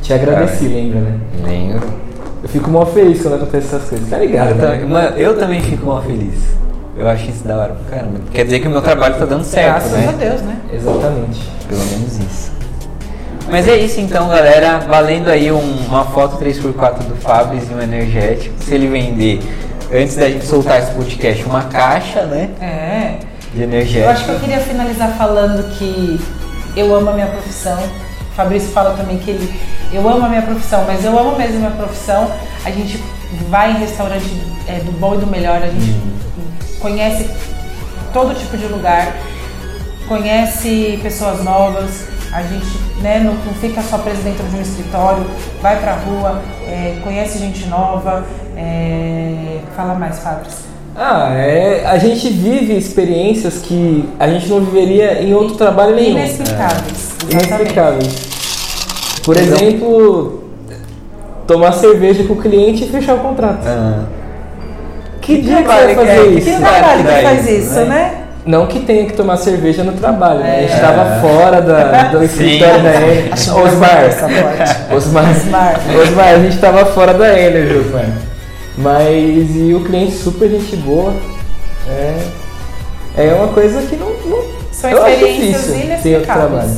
Te 0.03 0.13
agradeci, 0.13 0.67
lembra, 0.69 1.01
né? 1.01 1.19
lembro. 1.45 1.89
Eu 2.43 2.49
fico 2.49 2.71
mal 2.71 2.87
feliz 2.87 3.23
quando 3.23 3.35
acontece 3.35 3.75
essas 3.75 3.89
coisas. 3.89 4.09
Tá 4.09 4.19
ligado, 4.19 4.51
Eu, 4.51 4.55
né? 4.57 4.67
também- 4.67 4.87
mano, 4.89 5.17
eu 5.17 5.39
também 5.39 5.61
fico 5.63 5.87
mal 5.87 6.03
feliz. 6.03 6.35
Eu 6.99 7.09
acho 7.09 7.31
isso 7.31 7.45
da 7.45 7.57
hora 7.57 7.75
pra 7.75 7.97
caramba. 7.99 8.21
Quer 8.33 8.45
dizer 8.45 8.61
que 8.61 8.67
o 8.67 8.71
meu 8.71 8.83
trabalho 8.83 9.15
tá 9.17 9.25
dando 9.25 9.45
certo, 9.45 9.69
Graças 9.89 9.93
né? 9.93 10.09
a 10.09 10.13
Deus, 10.13 10.41
né? 10.43 10.57
Exatamente. 10.73 11.41
Pelo 11.69 11.85
menos 11.85 12.19
isso. 12.19 12.53
Mas 13.51 13.69
é 13.69 13.77
isso 13.79 14.01
então, 14.01 14.29
galera. 14.29 14.79
Valendo 14.81 15.29
aí 15.29 15.51
um- 15.53 15.87
uma 15.87 16.05
foto 16.07 16.37
3x4 16.39 17.05
do 17.05 17.15
Fabris 17.17 17.71
e 17.71 17.75
um 17.75 17.81
energético. 17.81 18.55
Se 18.63 18.75
ele 18.75 18.89
vender, 18.89 19.41
antes 19.93 20.17
da 20.17 20.29
gente 20.29 20.45
soltar 20.45 20.81
esse 20.81 20.91
podcast, 20.93 21.45
uma 21.45 21.63
caixa, 21.65 22.23
né? 22.25 22.51
É. 22.61 23.19
De 23.19 23.19
Eu 23.19 23.21
acho 23.21 23.55
que 23.55 23.63
energético. 23.63 24.31
eu 24.33 24.41
queria 24.41 24.59
finalizar 24.61 25.17
falando 25.17 25.63
que 25.79 26.21
eu 26.77 26.95
amo 26.95 27.11
a 27.11 27.13
minha 27.15 27.27
profissão. 27.29 27.79
O 27.79 28.35
Fabrício 28.35 28.69
fala 28.71 28.91
também 28.95 29.19
que 29.19 29.31
ele. 29.31 29.55
Eu 29.93 30.07
amo 30.07 30.27
a 30.27 30.29
minha 30.29 30.43
profissão, 30.43 30.85
mas 30.87 31.03
eu 31.05 31.19
amo 31.19 31.37
mesmo 31.39 31.57
a 31.57 31.61
minha 31.61 31.71
profissão. 31.71 32.31
A 32.65 32.71
gente 32.71 33.03
vai 33.49 33.71
em 33.71 33.79
restaurante 33.79 34.27
é, 34.67 34.81
do 34.81 34.93
bom 34.93 35.15
e 35.15 35.19
do 35.19 35.27
melhor, 35.27 35.63
a 35.63 35.67
gente 35.69 35.97
conhece 36.81 37.29
todo 38.13 38.35
tipo 38.35 38.57
de 38.57 38.67
lugar, 38.67 39.17
conhece 40.09 40.99
pessoas 41.03 41.43
novas, 41.45 42.07
a 42.33 42.43
gente 42.43 42.67
né, 43.01 43.21
não, 43.21 43.35
não 43.35 43.55
fica 43.55 43.83
só 43.83 43.99
preso 43.99 44.23
dentro 44.23 44.47
de 44.47 44.57
um 44.57 44.61
escritório, 44.63 45.25
vai 45.61 45.79
pra 45.81 45.95
rua, 45.95 46.43
é, 46.67 46.99
conhece 47.03 47.39
gente 47.39 47.67
nova. 47.67 48.25
é, 48.57 49.61
Fala 49.77 49.95
mais, 49.95 50.19
Fabrício. 50.19 50.69
Ah, 50.97 51.33
é, 51.33 51.87
a 51.87 51.97
gente 51.97 52.29
vive 52.29 52.77
experiências 52.77 53.59
que 53.59 54.09
a 54.19 54.29
gente 54.29 54.49
não 54.49 54.61
viveria 54.61 55.23
em 55.23 55.33
outro 55.33 55.55
trabalho 55.55 55.95
nenhum. 55.95 56.19
Inexplicáveis. 56.19 57.17
inexplicáveis. 57.31 58.29
Por 59.25 59.37
exemplo, 59.37 60.45
tomar 61.47 61.73
cerveja 61.73 62.25
com 62.25 62.33
o 62.33 62.43
cliente 62.43 62.83
e 62.85 62.89
fechar 62.89 63.15
o 63.15 63.21
contrato. 63.21 63.65
Ah. 63.65 64.07
Que 65.29 65.43
dia 65.43 65.57
que 65.59 65.63
você 65.63 65.67
vai 65.69 65.91
é 65.91 65.95
fazer 65.95 66.21
esse? 66.21 66.39
isso? 66.39 66.51
Que 66.51 66.57
trabalho 66.57 67.05
que 67.05 67.23
faz 67.23 67.47
isso, 67.47 67.59
isso, 67.59 67.75
né? 67.81 67.85
né? 67.85 68.15
Não 68.47 68.67
que 68.67 68.81
tenha 68.81 69.05
que 69.05 69.13
tomar 69.13 69.37
cerveja 69.37 69.85
no 69.85 69.93
trabalho, 69.93 70.41
né? 70.41 70.57
a 70.57 70.61
gente 70.63 70.73
É. 70.73 70.75
estava 70.77 71.21
fora 71.21 71.61
da, 71.61 72.03
do 72.09 72.25
escritório 72.25 72.83
da 72.83 72.95
Enel. 72.95 73.29
Acho 73.35 73.61
Osmar. 73.61 74.05
Osmar, 74.91 75.31
Osmar. 75.31 75.81
Osmar, 76.01 76.29
a 76.29 76.39
gente 76.39 76.55
estava 76.55 76.87
fora 76.87 77.13
da 77.13 77.39
Enel, 77.39 77.79
Osmar. 77.79 78.07
Mas 78.79 79.55
e 79.55 79.75
o 79.75 79.85
cliente 79.85 80.13
super 80.13 80.49
gente 80.49 80.77
boa. 80.77 81.13
É, 81.87 82.23
é 83.19 83.35
uma 83.35 83.49
coisa 83.49 83.83
que 83.83 83.97
não. 83.97 84.09
não 84.25 84.43
São 84.73 84.89
eu 84.89 85.03
acho 85.03 85.15
experiências 85.15 85.67
difícil 85.67 86.03
ter 86.03 86.15
outro 86.17 86.33
trabalho. 86.33 86.71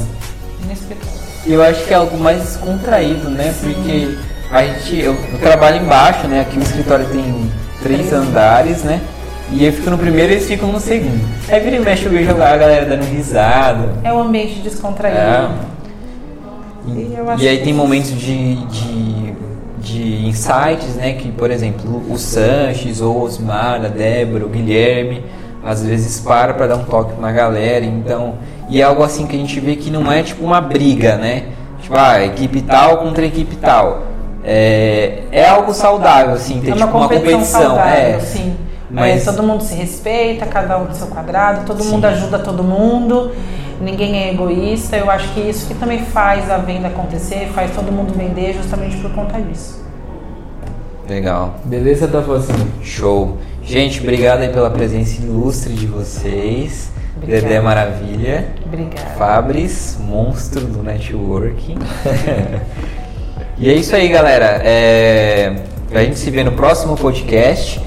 Inexplicáveis. 0.65 1.21
Eu 1.47 1.63
acho 1.63 1.85
que 1.85 1.95
é 1.95 1.97
algo 1.97 2.19
mais 2.19 2.43
descontraído, 2.43 3.31
né? 3.31 3.55
Porque 3.61 4.17
a 4.51 4.65
gente, 4.65 4.99
eu, 4.99 5.17
eu 5.33 5.39
trabalho 5.39 5.77
embaixo, 5.77 6.27
né? 6.27 6.41
Aqui 6.41 6.59
o 6.59 6.63
escritório 6.63 7.07
tem 7.07 7.49
três 7.83 8.13
andares, 8.13 8.85
né? 8.85 9.01
E 9.53 9.65
eu 9.65 9.73
fico 9.73 9.91
no 9.91 9.99
primeiro 9.99 10.33
e 10.33 10.37
eles 10.37 10.47
ficam 10.47 10.71
no 10.71 10.79
segundo. 10.79 11.21
Aí 11.49 11.61
vira 11.61 11.77
e 11.77 11.81
mexe 11.81 12.07
eu 12.07 12.13
vejo 12.13 12.31
a 12.31 12.57
galera 12.57 12.87
dando 12.87 13.05
risada. 13.05 13.89
É 14.05 14.13
um 14.13 14.21
ambiente 14.21 14.61
descontraído. 14.61 15.19
É. 15.19 15.49
E 16.87 17.45
E, 17.45 17.49
aí 17.49 17.59
tem 17.59 17.75
momentos 17.75 18.11
de, 18.11 18.55
de, 18.67 19.35
de 19.79 20.27
insights, 20.27 20.95
né? 20.95 21.15
Que, 21.15 21.31
por 21.33 21.51
exemplo, 21.51 22.03
o 22.09 22.17
Sanches, 22.17 23.01
ou 23.01 23.17
o 23.17 23.23
Osmar, 23.23 23.85
a 23.85 23.89
Débora, 23.89 24.47
o 24.47 24.49
Guilherme, 24.49 25.25
às 25.65 25.85
vezes 25.85 26.21
para 26.21 26.55
para 26.55 26.69
dar 26.69 26.77
um 26.77 26.85
toque 26.85 27.21
na 27.21 27.33
galera. 27.33 27.85
Então, 27.85 28.35
e 28.69 28.81
é 28.81 28.85
algo 28.85 29.03
assim 29.03 29.27
que 29.27 29.35
a 29.35 29.39
gente 29.39 29.59
vê 29.59 29.75
que 29.75 29.91
não 29.91 30.11
é 30.11 30.23
tipo 30.23 30.45
uma 30.45 30.61
briga, 30.61 31.17
né? 31.17 31.45
Tipo, 31.83 31.97
ah, 31.97 32.25
equipe 32.25 32.63
tal 32.63 32.99
contra 32.99 33.27
equipe 33.27 33.57
tal. 33.57 34.10
É, 34.45 35.23
é 35.31 35.49
algo 35.49 35.73
saudável, 35.75 36.35
assim, 36.35 36.61
ter 36.61 36.71
É 36.71 36.75
uma 36.75 36.87
tipo 36.87 36.97
uma 36.99 37.09
competição, 37.09 37.33
competição. 37.33 37.61
saudável, 37.63 38.17
é. 38.17 38.21
sim. 38.21 38.57
Mas- 38.91 39.23
É, 39.23 39.31
todo 39.31 39.43
mundo 39.45 39.63
se 39.63 39.75
respeita, 39.75 40.47
cada 40.47 40.77
um 40.79 40.85
no 40.87 40.95
seu 40.95 41.07
quadrado, 41.07 41.65
todo 41.65 41.83
Sim. 41.83 41.91
mundo 41.91 42.07
ajuda 42.07 42.41
todo 42.41 42.65
mundo, 42.65 43.31
ninguém 43.81 44.17
é 44.25 44.31
egoísta. 44.33 44.97
Eu 44.97 45.09
acho 45.09 45.29
que 45.33 45.41
isso 45.41 45.69
que 45.69 45.75
também 45.75 46.01
faz 46.07 46.51
a 46.51 46.57
venda 46.59 46.89
acontecer, 46.89 47.49
faz 47.55 47.71
todo 47.73 47.93
mundo 47.93 48.13
vender 48.13 48.53
justamente 48.55 48.97
por 48.97 49.13
conta 49.13 49.41
disso. 49.41 49.81
Legal. 51.09 51.55
Beleza 51.65 52.09
da 52.09 52.21
vozinha. 52.21 52.67
Show. 52.83 53.37
Gente, 53.63 54.01
obrigado 54.01 54.41
aí 54.41 54.49
pela 54.49 54.71
presença 54.71 55.21
ilustre 55.23 55.73
de 55.75 55.87
vocês. 55.87 56.91
Obrigada. 57.17 57.43
Dedé 57.43 57.61
Maravilha. 57.61 58.49
Obrigada. 58.65 59.11
Fabris, 59.17 59.99
monstro 60.01 60.63
do 60.63 60.83
networking. 60.83 61.79
e 63.61 63.71
é 63.71 63.75
isso 63.75 63.95
aí, 63.95 64.09
galera. 64.09 64.61
É... 64.65 65.53
A 65.93 66.03
gente 66.03 66.19
se 66.19 66.31
vê 66.31 66.43
no 66.43 66.53
próximo 66.53 66.97
podcast. 66.97 67.81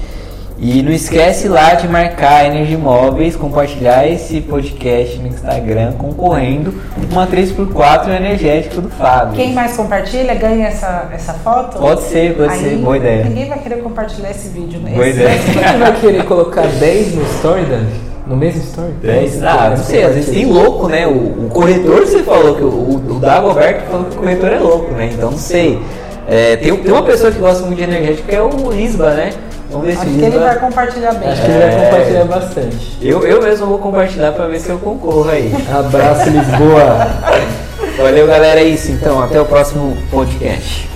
E 0.56 0.82
não 0.82 0.92
esquece 0.92 1.48
lá 1.48 1.74
de 1.74 1.88
marcar 1.88 2.42
a 2.42 2.46
Energy 2.46 2.76
Móveis, 2.76 3.34
compartilhar 3.34 4.06
esse 4.06 4.40
podcast 4.40 5.18
no 5.18 5.26
Instagram, 5.26 5.92
concorrendo 5.98 6.72
uma 7.10 7.26
3x4 7.26 8.08
energético 8.16 8.80
do 8.80 8.88
Fábio. 8.88 9.34
Quem 9.34 9.52
mais 9.52 9.76
compartilha 9.76 10.32
ganha 10.34 10.68
essa, 10.68 11.10
essa 11.12 11.34
foto? 11.34 11.78
Pode 11.78 12.02
ser, 12.02 12.36
pode 12.36 12.52
Aí, 12.52 12.60
ser. 12.60 12.76
Boa 12.76 12.96
ideia. 12.96 13.24
Ninguém 13.24 13.48
vai 13.48 13.58
querer 13.58 13.82
compartilhar 13.82 14.30
esse 14.30 14.48
vídeo, 14.48 14.78
né? 14.80 14.92
Boa 14.92 15.08
Esse- 15.08 15.20
ideia. 15.20 15.38
Você 15.42 15.76
vai 15.76 16.00
querer 16.00 16.24
colocar 16.24 16.66
10 16.66 17.14
no 17.16 17.22
story, 17.24 17.64
Dani? 17.64 18.13
No 18.26 18.36
mesmo 18.36 18.62
story? 18.62 18.92
10? 19.02 19.42
Ah, 19.42 19.70
não 19.70 19.76
sei, 19.76 20.02
às 20.02 20.14
vezes 20.14 20.30
tem 20.34 20.46
louco, 20.46 20.88
né? 20.88 21.06
O, 21.06 21.10
o 21.10 21.50
corretor, 21.52 22.00
você 22.06 22.22
falou 22.22 22.54
que 22.54 22.62
o, 22.62 22.68
o, 22.68 22.94
o 23.16 23.18
Dagoberto 23.20 23.82
falou 23.90 24.04
que 24.06 24.16
o 24.16 24.20
corretor 24.20 24.50
é 24.50 24.58
louco, 24.58 24.92
né? 24.92 25.10
Então 25.12 25.30
não 25.30 25.38
sei. 25.38 25.78
É, 26.26 26.56
tem, 26.56 26.74
tem 26.74 26.90
uma 26.92 27.02
pessoa 27.02 27.30
que 27.30 27.38
gosta 27.38 27.66
muito 27.66 27.76
de 27.76 27.84
energético 27.84 28.26
que 28.28 28.34
é 28.34 28.40
o 28.40 28.70
Lisba, 28.72 29.10
né? 29.10 29.30
Vamos 29.70 29.86
ver 29.88 29.92
se 29.96 30.00
Acho 30.02 30.10
o 30.10 30.14
que 30.18 30.24
ele 30.24 30.38
vai 30.38 30.58
compartilhar 30.58 31.12
bem. 31.14 31.28
Acho 31.28 31.42
que 31.42 31.50
ele 31.50 31.62
É. 31.62 31.70
vai 31.70 31.84
compartilhar 31.90 32.24
bastante. 32.24 32.98
Eu, 33.02 33.26
eu 33.26 33.42
mesmo 33.42 33.66
vou 33.66 33.78
compartilhar 33.78 34.32
pra 34.32 34.46
ver 34.46 34.60
se 34.60 34.70
eu 34.70 34.78
concorro 34.78 35.28
aí. 35.28 35.52
Abraço, 35.70 36.30
Lisboa. 36.30 37.08
Valeu, 37.98 38.26
galera. 38.26 38.60
É 38.60 38.64
isso 38.64 38.90
então. 38.92 39.20
Até 39.22 39.38
o 39.40 39.44
próximo 39.44 39.96
podcast. 40.10 40.88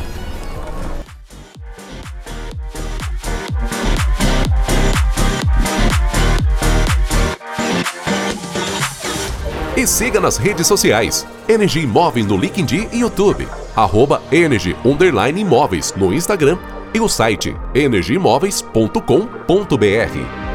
E 9.79 9.87
siga 9.87 10.19
nas 10.19 10.37
redes 10.37 10.67
sociais. 10.67 11.25
Energy 11.49 11.79
Imóveis 11.79 12.27
no 12.27 12.37
LinkedIn 12.37 12.89
e 12.93 12.99
YouTube. 12.99 13.47
Arroba 13.77 14.21
Energy 14.33 14.77
Imóveis 15.39 15.95
no 15.97 16.13
Instagram. 16.13 16.59
E 16.93 16.99
o 16.99 17.09
site 17.09 17.57
energimóveis.com.br. 17.77 20.48